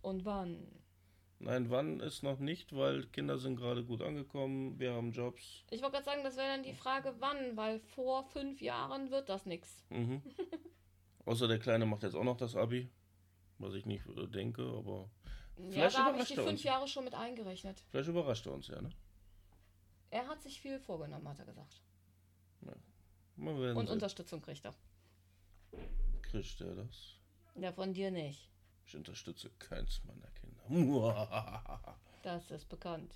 [0.01, 0.65] Und wann?
[1.41, 5.65] Nein, wann ist noch nicht, weil Kinder sind gerade gut angekommen, wir haben Jobs.
[5.71, 9.29] Ich wollte gerade sagen, das wäre dann die Frage, wann, weil vor fünf Jahren wird
[9.29, 9.85] das nichts.
[9.91, 10.23] Mhm.
[11.27, 12.91] Außer der Kleine macht jetzt auch noch das Abi,
[13.59, 15.09] was ich nicht äh, denke, aber
[15.57, 16.63] Ja, Vielleicht da habe ich die fünf uns.
[16.63, 17.83] Jahre schon mit eingerechnet.
[17.91, 18.91] vielleicht überrascht er uns ja, ne?
[20.11, 21.81] Er hat sich viel vorgenommen, hat er gesagt.
[22.61, 22.83] Werden
[23.37, 23.89] Und sehen.
[23.89, 24.75] Unterstützung kriegt er.
[26.23, 27.17] Kriegt er das?
[27.57, 28.49] Ja, von dir nicht.
[28.87, 31.29] Ich unterstütze keins meiner Kinder.
[32.23, 33.15] Das ist bekannt.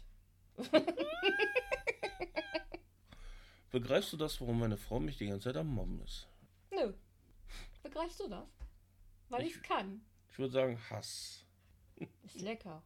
[3.70, 6.27] Begreifst du das, warum meine Frau mich die ganze Zeit am Mobben ist?
[7.89, 8.47] Begreifst du das?
[9.31, 10.02] Weil Ich- ich kann.
[10.31, 11.44] Ich würde sagen Hass.
[12.23, 12.82] Ist lecker.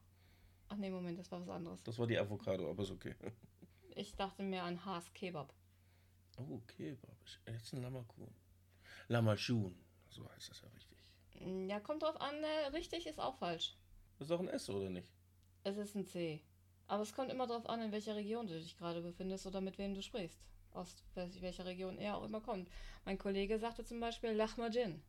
[0.69, 1.83] Ach nee, Moment, das war was anderes.
[1.83, 3.15] Das war die Avocado, aber ist okay.
[3.95, 5.53] Ich dachte mehr an Haas Kebab.
[6.39, 7.16] Oh, Kebab.
[7.45, 8.33] Esse ein Lammerkuhn.
[9.09, 9.77] Lammerschun.
[10.09, 10.99] So heißt das ja richtig.
[11.69, 13.77] Ja, kommt drauf an, äh, richtig ist auch falsch.
[14.19, 15.09] Das ist doch ein S, oder nicht?
[15.65, 16.43] Es ist ein C.
[16.87, 19.77] Aber es kommt immer drauf an, in welcher Region du dich gerade befindest oder mit
[19.79, 20.41] wem du sprichst.
[20.73, 22.69] Aus wel- welcher Region er auch immer kommt.
[23.05, 25.03] Mein Kollege sagte zum Beispiel Lachmajin.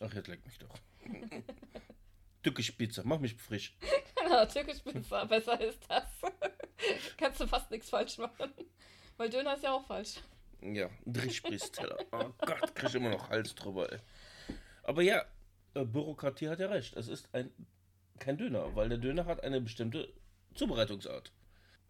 [0.00, 0.74] Ach, jetzt leck mich doch.
[2.42, 3.76] Tückisch Pizza, mach mich frisch.
[4.26, 6.04] Genau, türkisch Pizza, besser ist das.
[7.16, 8.52] Kannst du fast nichts falsch machen.
[9.16, 10.14] Weil Döner ist ja auch falsch.
[10.60, 11.96] Ja, Drischpriesteller.
[12.10, 14.00] Oh Gott, krieg ich immer noch Hals drüber, ey.
[14.82, 15.24] Aber ja,
[15.74, 16.96] äh, Bürokratie hat ja recht.
[16.96, 17.52] Es ist ein,
[18.18, 20.12] kein Döner, weil der Döner hat eine bestimmte
[20.56, 21.30] Zubereitungsart.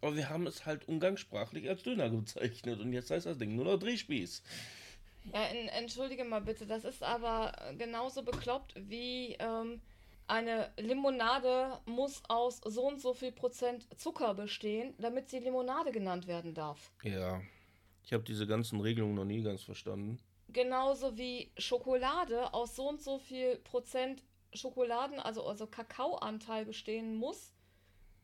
[0.01, 3.65] Aber wir haben es halt umgangssprachlich als Döner bezeichnet und jetzt heißt das Ding nur
[3.65, 4.43] noch Drehspieß.
[5.33, 9.81] Ja, en, entschuldige mal bitte, das ist aber genauso bekloppt wie ähm,
[10.27, 16.27] eine Limonade muss aus so und so viel Prozent Zucker bestehen, damit sie Limonade genannt
[16.27, 16.91] werden darf.
[17.03, 17.41] Ja,
[18.03, 20.19] ich habe diese ganzen Regelungen noch nie ganz verstanden.
[20.49, 27.53] Genauso wie Schokolade aus so und so viel Prozent Schokoladen, also, also Kakaoanteil bestehen muss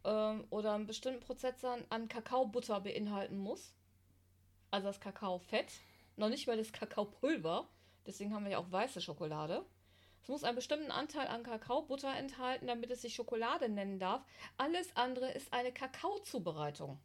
[0.04, 3.74] ähm, oder einen bestimmten Prozentsatz an Kakaobutter beinhalten muss.
[4.72, 5.72] Also das Kakaofett,
[6.16, 7.70] noch nicht mal das Kakaopulver.
[8.06, 9.66] Deswegen haben wir ja auch weiße Schokolade.
[10.24, 14.26] Es muss einen bestimmten Anteil an Kakaobutter enthalten, damit es sich Schokolade nennen darf.
[14.58, 17.00] Alles andere ist eine Kakaozubereitung.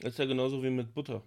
[0.00, 1.22] Das ist ja genauso wie mit Butter.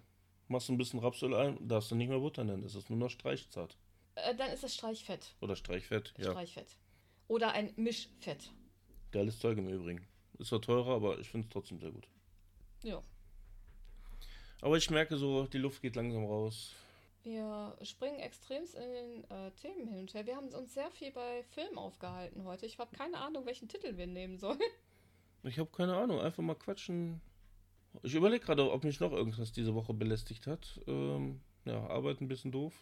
[0.48, 2.62] Machst ein bisschen Rapsöl ein, darfst du nicht mehr Butter nennen.
[2.62, 3.76] Das ist nur noch Streichzart.
[4.16, 5.34] Äh, dann ist es Streichfett.
[5.40, 6.32] Oder Streichfett, ja.
[6.32, 6.76] Streichfett.
[7.28, 8.50] Oder ein Mischfett.
[9.12, 10.06] Geiles Zeug im Übrigen.
[10.38, 12.06] Ist zwar teurer, aber ich finde es trotzdem sehr gut.
[12.82, 13.02] Ja.
[14.60, 16.74] Aber ich merke so, die Luft geht langsam raus.
[17.24, 20.26] Wir springen extremst in den äh, Themen hin und her.
[20.26, 22.66] Wir haben uns sehr viel bei Film aufgehalten heute.
[22.66, 24.60] Ich habe keine Ahnung, welchen Titel wir nehmen sollen.
[25.42, 27.20] Ich habe keine Ahnung, einfach mal quatschen.
[28.02, 30.80] Ich überlege gerade, ob mich noch irgendwas diese Woche belästigt hat.
[30.86, 32.72] Ähm, ja, Arbeit ein bisschen doof.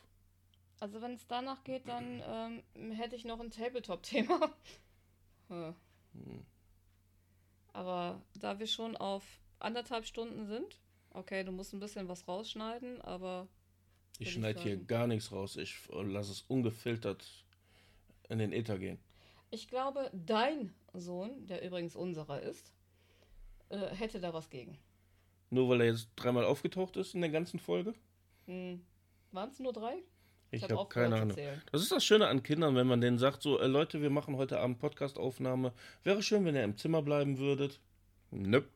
[0.80, 2.22] Also wenn es danach geht, dann
[2.74, 4.52] ähm, hätte ich noch ein Tabletop-Thema.
[6.14, 6.44] Hm.
[7.76, 9.22] Aber da wir schon auf
[9.58, 10.80] anderthalb Stunden sind,
[11.10, 13.48] okay, du musst ein bisschen was rausschneiden, aber
[14.18, 15.58] Ich schneide hier gar nichts raus.
[15.58, 17.26] Ich äh, lasse es ungefiltert
[18.30, 18.98] in den Äther gehen.
[19.50, 22.72] ich glaube, dein Sohn, der übrigens unserer ist,
[23.68, 24.78] äh, hätte da was gegen.
[25.50, 27.92] Nur weil er jetzt dreimal aufgetaucht ist in der ganzen Folge.
[28.46, 28.82] Hm.
[29.32, 30.02] Waren es nur drei?
[30.50, 31.34] Ich hab habe keine Ahnung.
[31.34, 31.60] zählen.
[31.72, 34.36] Das ist das Schöne an Kindern, wenn man denen sagt, so, äh, Leute, wir machen
[34.36, 35.72] heute Abend Podcastaufnahme.
[36.04, 37.80] Wäre schön, wenn ihr im Zimmer bleiben würdet.
[38.30, 38.68] Nöp.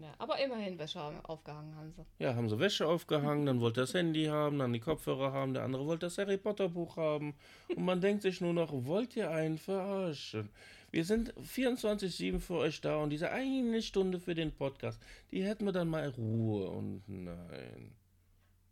[0.00, 2.04] Ja, aber immerhin Wäsche aufgehangen haben sie.
[2.22, 5.64] Ja, haben sie Wäsche aufgehangen, dann wollte das Handy haben, dann die Kopfhörer haben, der
[5.64, 7.34] andere wollte das Harry Potter Buch haben.
[7.74, 10.50] Und man denkt sich nur noch, wollt ihr einen verarschen?
[10.90, 15.00] Wir sind 24-7 für euch da und diese eine Stunde für den Podcast,
[15.32, 16.68] die hätten wir dann mal Ruhe.
[16.70, 17.92] Und nein,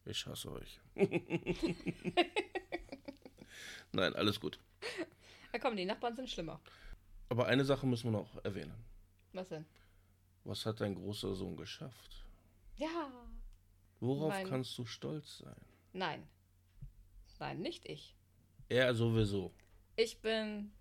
[0.06, 0.80] ich hasse euch.
[3.92, 4.58] nein, alles gut.
[5.52, 6.60] Ja, komm, die Nachbarn sind schlimmer.
[7.28, 8.84] Aber eine Sache müssen wir noch erwähnen.
[9.32, 9.66] Was denn?
[10.44, 12.24] Was hat dein großer Sohn geschafft?
[12.76, 13.10] Ja.
[14.00, 15.60] Worauf Mein- kannst du stolz sein?
[15.92, 16.28] Nein.
[17.38, 18.14] Nein, nicht ich.
[18.68, 19.52] Er sowieso.
[19.96, 20.72] Ich bin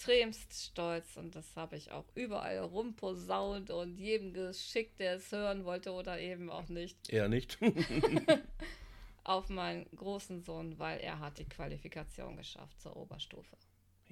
[0.00, 5.64] extremst stolz und das habe ich auch überall rumposaunt und jedem geschickt, der es hören
[5.66, 7.58] wollte oder eben auch nicht, Er nicht.
[9.24, 13.56] auf meinen großen Sohn, weil er hat die Qualifikation geschafft zur Oberstufe.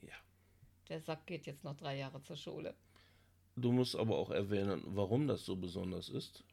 [0.02, 0.14] ja.
[0.90, 2.74] Der Sack geht jetzt noch drei Jahre zur Schule.
[3.56, 6.44] Du musst aber auch erwähnen, warum das so besonders ist.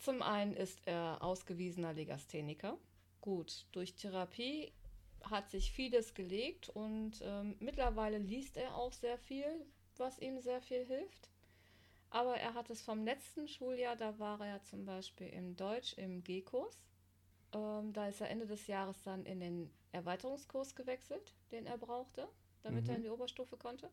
[0.00, 2.76] Zum einen ist er ausgewiesener Legastheniker.
[3.20, 4.72] Gut, durch Therapie
[5.30, 9.66] hat sich vieles gelegt und ähm, mittlerweile liest er auch sehr viel,
[9.96, 11.28] was ihm sehr viel hilft.
[12.10, 16.22] Aber er hat es vom letzten Schuljahr, da war er zum Beispiel im Deutsch im
[16.22, 16.78] G-Kurs.
[17.54, 22.28] Ähm, da ist er Ende des Jahres dann in den Erweiterungskurs gewechselt, den er brauchte,
[22.62, 22.90] damit Mhm.
[22.90, 23.90] er in die Oberstufe konnte.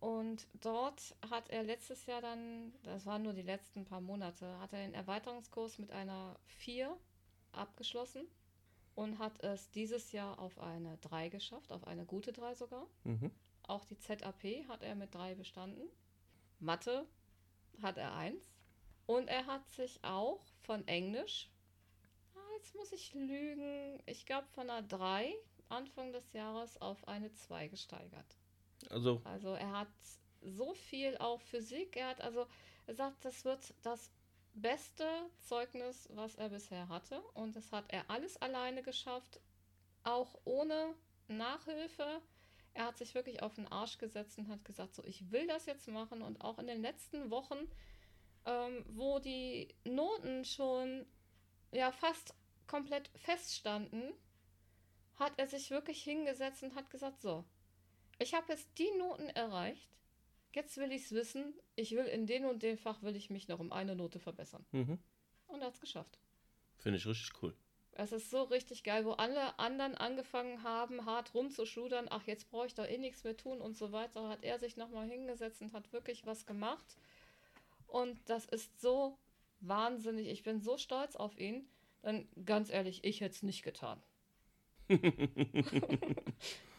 [0.00, 4.72] Und dort hat er letztes Jahr dann, das waren nur die letzten paar Monate, hat
[4.72, 6.96] er den Erweiterungskurs mit einer 4
[7.52, 8.26] abgeschlossen
[9.00, 12.86] und hat es dieses Jahr auf eine 3 geschafft, auf eine gute 3 sogar.
[13.04, 13.30] Mhm.
[13.62, 15.88] Auch die ZAP hat er mit 3 bestanden.
[16.58, 17.06] Mathe
[17.80, 18.52] hat er 1.
[19.06, 21.48] Und er hat sich auch von Englisch,
[22.34, 25.34] ah, jetzt muss ich lügen, ich glaube von einer 3
[25.70, 28.36] Anfang des Jahres auf eine 2 gesteigert.
[28.90, 29.88] Also, Also er hat
[30.42, 31.96] so viel auch Physik.
[31.96, 32.46] Er hat also
[32.86, 34.10] er sagt, das wird das
[34.54, 35.06] beste
[35.40, 37.20] Zeugnis, was er bisher hatte.
[37.34, 39.40] Und das hat er alles alleine geschafft,
[40.04, 40.94] auch ohne
[41.28, 42.20] Nachhilfe.
[42.72, 45.66] Er hat sich wirklich auf den Arsch gesetzt und hat gesagt, so ich will das
[45.66, 46.22] jetzt machen.
[46.22, 47.58] Und auch in den letzten Wochen,
[48.46, 51.06] ähm, wo die Noten schon
[51.72, 52.34] ja fast
[52.66, 54.12] komplett feststanden,
[55.16, 57.44] hat er sich wirklich hingesetzt und hat gesagt, so,
[58.18, 59.88] ich habe jetzt die Noten erreicht.
[60.52, 61.54] Jetzt will ich es wissen.
[61.76, 64.64] Ich will in den und dem Fach will ich mich noch um eine Note verbessern.
[64.72, 64.98] mhm.
[65.46, 66.18] Und er hat es geschafft.
[66.78, 67.54] finde ich richtig cool.
[67.92, 72.06] Es ist so richtig geil, wo alle anderen angefangen haben, hart rumzuschudern.
[72.08, 74.28] Ach, jetzt brauche ich doch eh nichts mehr tun und so weiter.
[74.28, 76.84] Hat er sich nochmal hingesetzt und hat wirklich was gemacht.
[77.88, 79.18] Und das ist so
[79.60, 80.28] wahnsinnig.
[80.28, 81.68] Ich bin so stolz auf ihn.
[82.02, 84.00] Dann ganz ehrlich, ich hätte es nicht getan.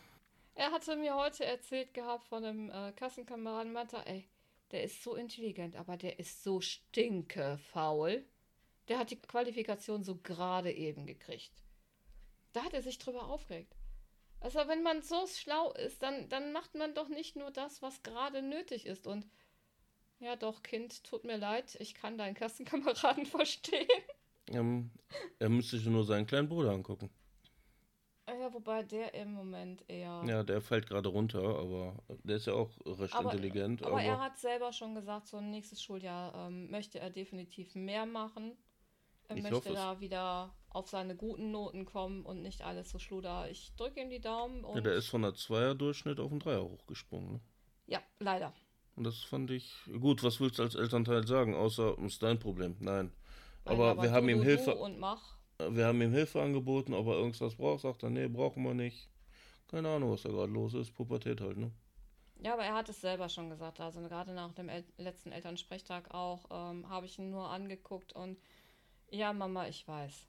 [0.53, 4.27] Er hatte mir heute erzählt gehabt von einem äh, Klassenkameraden, meinte, ey,
[4.71, 8.25] der ist so intelligent, aber der ist so stinkefaul.
[8.87, 11.63] Der hat die Qualifikation so gerade eben gekriegt.
[12.53, 13.75] Da hat er sich drüber aufgeregt.
[14.39, 18.01] Also wenn man so schlau ist, dann, dann macht man doch nicht nur das, was
[18.01, 19.07] gerade nötig ist.
[19.07, 19.27] Und
[20.19, 23.87] ja doch, Kind, tut mir leid, ich kann deinen Klassenkameraden verstehen.
[24.47, 24.91] Ähm,
[25.39, 27.09] er müsste sich nur seinen kleinen Bruder angucken.
[28.27, 30.23] Ja, wobei der im Moment eher...
[30.25, 33.83] Ja, der fällt gerade runter, aber der ist ja auch recht Aber- intelligent.
[33.83, 38.05] Aber Aber, er hat selber schon gesagt, so nächstes Schuljahr ähm, möchte er definitiv mehr
[38.05, 38.55] machen.
[39.27, 39.75] Er Ich möchte hoffe es.
[39.75, 43.49] da wieder auf seine guten Noten kommen und nicht alles so schluder.
[43.49, 46.63] Ich drücke ihm die Daumen und ja, der ist von der Zweier-Durchschnitt auf den Dreier
[46.63, 47.33] hochgesprungen.
[47.33, 47.39] Ne?
[47.87, 48.53] ja, leider.
[48.95, 50.21] Und das fand ich gut.
[50.23, 52.75] Was willst du als Elternteil sagen, außer es ist dein Problem?
[52.79, 53.11] Nein.
[53.63, 55.37] Weil Aber er wir war haben du, ihm du, Hilfe, du und mach.
[55.69, 59.09] Wir haben ihm Hilfe angeboten, ob er irgendwas braucht, sagt er, nee, brauchen wir nicht.
[59.67, 60.93] Keine Ahnung, was da gerade los ist.
[60.93, 61.71] Pubertät halt, ne?
[62.43, 63.79] Ja, aber er hat es selber schon gesagt.
[63.79, 68.37] Also gerade nach dem El letzten Elternsprechtag auch ähm, habe ich ihn nur angeguckt und
[69.11, 70.27] ja, Mama, ich weiß.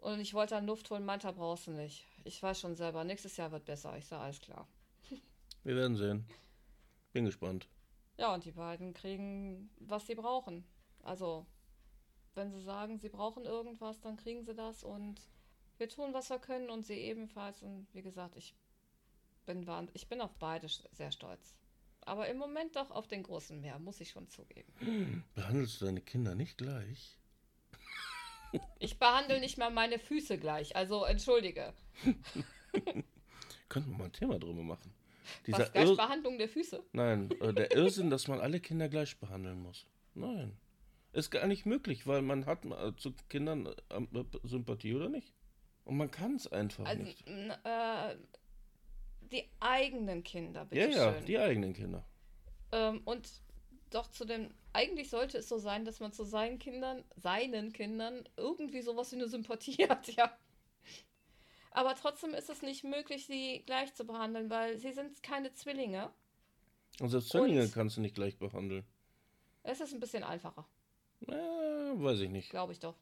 [0.00, 2.04] Und ich wollte dann Luft holen, meinte, brauchst du nicht.
[2.24, 3.96] Ich weiß schon selber, nächstes Jahr wird besser.
[3.96, 4.68] Ich sage, alles klar.
[5.64, 6.26] Wir werden sehen.
[7.12, 7.68] Bin gespannt.
[8.18, 10.64] Ja, und die beiden kriegen, was sie brauchen.
[11.02, 11.46] Also,
[12.34, 15.20] wenn sie sagen, sie brauchen irgendwas, dann kriegen sie das und
[15.78, 17.62] wir tun, was wir können und sie ebenfalls.
[17.62, 18.54] Und wie gesagt, ich
[19.46, 21.54] bin, ich bin auf beide sehr stolz.
[22.02, 25.24] Aber im Moment doch auf den großen mehr, muss ich schon zugeben.
[25.34, 27.18] Behandelst du deine Kinder nicht gleich?
[28.78, 31.72] Ich behandle nicht mal meine Füße gleich, also entschuldige.
[33.68, 34.94] Könnten wir mal ein Thema drüber machen.
[35.46, 36.84] Dieser Was, Gleichbehandlung der Füße?
[36.92, 39.86] Nein, äh, der Irrsinn, dass man alle Kinder gleich behandeln muss.
[40.14, 40.56] Nein.
[41.14, 45.32] Ist gar nicht möglich, weil man hat äh, zu Kindern äh, äh, Sympathie oder nicht.
[45.84, 47.26] Und man kann es einfach Also, nicht.
[47.28, 48.16] äh,
[49.32, 51.24] die eigenen Kinder, bitte Ja, ja, schön.
[51.26, 52.04] die eigenen Kinder.
[52.72, 53.28] Ähm, und
[53.90, 58.28] doch zu dem, eigentlich sollte es so sein, dass man zu seinen Kindern, seinen Kindern
[58.36, 60.36] irgendwie sowas wie eine Sympathie hat, ja.
[61.70, 66.10] Aber trotzdem ist es nicht möglich, sie gleich zu behandeln, weil sie sind keine Zwillinge.
[67.00, 68.84] Und selbst Zwillinge Und- kannst du nicht gleich behandeln.
[69.64, 70.66] Es ist ein bisschen einfacher,
[71.28, 72.50] Äh, weiß ich nicht.
[72.50, 72.94] glaube ich doch.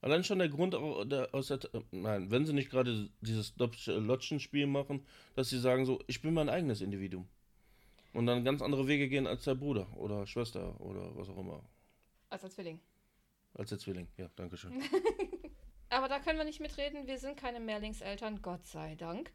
[0.00, 1.60] Allein schon der Grund au- der, aus der,
[1.92, 5.06] nein, wenn sie nicht gerade dieses Lotsch- Lotschen-Spiel machen,
[5.36, 7.28] dass sie sagen so, ich bin mein eigenes Individuum.
[8.12, 11.62] Und dann ganz andere Wege gehen als der Bruder oder Schwester oder was auch immer.
[12.30, 12.80] Als als Zwilling.
[13.54, 14.08] Als der Zwilling.
[14.16, 14.72] Ja, danke schön.
[15.88, 17.06] Aber da können wir nicht mitreden.
[17.06, 19.32] Wir sind keine Mehrlingseltern, Gott sei Dank.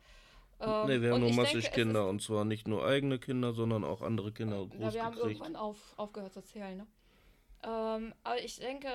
[0.60, 3.54] Ähm, nee, wir haben und nur massig denke, Kinder und zwar nicht nur eigene Kinder,
[3.54, 6.78] sondern auch andere Kinder ja, wir haben irgendwann auf, aufgehört zu zählen.
[6.78, 6.88] Ne?
[7.64, 8.90] Ähm, aber ich denke,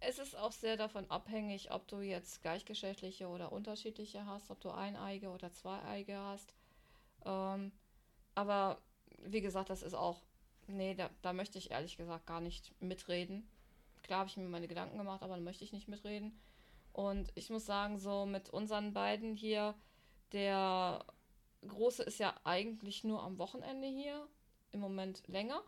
[0.00, 4.70] es ist auch sehr davon abhängig, ob du jetzt gleichgeschlechtliche oder unterschiedliche hast, ob du
[4.70, 6.54] eineige oder zweieige hast.
[7.24, 7.72] Ähm,
[8.34, 8.78] aber
[9.24, 10.20] wie gesagt, das ist auch,
[10.66, 13.48] nee, da, da möchte ich ehrlich gesagt gar nicht mitreden.
[14.02, 16.38] Klar habe ich mir meine Gedanken gemacht, aber da möchte ich nicht mitreden.
[16.92, 19.74] Und ich muss sagen, so mit unseren beiden hier,
[20.32, 21.04] der
[21.66, 24.26] Große ist ja eigentlich nur am Wochenende hier,
[24.72, 25.62] im Moment länger.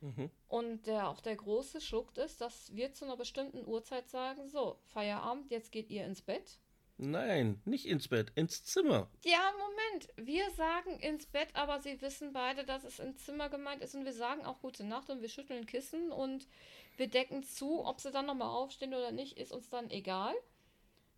[0.00, 0.30] Mhm.
[0.48, 4.78] Und der, auch der Große schluckt es, dass wir zu einer bestimmten Uhrzeit sagen, so,
[4.86, 6.58] Feierabend, jetzt geht ihr ins Bett.
[7.00, 9.08] Nein, nicht ins Bett, ins Zimmer.
[9.24, 10.08] Ja, Moment.
[10.16, 14.04] Wir sagen ins Bett, aber sie wissen beide, dass es im Zimmer gemeint ist und
[14.04, 16.48] wir sagen auch gute Nacht und wir schütteln Kissen und
[16.96, 17.86] wir decken zu.
[17.86, 20.34] Ob sie dann nochmal aufstehen oder nicht, ist uns dann egal.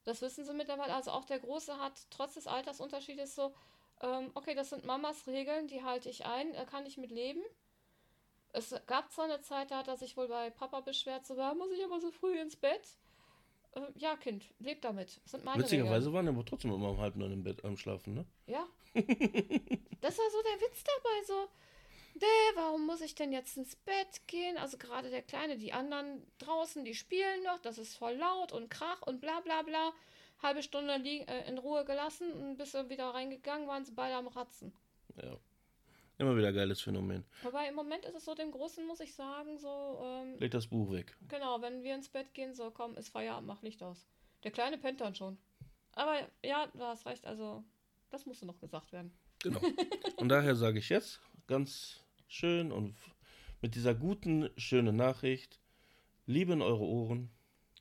[0.04, 0.94] Das wissen sie mittlerweile.
[0.94, 3.54] Also auch der Große hat trotz des Altersunterschiedes so,
[4.02, 7.42] ähm, okay, das sind Mamas Regeln, die halte ich ein, da kann ich mit leben.
[8.52, 11.54] Es gab zwar eine Zeit, da hat er sich wohl bei Papa beschwert, so, da
[11.54, 12.82] muss ich aber so früh ins Bett.
[13.74, 15.20] Äh, ja, Kind, leb damit.
[15.22, 15.82] Das sind meine Regeln.
[15.82, 18.24] Witzigerweise waren wir aber trotzdem immer um halb neun im Bett am Schlafen, ne?
[18.46, 18.66] Ja.
[20.02, 21.48] Das war so der Witz dabei, so.
[22.14, 24.56] Nee, warum muss ich denn jetzt ins Bett gehen?
[24.58, 28.70] Also gerade der Kleine, die anderen draußen, die spielen noch, das ist voll laut und
[28.70, 29.92] Krach und bla bla bla.
[30.42, 34.16] Halbe Stunde li- äh, in Ruhe gelassen und bis sie wieder reingegangen waren, sie beide
[34.16, 34.72] am Ratzen.
[35.22, 35.36] Ja.
[36.20, 37.24] Immer wieder geiles Phänomen.
[37.42, 40.66] Wobei im Moment ist es so, dem Großen muss ich sagen, so, ähm, Leg das
[40.66, 41.16] Buch weg.
[41.28, 44.06] genau, wenn wir ins Bett gehen, so, komm, ist Feierabend, mach Licht aus.
[44.44, 45.38] Der Kleine pennt dann schon.
[45.92, 47.64] Aber ja, du hast recht, also,
[48.10, 49.12] das musste noch gesagt werden.
[49.42, 49.60] Genau.
[50.18, 52.94] Und daher sage ich jetzt ganz schön und
[53.62, 55.58] mit dieser guten, schönen Nachricht,
[56.26, 57.30] Liebe in eure Ohren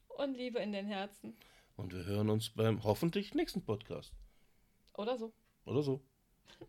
[0.08, 1.36] Und Liebe in den Herzen.
[1.76, 4.14] und wir hören uns beim hoffentlich nächsten Podcast.
[4.98, 5.34] Oder so.
[5.66, 6.02] Oder so.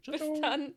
[0.03, 0.41] Ciao, Bis ciao.
[0.41, 0.75] dann.